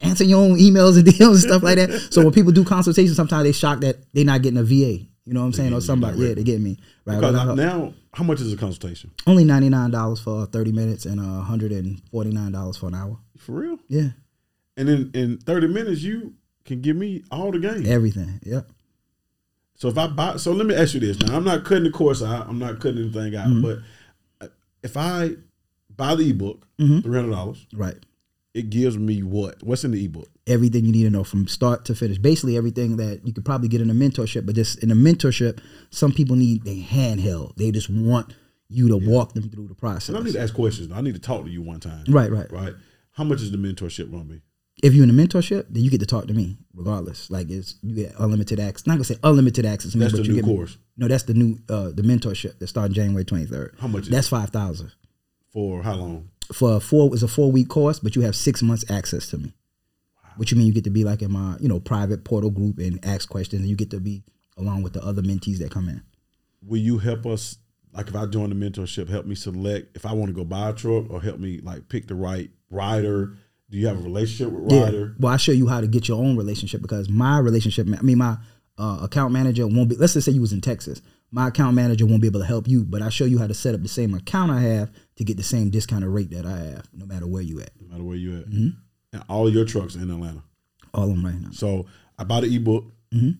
answer 0.00 0.24
your 0.24 0.40
own 0.42 0.56
emails 0.58 0.96
and 0.96 1.06
DMs 1.06 1.26
and 1.28 1.38
stuff 1.40 1.62
like 1.62 1.76
that. 1.76 1.90
So 2.10 2.22
when 2.22 2.32
people 2.32 2.52
do 2.52 2.64
consultations, 2.64 3.16
sometimes 3.16 3.44
they 3.44 3.52
shocked 3.52 3.82
that 3.82 3.96
they're 4.14 4.24
not 4.24 4.42
getting 4.42 4.58
a 4.58 4.62
VA. 4.62 5.04
You 5.24 5.34
know 5.34 5.40
what 5.40 5.46
I'm 5.46 5.52
saying? 5.54 5.74
Or 5.74 5.80
somebody, 5.80 6.18
yeah, 6.20 6.34
they 6.34 6.44
get 6.44 6.60
me. 6.60 6.78
Right. 7.04 7.16
Because 7.16 7.34
Well, 7.34 7.56
now, 7.56 7.94
how 8.14 8.22
much 8.22 8.40
is 8.40 8.52
a 8.52 8.56
consultation? 8.56 9.10
only 9.26 9.42
ninety 9.44 9.68
nine 9.68 9.90
dollars 9.90 10.20
for 10.20 10.46
thirty 10.46 10.70
minutes 10.70 11.04
and 11.04 11.20
hundred 11.20 11.72
and 11.72 12.00
forty 12.12 12.30
nine 12.30 12.52
dollars 12.52 12.76
for 12.76 12.86
an 12.86 12.94
hour. 12.94 13.18
For 13.36 13.52
real? 13.52 13.78
Yeah, 13.88 14.10
And 14.76 14.88
in, 14.88 15.10
in 15.14 15.38
30 15.38 15.68
minutes, 15.68 16.02
you 16.02 16.34
can 16.64 16.80
give 16.82 16.96
me 16.96 17.22
all 17.30 17.50
the 17.52 17.58
game. 17.58 17.86
everything. 17.86 18.40
Yep. 18.44 18.68
So 19.76 19.88
if 19.88 19.98
I 19.98 20.06
buy, 20.06 20.36
so 20.36 20.52
let 20.52 20.66
me 20.66 20.74
ask 20.74 20.94
you 20.94 21.00
this. 21.00 21.18
Now 21.20 21.36
I'm 21.36 21.44
not 21.44 21.64
cutting 21.64 21.84
the 21.84 21.90
course 21.90 22.22
out. 22.22 22.48
I'm 22.48 22.58
not 22.58 22.80
cutting 22.80 22.98
anything 23.04 23.36
out. 23.36 23.48
Mm-hmm. 23.48 23.62
But 23.62 23.78
uh, 24.40 24.48
if 24.82 24.96
I 24.96 25.32
buy 25.94 26.14
the 26.14 26.30
ebook, 26.30 26.66
Mhm. 26.78 27.02
three 27.02 27.14
hundred 27.16 27.30
dollars, 27.32 27.66
Right. 27.74 27.96
it 28.54 28.70
gives 28.70 28.96
me 28.96 29.22
what? 29.22 29.62
What's 29.62 29.84
in 29.84 29.90
the 29.92 30.02
ebook? 30.04 30.28
Everything 30.46 30.84
you 30.86 30.92
need 30.92 31.02
to 31.04 31.10
know 31.10 31.24
from 31.24 31.46
start 31.46 31.84
to 31.86 31.94
finish. 31.94 32.16
Basically 32.18 32.56
everything 32.56 32.96
that 32.96 33.26
you 33.26 33.32
could 33.34 33.44
probably 33.44 33.68
get 33.68 33.80
in 33.82 33.90
a 33.90 33.94
mentorship, 33.94 34.46
but 34.46 34.54
just 34.54 34.78
in 34.82 34.90
a 34.90 34.94
mentorship, 34.94 35.58
some 35.90 36.12
people 36.12 36.36
need 36.36 36.66
a 36.66 36.82
handheld. 36.82 37.56
They 37.56 37.70
just 37.70 37.90
want 37.90 38.34
you 38.68 38.88
to 38.88 38.96
walk 38.96 39.34
them 39.34 39.48
through 39.50 39.68
the 39.68 39.74
process. 39.74 40.08
And 40.08 40.18
I 40.18 40.22
need 40.22 40.32
to 40.32 40.40
ask 40.40 40.54
questions. 40.54 40.90
I 40.90 41.00
need 41.02 41.14
to 41.14 41.20
talk 41.20 41.44
to 41.44 41.50
you 41.50 41.60
one 41.62 41.80
time. 41.80 42.04
Right, 42.08 42.30
right. 42.30 42.50
Right. 42.50 42.74
How 43.12 43.24
much 43.24 43.40
is 43.42 43.50
the 43.50 43.58
mentorship 43.58 44.10
going 44.10 44.26
to 44.26 44.34
be? 44.34 44.40
If 44.82 44.92
you're 44.94 45.04
in 45.04 45.10
a 45.10 45.12
mentorship, 45.14 45.66
then 45.70 45.82
you 45.82 45.90
get 45.90 46.00
to 46.00 46.06
talk 46.06 46.26
to 46.26 46.34
me 46.34 46.58
regardless. 46.74 47.30
Like 47.30 47.48
it's 47.50 47.76
you 47.82 47.94
get 47.94 48.14
unlimited 48.18 48.60
access. 48.60 48.86
Not 48.86 48.94
gonna 48.94 49.04
say 49.04 49.16
unlimited 49.22 49.64
access. 49.64 49.94
me, 49.94 50.00
That's 50.00 50.12
but 50.12 50.18
the 50.18 50.24
you 50.24 50.32
new 50.34 50.36
get 50.42 50.46
me- 50.46 50.54
course. 50.56 50.76
No, 50.98 51.08
that's 51.08 51.24
the 51.24 51.34
new 51.34 51.58
uh 51.68 51.90
the 51.92 52.02
mentorship 52.02 52.58
that 52.58 52.66
started 52.66 52.94
January 52.94 53.24
twenty 53.24 53.46
third. 53.46 53.74
How 53.80 53.86
much 53.88 54.02
is 54.04 54.08
That's 54.10 54.28
five 54.28 54.50
thousand. 54.50 54.92
For 55.52 55.82
how 55.82 55.94
long? 55.94 56.28
for 56.52 56.76
a 56.76 56.80
four 56.80 57.12
it's 57.12 57.22
a 57.22 57.28
four 57.28 57.50
week 57.50 57.68
course, 57.68 57.98
but 57.98 58.14
you 58.14 58.22
have 58.22 58.36
six 58.36 58.62
months 58.62 58.84
access 58.90 59.28
to 59.30 59.38
me. 59.38 59.52
Which 60.36 60.52
you 60.52 60.58
mean 60.58 60.66
you 60.66 60.72
get 60.74 60.84
to 60.84 60.90
be 60.90 61.02
like 61.04 61.22
in 61.22 61.32
my 61.32 61.56
you 61.58 61.68
know 61.68 61.80
private 61.80 62.24
portal 62.24 62.50
group 62.50 62.78
and 62.78 63.02
ask 63.04 63.28
questions, 63.28 63.60
and 63.62 63.70
you 63.70 63.76
get 63.76 63.90
to 63.92 64.00
be 64.00 64.22
along 64.58 64.82
with 64.82 64.92
the 64.92 65.02
other 65.02 65.22
mentees 65.22 65.58
that 65.58 65.70
come 65.70 65.88
in. 65.88 66.02
Will 66.62 66.78
you 66.80 66.98
help 66.98 67.24
us 67.26 67.56
like 67.92 68.08
if 68.08 68.14
I 68.16 68.26
join 68.26 68.50
the 68.50 68.54
mentorship, 68.56 69.08
help 69.08 69.24
me 69.24 69.34
select 69.34 69.96
if 69.96 70.04
I 70.04 70.12
want 70.12 70.28
to 70.28 70.34
go 70.34 70.44
buy 70.44 70.68
a 70.68 70.72
truck 70.74 71.08
or 71.08 71.22
help 71.22 71.38
me 71.38 71.60
like 71.62 71.88
pick 71.88 72.06
the 72.08 72.14
right 72.14 72.50
Ryder. 72.68 73.36
Do 73.70 73.78
you 73.78 73.86
have 73.88 73.98
a 73.98 74.02
relationship 74.02 74.52
with 74.52 74.72
Ryder? 74.72 75.16
Well, 75.18 75.32
I 75.32 75.36
show 75.38 75.52
you 75.52 75.66
how 75.66 75.80
to 75.80 75.88
get 75.88 76.06
your 76.06 76.22
own 76.22 76.36
relationship 76.36 76.82
because 76.82 77.08
my 77.08 77.38
relationship, 77.38 77.88
I 77.88 78.02
mean, 78.02 78.18
my 78.18 78.36
uh, 78.78 79.00
account 79.02 79.32
manager 79.32 79.66
won't 79.66 79.88
be. 79.88 79.96
Let's 79.96 80.12
just 80.12 80.26
say 80.26 80.32
you 80.32 80.40
was 80.40 80.52
in 80.52 80.60
Texas. 80.60 81.02
My 81.32 81.48
account 81.48 81.74
manager 81.74 82.06
won't 82.06 82.22
be 82.22 82.28
able 82.28 82.40
to 82.40 82.46
help 82.46 82.68
you, 82.68 82.84
but 82.84 83.02
I 83.02 83.08
show 83.08 83.24
you 83.24 83.38
how 83.38 83.48
to 83.48 83.54
set 83.54 83.74
up 83.74 83.82
the 83.82 83.88
same 83.88 84.14
account 84.14 84.52
I 84.52 84.60
have 84.60 84.90
to 85.16 85.24
get 85.24 85.36
the 85.36 85.42
same 85.42 85.70
discounted 85.70 86.08
rate 86.08 86.30
that 86.30 86.46
I 86.46 86.58
have, 86.58 86.88
no 86.92 87.06
matter 87.06 87.26
where 87.26 87.42
you 87.42 87.60
at. 87.60 87.70
No 87.80 87.88
matter 87.88 88.04
where 88.04 88.16
you 88.16 88.38
at, 88.38 88.46
mm-hmm. 88.46 88.68
and 89.12 89.24
all 89.28 89.50
your 89.50 89.64
trucks 89.64 89.96
in 89.96 90.10
Atlanta. 90.10 90.42
All 90.94 91.04
of 91.04 91.10
them 91.10 91.24
right 91.24 91.34
now. 91.34 91.50
So 91.50 91.86
I 92.18 92.24
buy 92.24 92.40
the 92.40 92.54
ebook. 92.54 92.84
Mm-hmm. 93.12 93.30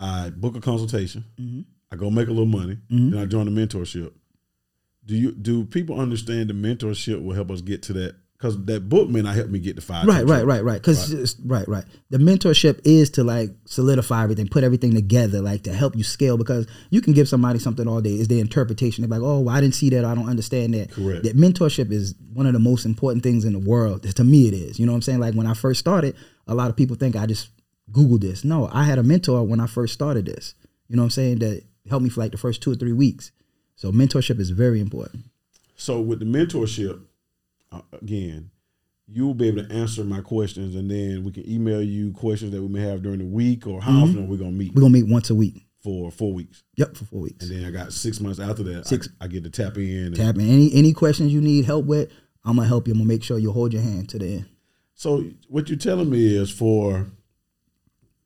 I 0.00 0.30
book 0.30 0.56
a 0.56 0.60
consultation. 0.60 1.24
Mm-hmm. 1.40 1.62
I 1.90 1.96
go 1.96 2.10
make 2.10 2.28
a 2.28 2.32
little 2.32 2.46
money. 2.46 2.78
Then 2.88 3.18
I 3.18 3.24
join 3.24 3.52
the 3.52 3.60
mentorship. 3.60 4.12
Do 5.04 5.16
you 5.16 5.32
do 5.32 5.64
people 5.64 5.98
understand 5.98 6.50
the 6.50 6.54
mentorship 6.54 7.24
will 7.24 7.34
help 7.34 7.50
us 7.50 7.62
get 7.62 7.82
to 7.84 7.94
that? 7.94 8.14
Because 8.38 8.64
that 8.66 8.88
book 8.88 9.08
may 9.08 9.20
not 9.20 9.34
help 9.34 9.48
me 9.48 9.58
get 9.58 9.74
the 9.74 9.82
five. 9.82 10.06
Right, 10.06 10.24
right, 10.24 10.46
right, 10.46 10.62
right. 10.62 10.80
Because 10.80 11.36
right. 11.44 11.66
right, 11.66 11.84
The 12.10 12.18
mentorship 12.18 12.80
is 12.84 13.10
to 13.10 13.24
like 13.24 13.50
solidify 13.64 14.22
everything, 14.22 14.46
put 14.46 14.62
everything 14.62 14.94
together, 14.94 15.40
like 15.40 15.64
to 15.64 15.72
help 15.72 15.96
you 15.96 16.04
scale. 16.04 16.36
Because 16.36 16.68
you 16.90 17.00
can 17.00 17.14
give 17.14 17.28
somebody 17.28 17.58
something 17.58 17.88
all 17.88 18.00
day. 18.00 18.12
Is 18.12 18.28
their 18.28 18.38
interpretation? 18.38 19.02
They're 19.02 19.18
like, 19.18 19.26
oh, 19.26 19.40
well, 19.40 19.56
I 19.56 19.60
didn't 19.60 19.74
see 19.74 19.90
that. 19.90 20.04
I 20.04 20.14
don't 20.14 20.28
understand 20.28 20.74
that. 20.74 20.92
Correct. 20.92 21.24
That 21.24 21.36
mentorship 21.36 21.90
is 21.90 22.14
one 22.32 22.46
of 22.46 22.52
the 22.52 22.60
most 22.60 22.84
important 22.86 23.24
things 23.24 23.44
in 23.44 23.54
the 23.54 23.58
world. 23.58 24.04
To 24.04 24.22
me, 24.24 24.46
it 24.46 24.54
is. 24.54 24.78
You 24.78 24.86
know 24.86 24.92
what 24.92 24.98
I'm 24.98 25.02
saying? 25.02 25.18
Like 25.18 25.34
when 25.34 25.48
I 25.48 25.54
first 25.54 25.80
started, 25.80 26.14
a 26.46 26.54
lot 26.54 26.70
of 26.70 26.76
people 26.76 26.94
think 26.94 27.16
I 27.16 27.26
just 27.26 27.48
Googled 27.90 28.20
this. 28.20 28.44
No, 28.44 28.68
I 28.72 28.84
had 28.84 28.98
a 28.98 29.02
mentor 29.02 29.42
when 29.44 29.60
I 29.60 29.66
first 29.66 29.94
started 29.94 30.26
this. 30.26 30.54
You 30.88 30.96
know 30.96 31.02
what 31.02 31.06
I'm 31.06 31.10
saying? 31.10 31.38
That 31.40 31.64
helped 31.88 32.04
me 32.04 32.10
for 32.10 32.20
like 32.20 32.32
the 32.32 32.38
first 32.38 32.62
two 32.62 32.70
or 32.70 32.76
three 32.76 32.92
weeks. 32.92 33.32
So 33.76 33.90
mentorship 33.92 34.38
is 34.38 34.50
very 34.50 34.80
important. 34.80 35.24
So 35.76 36.00
with 36.00 36.18
the 36.18 36.24
mentorship, 36.24 37.00
uh, 37.72 37.80
again, 38.00 38.50
you 39.06 39.26
will 39.26 39.34
be 39.34 39.48
able 39.48 39.64
to 39.64 39.72
answer 39.72 40.04
my 40.04 40.20
questions, 40.20 40.74
and 40.74 40.90
then 40.90 41.24
we 41.24 41.32
can 41.32 41.48
email 41.48 41.80
you 41.82 42.12
questions 42.12 42.52
that 42.52 42.60
we 42.62 42.68
may 42.68 42.80
have 42.82 43.02
during 43.02 43.18
the 43.20 43.24
week, 43.24 43.66
or 43.66 43.80
how 43.80 44.02
often 44.02 44.24
are 44.24 44.26
we 44.26 44.36
gonna 44.36 44.50
meet 44.52 44.74
We're 44.74 44.82
gonna 44.82 44.92
meet 44.92 45.08
once 45.08 45.30
a 45.30 45.34
week. 45.34 45.64
for 45.82 46.10
four 46.10 46.32
weeks? 46.34 46.62
Yep, 46.76 46.96
for 46.96 47.04
four 47.06 47.20
weeks. 47.22 47.48
And 47.48 47.56
then 47.58 47.64
I 47.66 47.70
got 47.70 47.92
six 47.92 48.20
months 48.20 48.38
after 48.40 48.62
that. 48.64 48.86
Six. 48.86 49.08
I, 49.20 49.24
I 49.24 49.28
get 49.28 49.44
to 49.44 49.50
tap 49.50 49.76
in. 49.78 50.06
and- 50.08 50.16
Tap 50.16 50.34
in 50.34 50.42
any 50.48 50.72
any 50.74 50.92
questions 50.92 51.32
you 51.32 51.40
need 51.40 51.64
help 51.64 51.86
with. 51.86 52.10
I'm 52.44 52.56
gonna 52.56 52.68
help 52.68 52.86
you. 52.86 52.92
I'm 52.92 52.98
gonna 52.98 53.08
make 53.08 53.22
sure 53.22 53.38
you 53.38 53.52
hold 53.52 53.72
your 53.72 53.82
hand 53.82 54.08
to 54.10 54.18
the 54.18 54.26
end. 54.26 54.46
So 54.94 55.24
what 55.48 55.68
you're 55.68 55.78
telling 55.78 56.10
me 56.10 56.34
is 56.36 56.50
for 56.50 57.06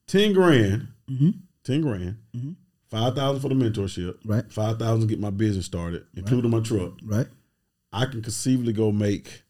ten 0.07 0.33
grand, 0.33 0.89
Mm-hmm. 1.11 1.31
ten 1.65 1.81
grand, 1.83 2.17
five 2.91 3.15
thousand 3.15 3.41
for 3.43 3.49
the 3.49 3.55
mentorship, 3.55 4.17
Right. 4.25 4.51
Five 4.51 4.79
thousand 4.79 5.03
to 5.03 5.07
get 5.07 5.21
my 5.21 5.31
business 5.31 5.67
started, 5.67 6.05
including 6.17 6.51
my 6.51 6.61
truck. 6.61 6.93
Right. 7.05 7.27
I 7.93 8.07
can 8.07 8.23
conceivably 8.23 8.73
go 8.73 8.91
make 8.93 9.43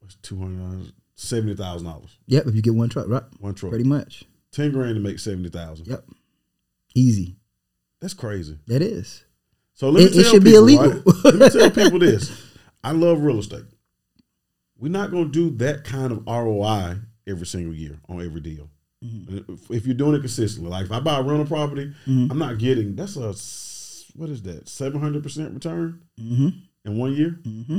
what's 0.00 0.16
two 0.16 0.38
hundred 0.38 0.92
seventy 1.14 1.54
thousand 1.54 1.86
dollars, 1.86 2.16
Yep. 2.26 2.46
If 2.46 2.54
you 2.54 2.62
get 2.62 2.74
one 2.74 2.88
truck, 2.88 3.08
right. 3.08 3.22
one 3.40 3.54
truck. 3.54 3.70
Pretty 3.70 3.88
much. 3.88 4.24
Ten 4.52 4.72
grand 4.72 4.94
to 4.96 5.00
make 5.00 5.18
seventy 5.18 5.48
thousand. 5.48 5.86
Yep. 5.86 6.04
Easy. 6.94 7.36
That's 8.00 8.14
crazy. 8.14 8.58
That 8.66 8.82
is. 8.82 9.24
So 9.74 9.90
let 9.90 10.00
me 10.00 10.06
It- 10.06 10.16
it 10.16 10.22
tell 10.22 10.32
should 10.32 10.44
be 10.44 10.50
people, 10.50 10.62
illegal. 10.68 10.90
right? 10.92 11.24
let 11.24 11.34
me 11.36 11.48
tell 11.50 11.70
people 11.84 11.98
this. 11.98 12.30
I 12.82 12.92
love 12.92 13.22
real 13.22 13.38
estate. 13.38 13.64
We're 14.78 14.92
not 14.92 15.10
going 15.10 15.24
to 15.24 15.30
do 15.32 15.56
that 15.58 15.84
kind 15.84 16.12
of 16.12 16.24
ROI 16.26 16.96
every 17.26 17.46
single 17.46 17.74
year 17.74 17.98
on 18.08 18.24
every 18.24 18.40
deal. 18.40 18.70
Mm-hmm. 19.04 19.72
If, 19.74 19.84
you're 19.86 19.94
doing 19.96 20.14
it 20.14 20.20
consistently, 20.20 20.70
like 20.70 20.86
if 20.86 20.92
I 20.92 21.00
buy 21.00 21.18
a 21.18 21.22
rental 21.22 21.46
property, 21.46 21.92
Mm-hmm. 22.06 22.30
I'm 22.30 22.38
not 22.38 22.58
getting 22.58 22.94
that's 22.96 23.16
a 23.16 23.34
what 24.18 24.28
is 24.30 24.42
that 24.42 24.68
seven 24.68 25.00
hundred 25.00 25.22
percent 25.22 25.52
return 25.54 26.02
Mm-hmm. 26.20 26.48
In 26.84 26.96
one 26.98 27.14
year 27.14 27.38
Mm-hmm. 27.46 27.78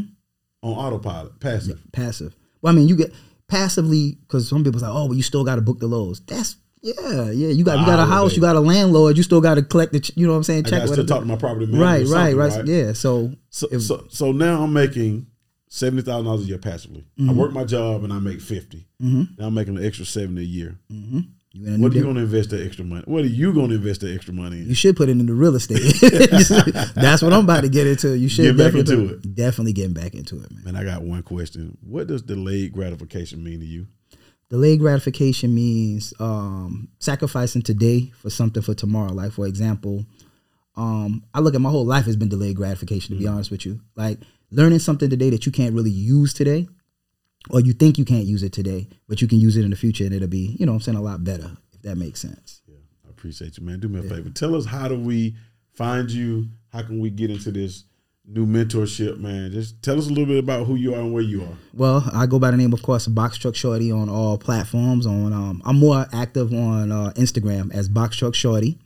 on 0.63 0.71
autopilot, 0.73 1.39
passive. 1.39 1.81
Passive. 1.91 2.35
Well, 2.61 2.73
I 2.73 2.75
mean, 2.75 2.87
you 2.87 2.95
get 2.95 3.13
passively 3.47 4.17
because 4.21 4.47
some 4.49 4.63
people 4.63 4.79
say, 4.79 4.87
"Oh, 4.89 5.07
but 5.07 5.17
you 5.17 5.23
still 5.23 5.43
got 5.43 5.55
to 5.55 5.61
book 5.61 5.79
the 5.79 5.87
lows." 5.87 6.19
That's 6.27 6.57
yeah, 6.81 7.29
yeah. 7.31 7.49
You 7.49 7.63
got 7.63 7.79
you 7.79 7.85
got 7.85 7.99
a 7.99 8.03
Ah, 8.03 8.05
house, 8.05 8.35
you 8.35 8.41
got 8.41 8.55
a 8.55 8.59
landlord. 8.59 9.17
You 9.17 9.23
still 9.23 9.41
got 9.41 9.55
to 9.55 9.61
collect 9.61 9.91
the. 9.93 9.99
ch- 9.99 10.11
You 10.15 10.25
know 10.27 10.33
what 10.33 10.37
I'm 10.37 10.43
saying? 10.43 10.65
I 10.67 10.69
Check 10.69 10.79
got 10.79 10.87
to 10.87 10.93
still 10.93 11.05
talk 11.05 11.19
to 11.21 11.25
my 11.25 11.35
property 11.35 11.65
manager. 11.65 11.83
Right, 12.13 12.35
right, 12.35 12.51
something, 12.53 12.73
right, 12.73 12.85
Yeah. 12.85 12.93
So 12.93 13.33
So, 13.49 13.67
if- 13.71 13.81
so, 13.81 14.05
so 14.09 14.31
now 14.31 14.63
I'm 14.63 14.71
making 14.73 15.27
seventy 15.67 16.01
thousand 16.03 16.25
dollars 16.25 16.43
a 16.43 16.45
year 16.47 16.57
passively. 16.57 17.05
Mm-hmm. 17.19 17.29
I 17.29 17.33
work 17.33 17.51
my 17.53 17.63
job 17.63 18.03
and 18.03 18.11
I 18.13 18.19
make 18.19 18.41
50 18.41 18.85
Now 18.99 19.47
I'm 19.47 19.53
making 19.53 19.77
an 19.77 19.85
extra 19.85 20.05
seventy 20.05 20.41
a 20.41 20.45
year. 20.45 20.77
You 21.53 21.65
in 21.67 21.81
What 21.81 21.93
are 21.93 21.95
you 21.95 22.03
going 22.03 22.15
to 22.15 22.21
invest 22.21 22.51
that 22.51 22.63
extra 22.65 22.85
money? 22.85 23.03
What 23.05 23.23
are 23.23 23.27
you 23.27 23.53
going 23.53 23.69
to 23.69 23.75
invest 23.75 24.01
that 24.01 24.13
extra 24.13 24.33
money 24.33 24.59
in? 24.59 24.67
You 24.67 24.75
should 24.75 24.95
put 24.95 25.09
it 25.09 25.13
into 25.13 25.33
real 25.33 25.55
estate. 25.55 25.79
That's 26.95 27.21
what 27.21 27.33
I'm 27.33 27.43
about 27.43 27.61
to 27.61 27.69
get 27.69 27.87
into. 27.87 28.17
You 28.17 28.29
should 28.29 28.43
Get 28.43 28.57
back 28.57 28.73
definitely 28.73 28.95
into 28.95 29.13
put- 29.15 29.35
Definitely 29.35 29.73
getting 29.73 29.93
back 29.93 30.13
into 30.13 30.41
it, 30.41 30.51
man. 30.51 30.63
And 30.67 30.77
I 30.77 30.83
got 30.83 31.01
one 31.01 31.23
question. 31.23 31.77
What 31.81 32.07
does 32.07 32.21
delayed 32.21 32.73
gratification 32.73 33.43
mean 33.43 33.59
to 33.59 33.65
you? 33.65 33.87
Delayed 34.49 34.79
gratification 34.79 35.53
means 35.53 36.13
um, 36.19 36.89
sacrificing 36.99 37.61
today 37.61 38.11
for 38.15 38.29
something 38.31 38.63
for 38.63 38.73
tomorrow. 38.73 39.11
Like 39.13 39.31
for 39.31 39.45
example, 39.45 40.05
um, 40.75 41.23
I 41.33 41.39
look 41.39 41.53
at 41.53 41.61
my 41.61 41.69
whole 41.69 41.85
life 41.85 42.05
has 42.05 42.15
been 42.15 42.29
delayed 42.29 42.55
gratification. 42.55 43.15
To 43.15 43.19
be 43.21 43.27
honest 43.27 43.51
with 43.51 43.65
you, 43.65 43.81
like 43.95 44.17
learning 44.49 44.79
something 44.79 45.09
today 45.09 45.29
that 45.29 45.45
you 45.45 45.51
can't 45.51 45.75
really 45.75 45.91
use 45.91 46.33
today, 46.33 46.67
or 47.49 47.61
you 47.61 47.73
think 47.73 47.97
you 47.97 48.05
can't 48.05 48.25
use 48.25 48.43
it 48.43 48.53
today, 48.53 48.87
but 49.07 49.21
you 49.21 49.27
can 49.27 49.39
use 49.39 49.57
it 49.57 49.63
in 49.63 49.71
the 49.71 49.75
future, 49.75 50.05
and 50.05 50.13
it'll 50.13 50.27
be, 50.27 50.55
you 50.59 50.65
know, 50.65 50.73
I'm 50.73 50.81
saying 50.81 50.97
a 50.97 51.01
lot 51.01 51.23
better 51.23 51.57
if 51.73 51.81
that 51.83 51.95
makes 51.95 52.19
sense. 52.19 52.61
Yeah, 52.67 52.77
I 53.05 53.09
appreciate 53.09 53.57
you, 53.57 53.65
man. 53.65 53.79
Do 53.79 53.87
me 53.87 53.99
a 53.99 54.03
favor. 54.03 54.29
Tell 54.29 54.55
us 54.55 54.65
how 54.65 54.87
do 54.87 54.99
we 54.99 55.35
find 55.73 56.11
you? 56.11 56.49
How 56.71 56.81
can 56.81 56.99
we 56.99 57.09
get 57.09 57.31
into 57.31 57.51
this 57.51 57.85
new 58.25 58.45
mentorship, 58.45 59.17
man? 59.17 59.51
Just 59.51 59.81
tell 59.81 59.97
us 59.97 60.07
a 60.07 60.09
little 60.09 60.25
bit 60.25 60.37
about 60.37 60.67
who 60.67 60.75
you 60.75 60.93
are 60.93 60.99
and 60.99 61.13
where 61.13 61.23
you 61.23 61.41
are. 61.43 61.57
Well, 61.73 62.07
I 62.13 62.25
go 62.25 62.37
by 62.39 62.51
the 62.51 62.57
name, 62.57 62.73
of 62.73 62.81
course, 62.83 63.07
Box 63.07 63.37
Truck 63.37 63.55
Shawty 63.55 63.95
on 63.95 64.09
all 64.09 64.37
platforms. 64.37 65.05
On 65.05 65.33
um, 65.33 65.61
I'm 65.65 65.79
more 65.79 66.05
active 66.13 66.53
on 66.53 66.91
uh, 66.91 67.11
Instagram 67.15 67.73
as 67.73 67.89
Box 67.89 68.17
Truck 68.17 68.33
Shawty. 68.33 68.77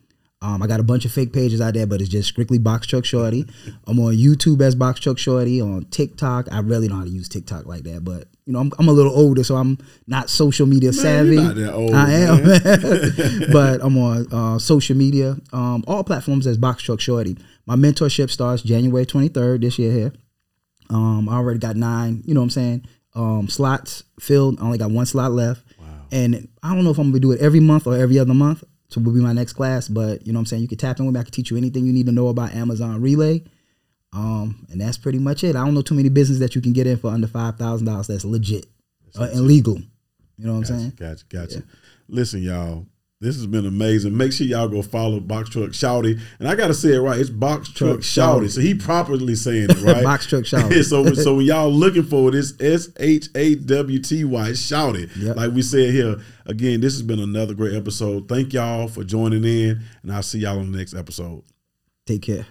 Um, 0.43 0.62
I 0.62 0.68
got 0.68 0.82
a 0.82 0.84
bunch 0.84 1.06
of 1.06 1.12
fake 1.12 1.32
pages 1.32 1.62
out 1.62 1.74
there, 1.74 1.88
but 1.88 2.01
it's 2.01 2.10
just 2.10 2.28
strictly 2.28 2.58
Box 2.58 2.86
Truck 2.86 3.06
Shawty. 3.06 3.49
I'm 3.88 3.99
on 3.99 4.14
YouTube 4.14 4.62
as 4.62 4.76
Box 4.76 4.99
Truck 4.99 5.18
Shawty. 5.18 5.64
On 5.64 5.86
TikTok, 5.86 6.51
I 6.51 6.60
really 6.60 6.88
don't 6.88 6.97
know 6.97 7.04
how 7.04 7.10
to 7.10 7.16
use 7.16 7.30
TikTok 7.30 7.66
like 7.66 7.84
that, 7.84 8.04
but 8.04 8.28
you 8.46 8.54
know, 8.54 8.60
I'm, 8.60 8.72
I'm 8.78 8.88
a 8.88 8.91
little 8.91 9.14
older, 9.14 9.44
so 9.44 9.56
I'm 9.56 9.78
not 10.08 10.30
social 10.30 10.66
media 10.66 10.91
savvy. 10.94 11.36
you're 11.36 11.44
not 11.44 11.56
that 11.56 11.74
old, 11.74 11.94
I 11.94 12.12
am, 12.12 12.44
but 13.52 13.82
I'm 13.84 13.98
on 13.98 14.28
uh, 14.34 14.60
social 14.60 14.96
media, 14.96 15.38
um, 15.54 15.84
all 15.88 16.04
platforms 16.04 16.46
as 16.48 16.58
Box 16.58 16.84
Truck 16.84 17.00
Shawty. 17.00 17.39
My 17.66 17.76
mentorship 17.76 18.30
starts 18.30 18.62
January 18.62 19.06
23rd 19.06 19.62
this 19.62 19.80
year 19.80 19.91
here. 19.91 20.14
Um, 20.89 21.30
I 21.30 21.36
already 21.36 21.60
got 21.60 21.76
nine, 21.76 22.22
you 22.26 22.34
know 22.34 22.41
what 22.41 22.46
I'm 22.46 22.50
saying, 22.52 22.86
um, 23.16 23.48
slots 23.48 24.04
filled. 24.20 24.60
I 24.60 24.64
only 24.64 24.78
got 24.78 24.91
one 24.91 25.06
slot 25.06 25.32
left. 25.32 25.64
And 26.14 26.48
I 26.62 26.76
don't 26.76 26.84
know 26.84 26.91
if 26.91 27.00
I'm 27.00 27.10
gonna 27.10 27.20
do 27.20 27.32
it 27.32 27.41
every 27.41 27.60
month 27.60 27.88
or 27.88 27.98
every 27.98 28.20
other 28.20 28.36
month. 28.36 28.64
So 28.89 29.02
will 29.02 29.14
be 29.14 29.20
my 29.20 29.34
next 29.34 29.54
class. 29.54 29.88
But 29.88 30.26
you 30.28 30.32
know 30.32 30.38
what 30.38 30.41
I'm 30.41 30.46
saying? 30.46 30.62
You 30.62 30.68
can 30.68 30.78
tap 30.78 31.00
in 31.00 31.06
with 31.08 31.16
me. 31.16 31.20
I 31.20 31.24
can 31.24 31.32
teach 31.32 31.50
you 31.50 31.58
anything 31.58 31.86
you 31.88 31.91
need 31.94 32.06
to 32.06 32.12
know 32.12 32.28
about 32.28 32.54
Amazon 32.54 33.02
Relay. 33.02 33.44
Um, 34.14 34.68
and 34.72 34.80
that's 34.80 34.97
pretty 34.97 35.20
much 35.20 35.43
it. 35.43 35.55
I 35.55 35.66
don't 35.66 35.74
know 35.74 35.82
too 35.82 35.95
many 35.95 36.09
businesses 36.09 36.39
that 36.39 36.55
you 36.55 36.61
can 36.61 36.74
get 36.74 36.88
in 36.88 36.97
for 36.97 37.09
under 37.09 37.28
five 37.28 37.57
thousand 37.57 37.88
dollars 37.88 38.07
that's 38.07 38.26
legit 38.26 38.68
uh, 39.20 39.30
and 39.32 39.41
legal. 39.41 39.80
You 40.38 40.47
know 40.47 40.53
what 40.53 40.70
I'm 40.70 40.80
saying? 40.80 40.93
Gotcha, 40.97 41.26
gotcha. 41.30 41.64
Listen, 42.07 42.41
y'all. 42.41 42.86
This 43.20 43.38
has 43.38 43.47
been 43.47 43.66
amazing. 43.66 44.18
Make 44.18 44.34
sure 44.34 44.45
y'all 44.45 44.68
go 44.68 44.82
follow 44.82 45.22
Box 45.22 45.49
Truck 45.49 45.70
Shawty. 45.70 46.20
And 46.39 46.47
I 46.49 46.55
gotta 46.55 46.74
say 46.74 46.89
it 46.89 46.99
right. 46.99 47.18
It's 47.18 47.30
Box 47.30 47.70
Truck, 47.72 47.91
Truck 47.91 47.99
Shawty. 48.01 48.41
Shawty. 48.41 48.51
So 48.51 48.59
he 48.59 48.74
properly 48.74 49.36
saying 49.36 49.70
it 49.70 49.82
right. 49.82 50.03
Box 50.03 50.26
Truck 50.28 50.43
Shawty. 50.43 50.84
so 50.89 51.14
so 51.14 51.36
when 51.38 51.45
y'all 51.45 51.72
looking 51.72 52.03
for 52.03 52.28
it, 52.28 52.36
it's 52.36 52.53
S 52.59 52.89
H 52.99 53.30
A 53.34 53.55
W 53.55 53.99
T 53.99 54.26
Y 54.26 54.49
Shawty. 54.49 55.09
Yep. 55.16 55.38
Like 55.38 55.51
we 55.53 55.61
said 55.61 55.93
here. 55.93 56.18
Again, 56.45 56.82
this 56.82 56.91
has 56.95 57.01
been 57.01 57.20
another 57.20 57.53
great 57.53 57.74
episode. 57.74 58.28
Thank 58.28 58.51
y'all 58.51 58.89
for 58.89 59.05
joining 59.05 59.45
in, 59.45 59.82
and 60.01 60.11
I'll 60.11 60.22
see 60.22 60.39
y'all 60.39 60.59
on 60.59 60.74
the 60.74 60.78
next 60.78 60.93
episode. 60.93 61.43
Take 62.05 62.24
care. 62.24 62.45